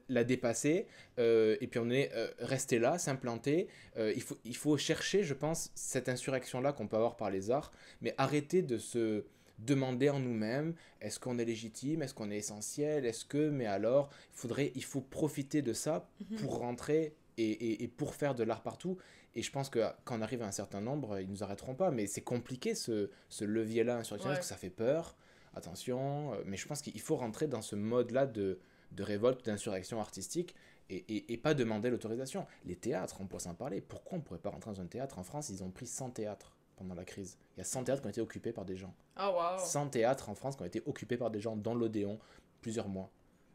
la, 0.09 0.23
dépasser, 0.23 0.87
euh, 1.19 1.55
et 1.61 1.67
puis 1.67 1.79
à 1.79 1.81
un 1.81 1.85
moment 1.85 1.95
donné, 1.95 2.09
euh, 2.15 2.27
rester 2.39 2.79
là, 2.79 2.97
s'implanter. 2.97 3.67
Euh, 3.97 4.11
il, 4.15 4.21
faut, 4.21 4.37
il 4.43 4.55
faut 4.55 4.77
chercher, 4.77 5.23
je 5.23 5.33
pense, 5.33 5.71
cette 5.75 6.09
insurrection-là 6.09 6.73
qu'on 6.73 6.87
peut 6.87 6.97
avoir 6.97 7.15
par 7.15 7.29
les 7.29 7.51
arts, 7.51 7.71
mais 8.01 8.13
arrêter 8.17 8.61
de 8.61 8.77
se 8.77 9.23
demander 9.59 10.09
en 10.09 10.19
nous-mêmes 10.19 10.73
est-ce 11.01 11.19
qu'on 11.19 11.37
est 11.39 11.45
légitime, 11.45 12.01
est-ce 12.01 12.13
qu'on 12.13 12.29
est 12.31 12.37
essentiel, 12.37 13.05
est-ce 13.05 13.25
que, 13.25 13.49
mais 13.49 13.65
alors, 13.65 14.09
il 14.33 14.37
faudrait, 14.37 14.71
il 14.75 14.83
faut 14.83 15.01
profiter 15.01 15.61
de 15.61 15.73
ça 15.73 16.09
Mhm. 16.29 16.37
pour 16.37 16.57
rentrer 16.59 17.15
et, 17.37 17.43
et- 17.51 17.83
et 17.83 17.87
pour 17.87 18.15
faire 18.15 18.35
de 18.35 18.43
l'art 18.43 18.61
partout. 18.63 18.97
Et 19.33 19.41
je 19.41 19.51
pense 19.51 19.69
que 19.69 19.79
quand 20.05 20.17
on 20.17 20.21
arrive 20.21 20.41
à 20.41 20.47
un 20.47 20.51
certain 20.51 20.79
nombre, 20.81 21.19
ils 21.19 21.27
nous 21.29 21.43
arrêteront 21.43 21.75
pas. 21.75 21.91
Mais 21.91 22.07
c'est 22.07 22.21
compliqué 22.21 22.73
ce, 22.75 23.09
ce 23.29 23.43
levier-là 23.43 23.97
Ouais. 23.99 24.17
parce 24.17 24.39
que 24.39 24.45
ça 24.45 24.55
fait 24.55 24.69
peur. 24.69 25.17
Attention. 25.53 26.33
euh, 26.33 26.43
Mais 26.45 26.57
je 26.57 26.67
pense 26.67 26.81
qu'il 26.81 26.99
faut 27.01 27.15
rentrer 27.17 27.47
dans 27.47 27.61
ce 27.61 27.75
mode-là 27.75 28.25
de, 28.27 28.59
de 28.91 29.03
révolte, 29.03 29.45
d'insurrection 29.45 29.99
artistique 29.99 30.55
et, 30.89 30.97
et, 31.13 31.33
et 31.33 31.37
pas 31.37 31.53
demander 31.53 31.89
l'autorisation. 31.89 32.45
Les 32.65 32.75
théâtres, 32.75 33.17
on 33.19 33.27
pourrait 33.27 33.43
s'en 33.43 33.55
parler. 33.55 33.81
Pourquoi 33.81 34.17
on 34.17 34.21
pourrait 34.21 34.39
pas 34.39 34.49
rentrer 34.51 34.71
dans 34.71 34.81
un 34.81 34.85
théâtre 34.87 35.17
En 35.19 35.23
France, 35.23 35.49
ils 35.49 35.63
ont 35.63 35.71
pris 35.71 35.87
100 35.87 36.11
théâtres 36.11 36.55
pendant 36.75 36.95
la 36.95 37.05
crise. 37.05 37.37
Il 37.55 37.59
y 37.59 37.61
a 37.61 37.65
100 37.65 37.85
théâtres 37.85 38.01
qui 38.01 38.07
ont 38.07 38.11
été 38.11 38.21
occupés 38.21 38.51
par 38.51 38.65
des 38.65 38.75
gens. 38.77 38.93
Ah, 39.15 39.31
wow. 39.31 39.65
100 39.65 39.89
théâtres 39.89 40.29
en 40.29 40.35
France 40.35 40.55
qui 40.55 40.63
ont 40.63 40.65
été 40.65 40.81
occupés 40.85 41.17
par 41.17 41.31
des 41.31 41.39
gens 41.39 41.55
dans 41.55 41.73
l'Odéon 41.73 42.19
plusieurs 42.61 42.87
mois. 42.89 43.09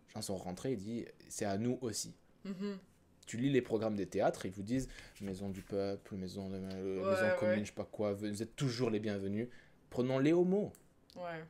Les 0.09 0.15
gens 0.15 0.23
sont 0.23 0.37
rentrés 0.37 0.73
et 0.73 0.77
disent 0.77 1.07
c'est 1.29 1.45
à 1.45 1.59
nous 1.59 1.79
aussi. 1.83 2.15
Mhm. 2.45 2.79
Tu 3.27 3.37
lis 3.37 3.51
les 3.51 3.63
programmes 3.63 3.95
des 3.95 4.07
théâtres, 4.07 4.47
ils 4.47 4.53
vous 4.53 4.63
disent 4.63 4.89
maison 5.21 5.51
du 5.51 5.63
peuple, 5.63 6.17
maison, 6.17 6.49
de, 6.49 6.57
euh, 6.57 7.05
Ouais, 7.05 7.11
maison 7.23 7.37
commune, 7.39 7.61
je 7.61 7.69
sais 7.69 7.75
pas 7.75 7.85
quoi, 7.85 8.13
vous 8.13 8.43
êtes 8.43 8.57
toujours 8.57 8.91
les 8.91 8.99
bienvenus. 8.99 9.49
Prenons-les 9.91 10.33
au 10.33 10.45
mot. 10.45 10.73
Ouais. 11.17 11.45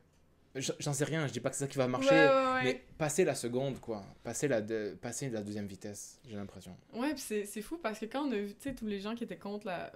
J'en 0.81 0.93
sais 0.93 1.05
rien, 1.05 1.27
je 1.29 1.33
dis 1.33 1.39
pas 1.39 1.49
que 1.51 1.55
c'est 1.57 1.65
ça 1.65 1.69
qui 1.69 1.79
va 1.79 1.87
marcher, 1.87 2.11
Ouais, 2.11 2.27
ouais, 2.29 2.53
ouais. 2.55 2.65
mais 2.65 2.85
passer 2.99 3.25
la 3.25 3.37
seconde, 3.37 3.79
quoi. 3.79 4.03
Passer 4.25 4.49
la, 4.49 4.61
de- 4.61 4.99
passer 5.01 5.31
la 5.31 5.43
deuxième 5.43 5.67
vitesse, 5.69 6.19
j'ai 6.27 6.35
l'impression. 6.35 6.77
Ouais, 6.93 7.15
c'est 7.17 7.45
c'est 7.47 7.63
fou 7.63 7.79
parce 7.79 8.01
que 8.01 8.07
quand 8.07 8.27
on 8.27 8.33
a 8.33 8.37
vu, 8.37 8.53
tous 8.55 8.85
les 8.85 8.99
gens 8.99 9.15
qui 9.15 9.23
étaient 9.23 9.39
contre 9.39 9.69
la, 9.69 9.93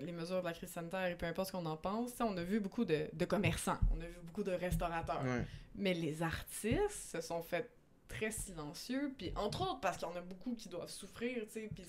les 0.00 0.12
mesures 0.12 0.40
de 0.40 0.46
la 0.46 0.52
crise 0.52 0.70
sanitaire 0.70 1.06
et 1.06 1.14
peu 1.16 1.26
importe 1.26 1.48
ce 1.48 1.52
qu'on 1.52 1.66
en 1.66 1.76
pense, 1.76 2.12
on 2.20 2.36
a 2.36 2.42
vu 2.42 2.60
beaucoup 2.60 2.84
de, 2.84 3.08
de 3.12 3.24
commerçants, 3.24 3.78
on 3.96 4.00
a 4.00 4.06
vu 4.06 4.16
beaucoup 4.24 4.42
de 4.42 4.52
restaurateurs. 4.52 5.22
Ouais. 5.24 5.44
Mais 5.76 5.94
les 5.94 6.22
artistes 6.22 7.12
se 7.12 7.20
sont 7.20 7.42
fait 7.42 7.70
très 8.08 8.30
silencieux, 8.30 9.12
puis 9.16 9.32
entre 9.36 9.62
autres 9.62 9.80
parce 9.80 9.96
qu'il 9.96 10.06
y 10.06 10.10
en 10.10 10.16
a 10.16 10.20
beaucoup 10.20 10.54
qui 10.54 10.68
doivent 10.68 10.90
souffrir, 10.90 11.44
tu 11.46 11.52
sais, 11.52 11.70
puis 11.74 11.84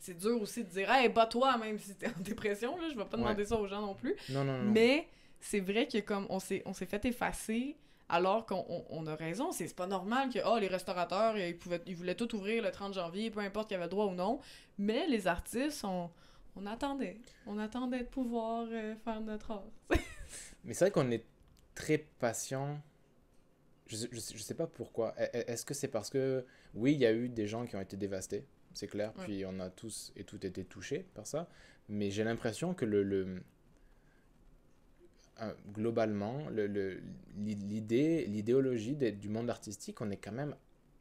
c'est- 0.00 0.14
dur 0.18 0.40
aussi 0.42 0.64
de 0.64 0.68
dire 0.68 0.90
«Hey, 0.92 1.08
bats-toi, 1.08 1.56
même 1.58 1.78
si 1.78 1.94
t'es 1.94 2.08
en 2.08 2.10
dépression, 2.20 2.76
là, 2.78 2.88
je 2.90 2.96
vais 2.96 3.04
pas 3.04 3.16
Ouais. 3.16 3.22
demander 3.22 3.44
ça 3.46 3.56
aux 3.56 3.66
gens 3.66 3.80
non 3.80 3.94
plus. 3.94 4.14
Non, 4.30 4.44
non, 4.44 4.58
non. 4.58 4.70
Mais 4.72 5.08
c'est 5.40 5.60
vrai 5.60 5.86
que 5.86 5.98
comme 5.98 6.26
on 6.28 6.38
s'est 6.40 6.62
fait 6.86 7.04
effacer 7.04 7.76
alors 8.08 8.44
qu'on 8.44 8.64
on, 8.68 8.84
on 8.90 9.06
a 9.06 9.14
raison, 9.14 9.52
c'est 9.52 9.74
pas 9.74 9.86
normal 9.86 10.28
que 10.28 10.38
oh, 10.44 10.58
les 10.58 10.66
restaurateurs 10.66 11.38
ils 11.38 11.56
pouvaient 11.56 11.80
ils 11.86 11.96
voulaient 11.96 12.14
tout 12.14 12.34
ouvrir 12.34 12.62
le 12.62 12.70
30 12.70 12.92
janvier, 12.94 13.30
peu 13.30 13.40
importe 13.40 13.68
qu'il 13.68 13.76
y 13.78 13.80
avait 13.80 13.88
droit 13.88 14.04
ou 14.06 14.12
non, 14.14 14.40
mais 14.76 15.06
les 15.06 15.26
artistes 15.26 15.84
on 15.84 16.10
on 16.56 16.66
attendait, 16.66 17.18
on 17.46 17.58
attendait 17.58 18.00
de 18.00 18.08
pouvoir 18.08 18.66
euh, 18.70 18.94
faire 18.96 19.20
notre 19.20 19.50
art. 19.50 19.64
Mais 20.64 20.74
c'est 20.74 20.84
vrai 20.86 20.90
qu'on 20.90 21.10
est 21.10 21.24
très 21.74 21.98
patient. 21.98 22.80
Je, 23.86 23.96
je, 24.10 24.18
sais- 24.20 24.36
je 24.36 24.42
sais 24.42 24.54
pas 24.54 24.66
pourquoi. 24.66 25.14
E- 25.18 25.24
e- 25.34 25.44
Est-ce 25.50 25.64
que 25.66 25.74
c'est 25.74 25.88
parce 25.88 26.08
que, 26.10 26.44
oui, 26.74 26.92
il 26.94 27.00
y 27.00 27.06
a 27.06 27.12
eu 27.12 27.28
des 27.28 27.46
gens 27.46 27.66
qui 27.66 27.76
ont 27.76 27.80
été 27.80 27.96
dévastés, 27.96 28.46
c'est 28.72 28.86
clair, 28.86 29.12
Ouais. 29.18 29.24
puis 29.24 29.44
on 29.46 29.58
a 29.60 29.68
tous 29.70 30.12
et 30.16 30.24
toutes 30.24 30.44
été 30.44 30.64
touchés 30.64 31.04
par 31.14 31.26
ça, 31.26 31.48
mais 31.88 32.10
j'ai 32.10 32.24
l'impression 32.24 32.72
que 32.74 32.84
le, 32.86 33.02
le- 33.02 33.42
euh, 35.42 35.52
globalement, 35.72 36.48
le- 36.48 36.66
le- 36.68 37.02
l'i- 37.36 37.56
l'idée, 37.56 38.24
l'idéologie 38.26 38.94
du 38.96 39.28
monde 39.28 39.50
artistique, 39.50 40.00
on 40.00 40.10
est 40.10 40.16
quand 40.16 40.32
même 40.32 40.54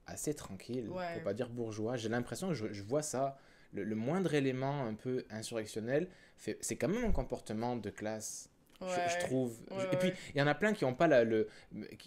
assez 0.08 0.34
tranquille, 0.34 0.90
Ouais. 0.90 1.14
pour 1.14 1.24
pas 1.24 1.34
dire 1.34 1.50
bourgeois. 1.50 1.96
J'ai 1.96 2.10
l'impression 2.10 2.50
que 2.50 2.54
je, 2.56 2.74
je 2.74 2.84
vois 2.84 3.04
ça, 3.04 3.38
le, 3.74 3.84
le 3.84 3.96
moindre 3.96 4.34
élément 4.34 4.86
un 4.86 4.94
peu 4.94 5.24
insurrectionnel, 5.30 6.08
c'est 6.38 6.76
quand 6.76 6.88
même 6.90 7.06
un 7.06 7.12
comportement 7.12 7.76
de 7.76 7.90
classe 7.90 8.50
je- 8.82 8.86
je, 9.14 9.20
trouve. 9.26 9.58
Ouais, 9.72 9.84
et 9.94 9.98
puis, 9.98 10.12
il 10.36 10.40
y 10.40 10.42
en 10.42 10.48
a 10.48 10.56
plein 10.56 10.74
qui 10.74 10.84
ont 10.84 10.94
pas 10.94 11.08
la, 11.08 11.24
le, 11.24 11.48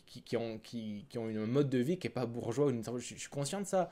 qui, 0.04 0.36
ont, 0.36 0.58
qui, 0.58 1.06
qui 1.08 1.16
ont 1.18 1.28
une 1.28 1.46
mode 1.46 1.70
de 1.70 1.78
vie 1.78 1.98
qui 1.98 2.06
est 2.06 2.10
pas 2.10 2.26
bourgeois. 2.26 2.66
ou 2.66 2.70
une- 2.70 2.84
je, 2.84 2.98
je 2.98 3.14
suis 3.14 3.30
conscient 3.30 3.60
de 3.62 3.66
ça. 3.66 3.90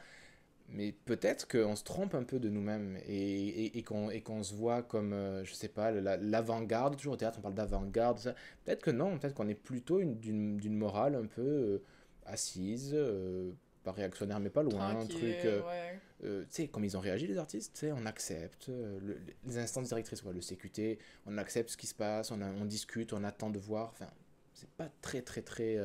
Mais 0.68 0.92
peut-être 0.92 1.46
qu'on 1.48 1.76
se 1.76 1.84
trompe 1.84 2.14
un 2.14 2.24
peu 2.24 2.38
de 2.38 2.48
nous-mêmes 2.48 2.98
et, 3.06 3.66
et, 3.66 3.78
et 3.78 3.82
qu'on 4.22 4.42
se 4.42 4.54
voit 4.54 4.82
comme, 4.82 5.12
euh, 5.12 5.44
je 5.44 5.52
sais 5.54 5.68
pas, 5.68 5.90
la- 5.92 6.16
l'avant-garde. 6.18 6.96
Toujours 6.96 7.14
au 7.14 7.16
théâtre, 7.16 7.38
on 7.38 7.42
parle 7.42 7.54
d'avant-garde. 7.54 8.34
Peut-être 8.64 8.82
que 8.82 8.90
non, 8.90 9.18
peut-être 9.18 9.34
qu'on 9.34 9.48
est 9.48 9.54
plutôt 9.54 10.00
une- 10.00 10.18
d'une 10.18 10.56
d'une 10.58 10.76
morale 10.76 11.14
un 11.14 11.26
peu 11.26 11.42
euh, 11.42 11.82
assise, 12.26 12.92
euh, 12.94 13.50
pas 13.84 13.92
réactionnaire, 13.92 14.40
mais 14.40 14.50
pas 14.50 14.62
loin. 14.62 14.88
Un 14.88 14.94
Tranquille, 14.94 15.18
truc. 15.18 15.44
euh, 15.44 15.62
ouais. 15.62 16.00
euh, 16.24 16.42
tu 16.44 16.48
sais, 16.50 16.68
comme 16.68 16.84
ils 16.84 16.96
ont 16.96 17.00
réagi, 17.00 17.26
les 17.26 17.38
artistes, 17.38 17.74
tu 17.74 17.80
sais, 17.80 17.92
on 17.92 18.04
accepte. 18.06 18.68
euh, 18.70 18.98
le- 19.00 19.20
les 19.46 19.58
instances 19.58 19.88
directrices, 19.88 20.22
ouais, 20.24 20.32
le 20.32 20.40
CQT, 20.40 20.98
on 21.26 21.38
accepte 21.38 21.70
ce 21.70 21.76
qui 21.76 21.86
se 21.86 21.94
passe, 21.94 22.30
on, 22.30 22.40
a- 22.40 22.50
on 22.50 22.64
discute, 22.64 23.12
on 23.12 23.22
attend 23.22 23.50
de 23.50 23.58
voir. 23.58 23.90
Enfin, 23.92 24.08
c'est 24.54 24.70
pas 24.70 24.88
très, 25.02 25.22
très, 25.22 25.42
très 25.42 25.76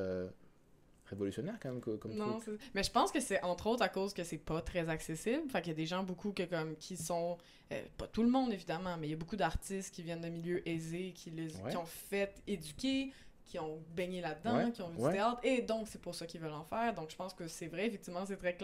révolutionnaire 1.05 1.57
quand 1.59 1.69
même 1.71 1.81
co- 1.81 1.97
comme 1.97 2.13
Non, 2.13 2.37
truc. 2.39 2.59
mais 2.75 2.83
je 2.83 2.91
pense 2.91 3.11
que 3.11 3.19
c'est 3.19 3.41
entre 3.41 3.65
autres 3.67 3.81
à 3.81 3.89
cause 3.89 4.13
que 4.13 4.23
c'est 4.23 4.37
pas 4.37 4.61
très 4.61 4.87
accessible. 4.89 5.49
Fait 5.49 5.59
qu'il 5.61 5.71
y 5.71 5.75
a 5.75 5.75
des 5.75 5.87
gens 5.87 6.03
beaucoup 6.03 6.31
que, 6.31 6.43
comme, 6.43 6.75
qui 6.75 6.95
sont. 6.97 7.37
pas 7.97 8.07
tout 8.07 8.21
le 8.23 8.29
monde 8.29 8.53
évidemment, 8.53 8.95
mais 8.97 9.07
il 9.07 9.09
y 9.09 9.13
a 9.13 9.17
beaucoup 9.17 9.35
d'artistes 9.35 9.93
qui 9.93 10.03
viennent 10.03 10.21
de 10.21 10.29
milieux 10.29 10.67
aisés, 10.69 11.11
qui, 11.15 11.31
les, 11.31 11.55
Ouais. 11.57 11.71
qui 11.71 11.77
ont 11.77 11.85
fait 11.85 12.35
éduquer, 12.47 13.11
qui 13.49 13.59
ont 13.59 13.83
baigné 13.95 14.21
là-dedans, 14.21 14.55
Ouais, 14.57 14.71
qui 14.71 14.81
ont 14.81 14.89
vu 14.89 14.97
ouais. 14.99 15.09
du 15.09 15.15
théâtre, 15.17 15.39
et 15.43 15.61
donc 15.61 15.87
c'est 15.89 15.99
pour 16.01 16.15
ça 16.15 16.25
qu'ils 16.25 16.39
veulent 16.39 16.53
en 16.53 16.63
faire. 16.63 16.93
Donc 16.93 17.09
je 17.09 17.15
pense 17.15 17.33
que 17.33 17.47
c'est 17.47 17.67
vrai, 17.67 17.87
effectivement, 17.87 18.25
c'est 18.25 18.37
très 18.37 18.57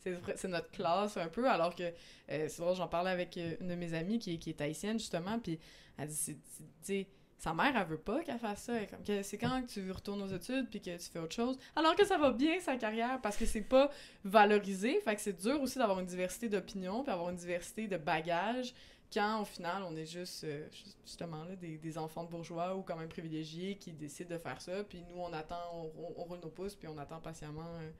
c'est 0.00 0.10
vrai- 0.12 0.34
notre 0.48 0.70
classe 0.70 1.16
un 1.16 1.28
peu, 1.28 1.48
alors 1.48 1.74
que 1.74 1.84
euh, 1.84 2.48
c'est 2.48 2.58
drôle, 2.60 2.74
j'en 2.76 2.88
parlais 2.88 3.10
avec 3.12 3.36
euh, 3.38 3.54
une 3.60 3.68
de 3.68 3.74
mes 3.76 3.94
amies 3.94 4.18
qui, 4.18 4.34
est- 4.34 4.38
qui 4.38 4.50
est 4.50 4.60
haïtienne 4.60 4.98
justement, 4.98 5.38
puis 5.38 5.58
elle 5.96 6.08
dit, 6.08 6.16
tu 6.36 6.36
sais, 6.82 7.06
sa 7.38 7.52
mère, 7.54 7.72
elle 7.76 7.86
veut 7.88 7.98
pas 7.98 8.22
qu'elle 8.22 8.38
fasse 8.38 8.62
ça. 8.62 8.74
Elle 8.74 8.84
est 8.84 8.86
comme 8.86 9.02
que 9.02 9.22
c'est 9.24 9.36
quand 9.36 9.62
que 9.62 9.66
tu 9.66 9.90
retournes 9.90 10.22
aux 10.22 10.28
études 10.28 10.70
puis 10.70 10.80
que 10.80 10.96
tu 10.96 11.10
fais 11.10 11.18
autre 11.18 11.34
chose. 11.34 11.58
Alors 11.74 11.96
que 11.96 12.06
ça 12.06 12.16
va 12.16 12.30
bien, 12.30 12.60
sa 12.60 12.76
carrière, 12.76 13.20
parce 13.20 13.36
que 13.36 13.46
c'est 13.46 13.62
pas 13.62 13.90
valorisé. 14.24 15.00
Fait 15.00 15.14
que 15.16 15.20
c'est 15.20 15.32
dur 15.40 15.60
aussi 15.60 15.78
d'avoir 15.78 15.98
une 16.00 16.06
diversité 16.06 16.48
d'opinions 16.48 17.02
puis 17.02 17.12
avoir 17.12 17.30
une 17.30 17.36
diversité 17.36 17.88
de 17.88 17.96
bagages 17.96 18.72
quand, 19.12 19.42
au 19.42 19.44
final, 19.44 19.82
on 19.82 19.94
est 19.96 20.06
juste, 20.06 20.44
euh, 20.44 20.66
ju- 20.70 20.90
justement, 21.04 21.44
là, 21.44 21.56
des, 21.56 21.98
enfants 21.98 22.24
de 22.24 22.30
bourgeois 22.30 22.76
ou 22.76 22.82
quand 22.82 22.96
même 22.96 23.08
privilégiés 23.08 23.76
qui 23.76 23.92
décident 23.92 24.30
de 24.30 24.38
faire 24.38 24.60
ça. 24.60 24.84
Puis 24.84 25.04
nous, 25.10 25.18
on 25.18 25.32
attend, 25.32 25.92
on, 25.96 26.22
roule 26.22 26.40
nos 26.40 26.48
pouces 26.48 26.74
puis 26.74 26.88
on 26.88 26.98
attend 26.98 27.20
patiemment 27.20 27.76
euh, 27.80 27.90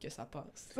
que 0.00 0.08
ça 0.08 0.24
passe. 0.24 0.70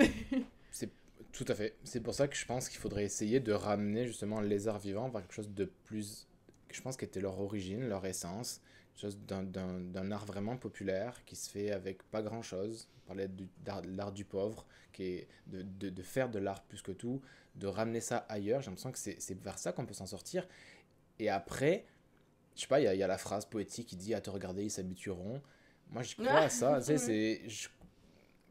Tout 1.33 1.45
à 1.49 1.55
fait. 1.55 1.77
C'est 1.85 2.01
pour 2.01 2.15
ça 2.15 2.29
que 2.29 2.37
je 2.37 2.45
pense 2.45 2.69
qu'il 2.69 2.79
faudrait 2.79 3.05
essayer 3.05 3.41
de 3.41 3.53
ramener 3.53 4.07
justement 4.07 4.41
les 4.41 4.69
arts 4.69 4.79
vivants 4.79 5.09
vers 5.09 5.23
quelque 5.23 5.35
chose 5.35 5.51
de 5.51 5.65
plus. 5.85 6.29
Je 6.71 6.81
pense 6.81 6.97
qu'était 6.97 7.21
leur 7.21 7.41
origine, 7.41 7.89
leur 7.89 8.05
essence, 8.05 8.61
quelque 8.95 9.01
chose 9.01 9.19
d'un 9.27 10.11
art 10.13 10.27
vraiment 10.27 10.57
populaire 10.57 11.25
qui 11.25 11.37
se 11.37 11.51
fait 11.51 11.71
avec 11.71 12.03
pas 12.05 12.23
grand 12.23 12.43
chose. 12.43 12.89
On 13.05 13.07
parlait 13.09 13.29
de 13.29 13.47
l'art 13.97 14.13
du 14.13 14.25
pauvre, 14.25 14.67
qui 14.93 15.05
est 15.05 15.29
de, 15.47 15.63
de 15.63 16.03
faire 16.03 16.29
de 16.29 16.39
l'art 16.39 16.63
plus 16.63 16.83
que 16.83 16.93
tout, 16.93 17.21
de 17.55 17.67
ramener 17.67 18.01
ça 18.01 18.19
ailleurs. 18.29 18.61
J'ai 18.61 18.71
l'impression 18.71 18.93
que 18.93 18.99
c'est 18.99 19.43
vers 19.43 19.59
ça 19.59 19.73
qu'on 19.73 19.87
peut 19.87 19.95
s'en 19.95 20.07
sortir. 20.07 20.47
Et 21.19 21.29
après, 21.29 21.87
je 22.55 22.63
sais 22.63 22.67
pas, 22.67 22.81
il 22.81 22.93
y, 22.93 22.99
y, 22.99 23.03
a 23.03 23.07
la 23.07 23.19
phrase 23.19 23.45
poétique 23.45 23.89
qui 23.89 23.97
dit 23.97 24.15
à 24.15 24.21
te 24.21 24.31
regarder, 24.31 24.65
ils 24.65 24.71
s'habitueront. 24.71 25.41
Moi, 25.91 26.03
je 26.03 26.15
crois 26.17 26.41
à 26.41 26.49
ça. 26.49 26.79
tu 26.79 26.87
sais, 26.87 26.99
c'est. 27.49 27.71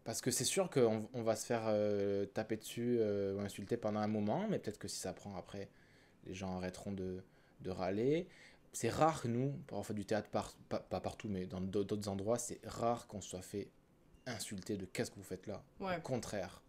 Parce 0.04 0.20
que 0.20 0.32
c'est 0.32 0.44
sûr 0.44 0.70
qu'on 0.70 1.08
on 1.14 1.24
va 1.24 1.36
se 1.36 1.46
faire 1.46 1.64
euh, 1.68 2.26
taper 2.26 2.58
dessus 2.58 2.98
euh, 3.00 3.36
ou 3.36 3.40
insulter 3.40 3.78
pendant 3.78 4.02
un 4.02 4.08
moment, 4.08 4.48
mais 4.50 4.60
peut-être 4.60 4.78
que 4.78 4.90
si 4.90 5.00
ça 5.00 5.14
prend 5.14 5.38
après, 5.38 5.70
les 6.26 6.34
gens 6.34 6.58
arrêteront 6.58 6.92
de, 6.92 7.24
de 7.62 7.70
râler. 7.70 8.28
C'est 8.74 8.90
rare 8.90 9.22
que 9.22 9.28
nous, 9.28 9.52
pour 9.68 9.78
avoir 9.78 9.86
fait 9.86 9.94
du 9.94 10.04
théâtre, 10.04 10.30
par, 10.30 10.54
pas, 10.68 10.80
pas, 10.80 11.00
partout, 11.00 11.30
mais 11.30 11.46
dans 11.46 11.62
d'autres 11.62 12.10
endroits, 12.10 12.40
c'est 12.40 12.60
rare 12.66 13.08
qu'on 13.08 13.22
soit 13.22 13.44
fait 13.44 13.70
insulter 14.26 14.78
de 14.78 14.86
qu'est-ce 14.86 15.12
que 15.12 15.16
vous 15.16 15.24
faites 15.24 15.48
là. 15.48 15.64
Ouais. 15.80 15.98
Au 15.98 16.02
contraire. 16.02 16.63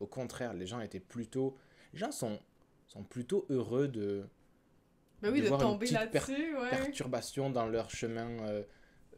Au 0.00 0.06
contraire, 0.06 0.54
les 0.54 0.66
gens 0.66 0.80
étaient 0.80 1.00
plutôt. 1.00 1.56
Les 1.92 1.98
gens 1.98 2.12
sont, 2.12 2.38
sont 2.86 3.02
plutôt 3.02 3.46
heureux 3.50 3.88
de. 3.88 4.24
Ben 5.20 5.32
oui, 5.32 5.42
de, 5.42 5.48
voir 5.48 5.60
tomber 5.60 5.88
là-dessus, 5.88 6.56
ouais. 6.56 6.70
perturbation 6.70 7.50
dans 7.50 7.66
leur 7.66 7.90
chemin 7.90 8.28
euh, 8.46 8.62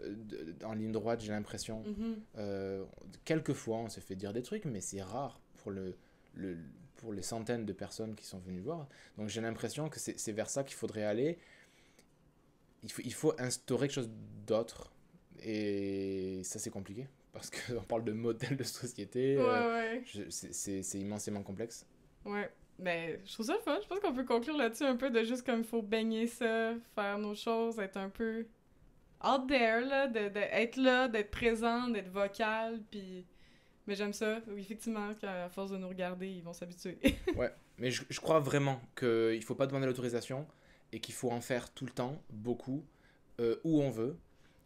de- 0.03 0.57
en 0.65 0.73
ligne 0.73 0.93
droite, 0.93 1.21
j'ai 1.21 1.33
l'impression. 1.33 1.83
Mhm. 1.83 2.23
Euh, 2.39 2.85
quelquefois, 3.27 3.77
on 3.79 3.89
s'est 3.91 4.01
fait 4.01 4.17
dire 4.17 4.33
des 4.33 4.43
trucs, 4.43 4.65
mais 4.65 4.81
c'est 4.81 5.03
rare 5.03 5.41
pour, 5.59 5.71
le, 5.71 5.95
le, 6.33 6.57
pour 6.97 7.13
les 7.13 7.21
centaines 7.21 7.67
de 7.67 7.73
personnes 7.75 8.15
qui 8.15 8.25
sont 8.25 8.39
venues 8.39 8.61
voir. 8.63 8.89
Donc 9.19 9.29
j'ai 9.29 9.43
l'impression 9.43 9.91
que 9.91 10.01
c'est 10.01 10.19
c'est 10.19 10.33
vers 10.33 10.49
ça 10.49 10.65
qu'il 10.65 10.77
faudrait 10.77 11.05
aller. 11.05 11.39
Il 12.83 12.91
faut, 12.91 13.03
il 13.05 13.13
faut 13.13 13.35
instaurer 13.39 13.89
quelque 13.89 13.97
chose 13.97 14.11
d'autre. 14.47 14.91
Et 15.43 16.43
ça, 16.45 16.59
c'est 16.59 16.71
compliqué. 16.71 17.09
Parce 17.33 17.51
qu'on 17.51 17.83
parle 17.89 18.05
de 18.05 18.13
modèle 18.13 18.57
de 18.57 18.65
société. 18.65 19.37
Ouais, 19.37 19.45
euh, 19.45 19.95
ouais. 19.97 20.27
c'est- 20.31 20.99
immensément 20.99 21.43
complexe. 21.43 21.87
Ouais. 22.25 22.51
Ben, 22.79 23.19
je 23.27 23.33
trouve 23.35 23.47
ça 23.47 23.59
fun. 23.65 23.79
Je 23.83 23.87
pense 23.89 24.01
qu'on 24.01 24.15
peut 24.15 24.25
conclure 24.25 24.57
là-dessus 24.57 24.85
un 24.85 24.97
peu 24.97 25.11
de 25.11 25.23
juste 25.23 25.45
comme 25.45 25.61
il 25.61 25.67
faut 25.67 25.83
baigner 25.83 26.27
ça, 26.27 26.75
faire 26.95 27.19
nos 27.19 27.35
choses, 27.35 27.79
être 27.79 27.99
un 27.99 28.09
peu 28.09 28.47
out 29.23 29.47
there, 29.49 29.85
là, 29.85 30.07
de, 30.09 30.29
de 30.31 30.39
être 30.41 30.77
là, 30.77 31.07
d'être 31.09 31.31
présent, 31.31 31.89
d'être 31.89 32.09
vocal, 32.11 32.81
puis... 32.91 33.27
Mais 33.87 33.95
j'aime 33.95 34.13
ça, 34.13 34.41
oui, 34.49 34.61
effectivement, 34.61 35.13
qu'à 35.15 35.49
force 35.49 35.73
de 35.73 35.77
nous 35.77 35.89
regarder, 35.89 36.29
ils 36.29 36.43
vont 36.43 36.53
s'habituer. 36.53 36.99
Mais 37.79 37.91
je, 37.91 38.03
je 38.09 38.21
crois 38.21 38.39
vraiment 38.39 38.81
qu'il 38.97 39.09
ne 39.37 39.41
faut 39.41 39.55
pas 39.55 39.67
demander 39.67 39.87
l'autorisation 39.87 40.47
et 40.93 41.01
qu'il 41.01 41.15
faut 41.15 41.31
en 41.31 41.41
faire 41.41 41.73
tout 41.73 41.87
le 41.87 41.91
temps, 41.93 42.23
beaucoup, 42.31 42.85
euh, 43.41 43.57
où 43.65 43.81
on 43.83 43.91
veut, 43.91 44.17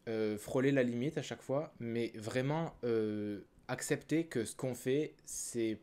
euh, 0.08 0.36
frôler 0.38 0.72
la 0.72 0.82
limite 0.82 1.18
à 1.18 1.22
chaque 1.22 1.42
fois, 1.42 1.72
mais 1.80 2.12
vraiment 2.16 2.74
euh, 2.84 3.40
accepter 3.68 4.26
que 4.26 4.44
ce 4.44 4.54
qu'on 4.56 4.74
fait, 4.74 5.14
c'est 5.24 5.78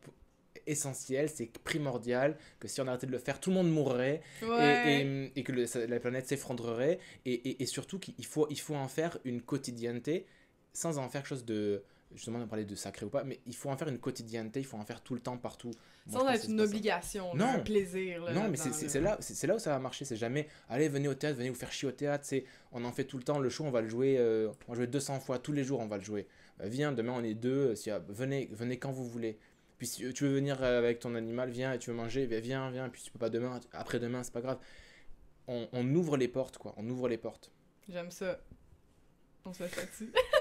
essentiel, 0.67 1.29
c'est 1.29 1.51
primordial, 1.59 2.37
que 2.59 2.67
si 2.67 2.81
on 2.81 2.87
arrêtait 2.87 3.07
de 3.07 3.11
le 3.11 3.17
faire, 3.17 3.39
tout 3.39 3.49
le 3.49 3.55
monde 3.55 3.71
mourrait 3.71 4.21
et, 4.41 4.45
ouais. 4.45 5.01
et, 5.01 5.39
et 5.39 5.43
que 5.43 5.51
le- 5.51 5.65
la 5.87 5.99
planète 5.99 6.27
s'effondrerait, 6.27 6.99
et, 7.25 7.33
et, 7.33 7.63
et 7.63 7.65
surtout 7.65 7.99
qu'il 7.99 8.25
faut, 8.25 8.47
il 8.49 8.59
faut 8.59 8.75
en 8.75 8.87
faire 8.87 9.17
une 9.23 9.41
quotidienneté 9.41 10.25
sans 10.73 10.97
en 10.97 11.09
faire 11.09 11.21
quelque 11.21 11.29
chose 11.29 11.45
de... 11.45 11.83
Justement, 12.13 12.39
on 12.39 12.47
parlait 12.47 12.65
de 12.65 12.75
sacré 12.75 13.05
ou 13.05 13.09
pas, 13.09 13.23
mais 13.23 13.39
il 13.45 13.55
faut 13.55 13.69
en 13.69 13.77
faire 13.77 13.87
une 13.87 13.97
quotidienneté, 13.99 14.59
il 14.59 14.65
faut 14.65 14.77
en 14.77 14.83
faire 14.85 15.01
tout 15.01 15.13
le 15.13 15.21
temps, 15.21 15.37
partout. 15.37 15.71
Sans 16.09 16.27
être 16.29 16.47
une 16.49 16.59
obligation, 16.61 17.33
Non. 17.35 17.45
un 17.47 17.59
plaisir. 17.59 18.23
Là, 18.25 18.33
Non, 18.33 18.49
mais 18.49 18.57
c'est 18.57 18.99
là. 18.99 19.17
là, 19.47 19.55
où 19.55 19.59
ça 19.59 19.69
va 19.71 19.79
marcher. 19.79 20.03
C'est 20.05 20.15
jamais, 20.17 20.47
allez, 20.69 20.89
venez 20.89 21.07
au 21.07 21.13
théâtre, 21.13 21.37
venez 21.37 21.49
vous 21.49 21.55
faire 21.55 21.71
chier 21.71 21.87
au 21.87 21.91
théâtre. 21.91 22.25
C'est, 22.25 22.43
on 22.71 22.83
en 22.85 22.91
fait 22.91 23.05
tout 23.05 23.17
le 23.17 23.23
temps. 23.23 23.39
Le 23.39 23.49
show, 23.49 23.63
on 23.65 23.71
va 23.71 23.81
le 23.81 23.89
jouer, 23.89 24.17
euh, 24.17 24.49
on 24.67 24.71
va 24.73 24.75
jouer 24.75 24.87
200 24.87 25.19
fois 25.19 25.39
tous 25.39 25.51
les 25.53 25.63
jours. 25.63 25.79
On 25.79 25.87
va 25.87 25.97
le 25.97 26.03
jouer. 26.03 26.27
Euh, 26.61 26.67
viens, 26.67 26.91
demain 26.91 27.13
on 27.15 27.23
est 27.23 27.33
deux. 27.33 27.69
euh, 27.69 27.75
Si, 27.75 27.89
ah, 27.91 27.99
venez, 28.09 28.49
venez 28.51 28.77
quand 28.77 28.91
vous 28.91 29.05
voulez. 29.07 29.37
Puis 29.77 29.87
si 29.87 30.13
tu 30.13 30.25
veux 30.25 30.35
venir 30.35 30.61
euh, 30.61 30.77
avec 30.77 30.99
ton 30.99 31.15
animal, 31.15 31.49
viens 31.49 31.73
et 31.73 31.79
tu 31.79 31.89
veux 31.89 31.95
manger, 31.95 32.25
viens, 32.27 32.69
viens. 32.71 32.89
Puis 32.89 33.01
si 33.01 33.05
tu 33.07 33.11
peux 33.13 33.19
pas 33.19 33.29
demain, 33.29 33.59
après 33.73 33.99
demain, 33.99 34.21
c'est 34.23 34.33
pas 34.33 34.41
grave. 34.41 34.59
On, 35.47 35.67
on 35.71 35.95
ouvre 35.95 36.17
les 36.17 36.27
portes, 36.27 36.57
quoi. 36.57 36.73
On 36.77 36.87
ouvre 36.89 37.07
les 37.09 37.17
portes. 37.17 37.51
J'aime 37.89 38.11
ça. 38.11 38.39
On 39.43 39.53
se 39.53 39.63
laisse 39.63 39.75
là-dessus. 39.75 40.11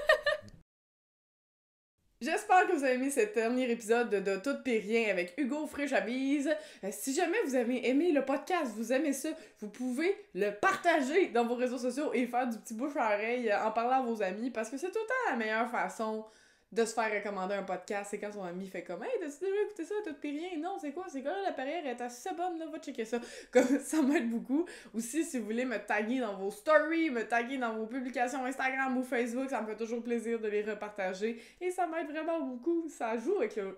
J'espère 2.21 2.67
que 2.67 2.73
vous 2.73 2.83
avez 2.83 2.93
aimé 2.93 3.09
cet 3.09 3.33
dernier 3.33 3.71
épisode 3.71 4.11
de, 4.11 4.35
Tout 4.35 4.61
Pis 4.63 4.77
Rien 4.77 5.09
avec 5.09 5.33
Hugo 5.39 5.65
Fréchabise. 5.65 6.51
Euh, 6.83 6.89
si 6.91 7.15
jamais 7.15 7.37
vous 7.47 7.55
avez 7.55 7.89
aimé 7.89 8.11
le 8.11 8.23
podcast, 8.23 8.73
vous 8.75 8.93
aimez 8.93 9.11
ça, 9.11 9.29
vous 9.59 9.69
pouvez 9.69 10.15
le 10.35 10.51
partager 10.51 11.29
dans 11.29 11.47
vos 11.47 11.55
réseaux 11.55 11.79
sociaux 11.79 12.13
et 12.13 12.27
faire 12.27 12.47
du 12.47 12.59
petit 12.59 12.75
bouche 12.75 12.95
à 12.95 13.15
oreille 13.15 13.49
euh, 13.49 13.65
en 13.65 13.71
parlant 13.71 14.03
à 14.03 14.05
vos 14.05 14.21
amis 14.21 14.51
parce 14.51 14.69
que 14.69 14.77
c'est 14.77 14.91
tout 14.91 14.99
le 14.99 15.07
temps 15.07 15.31
la 15.31 15.35
meilleure 15.35 15.71
façon 15.71 16.23
de 16.71 16.85
se 16.85 16.93
faire 16.93 17.11
recommander 17.13 17.55
un 17.55 17.63
podcast. 17.63 18.09
C'est 18.11 18.19
quand 18.19 18.31
son 18.31 18.43
ami 18.43 18.67
fait 18.67 18.83
comme 18.83 19.03
Hey, 19.03 19.11
t'as-tu 19.19 19.45
déjà 19.45 19.61
écouté 19.65 19.85
ça, 19.85 19.95
Tout 20.05 20.13
Pis 20.21 20.31
Rien? 20.31 20.57
Non, 20.59 20.77
c'est 20.79 20.91
quoi? 20.91 21.05
C'est 21.09 21.21
quoi 21.21 21.33
la 21.43 21.51
perrière? 21.51 21.81
Elle 21.83 21.91
est 21.91 22.01
assez 22.01 22.29
bonne, 22.29 22.57
là, 22.57 22.65
va 22.71 22.79
checker 22.79 23.05
ça. 23.05 23.19
Comme 23.51 23.79
ça 23.79 24.01
m'aide 24.01 24.29
beaucoup. 24.29 24.65
Aussi, 24.93 25.23
si 25.25 25.39
vous 25.39 25.45
voulez 25.45 25.65
me 25.65 25.77
taguer 25.77 26.19
dans 26.19 26.35
vos 26.35 26.51
stories, 26.51 27.09
me 27.09 27.27
taguer 27.27 27.57
dans 27.57 27.73
vos 27.73 27.85
publications 27.85 28.45
Instagram 28.45 28.97
ou 28.97 29.03
Facebook, 29.03 29.49
ça 29.49 29.61
me 29.61 29.67
fait 29.67 29.75
toujours 29.75 30.01
plaisir 30.01 30.39
de 30.39 30.47
les 30.47 30.61
repartager. 30.63 31.41
Et 31.59 31.71
ça 31.71 31.87
m'aide 31.87 32.09
vraiment 32.09 32.39
beaucoup. 32.39 32.87
Ça 32.87 33.17
joue 33.17 33.37
avec 33.37 33.55
le. 33.57 33.77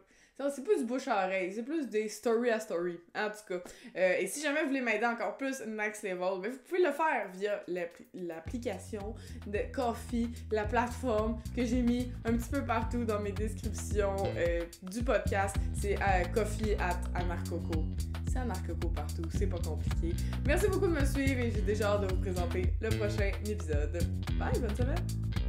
C'est 0.54 0.64
plus 0.64 0.80
du 0.80 0.86
bouche 0.86 1.08
à 1.08 1.26
oreille, 1.26 1.54
c'est 1.54 1.64
plus 1.64 1.88
des 1.88 2.10
story 2.10 2.50
à 2.50 2.60
story, 2.60 3.00
en 3.16 3.30
tout 3.30 3.54
cas. 3.54 3.62
Euh, 3.96 4.16
et 4.20 4.28
si 4.28 4.42
jamais 4.42 4.62
vous 4.62 4.68
voulez 4.70 4.82
m'aider 4.82 5.06
encore 5.06 5.38
plus 5.38 5.62
next 5.66 6.04
level, 6.04 6.42
ben 6.42 6.52
vous 6.52 6.58
pouvez 6.68 6.82
le 6.84 6.92
faire 6.92 7.30
via 7.34 7.64
l'appli- 7.68 8.08
l'application 8.14 9.16
de 9.48 9.60
Coffee, 9.74 10.30
la 10.52 10.66
plateforme 10.66 11.40
que 11.56 11.64
j'ai 11.64 11.82
mis 11.82 12.12
un 12.26 12.34
petit 12.36 12.50
peu 12.50 12.64
partout 12.66 13.06
dans 13.06 13.20
mes 13.20 13.32
descriptions 13.32 14.16
euh, 14.36 14.62
du 14.82 15.02
podcast. 15.04 15.56
C'est 15.80 15.96
euh, 15.96 16.24
Coffee 16.34 16.76
at 16.80 17.00
Anarcoco. 17.16 17.86
C'est 18.30 18.40
Anarcoco 18.40 18.90
partout, 18.90 19.24
c'est 19.38 19.48
pas 19.48 19.60
compliqué. 19.60 20.16
Merci 20.46 20.68
beaucoup 20.68 20.88
de 20.88 20.94
me 21.00 21.06
suivre 21.06 21.40
et 21.40 21.52
j'ai 21.52 21.62
déjà 21.62 21.92
hâte 21.94 22.02
de 22.02 22.14
vous 22.14 22.20
présenter 22.22 22.74
le 22.82 22.90
prochain 22.90 23.32
épisode. 23.46 23.98
Bye, 24.38 24.60
bonne 24.60 24.76
semaine! 24.76 25.43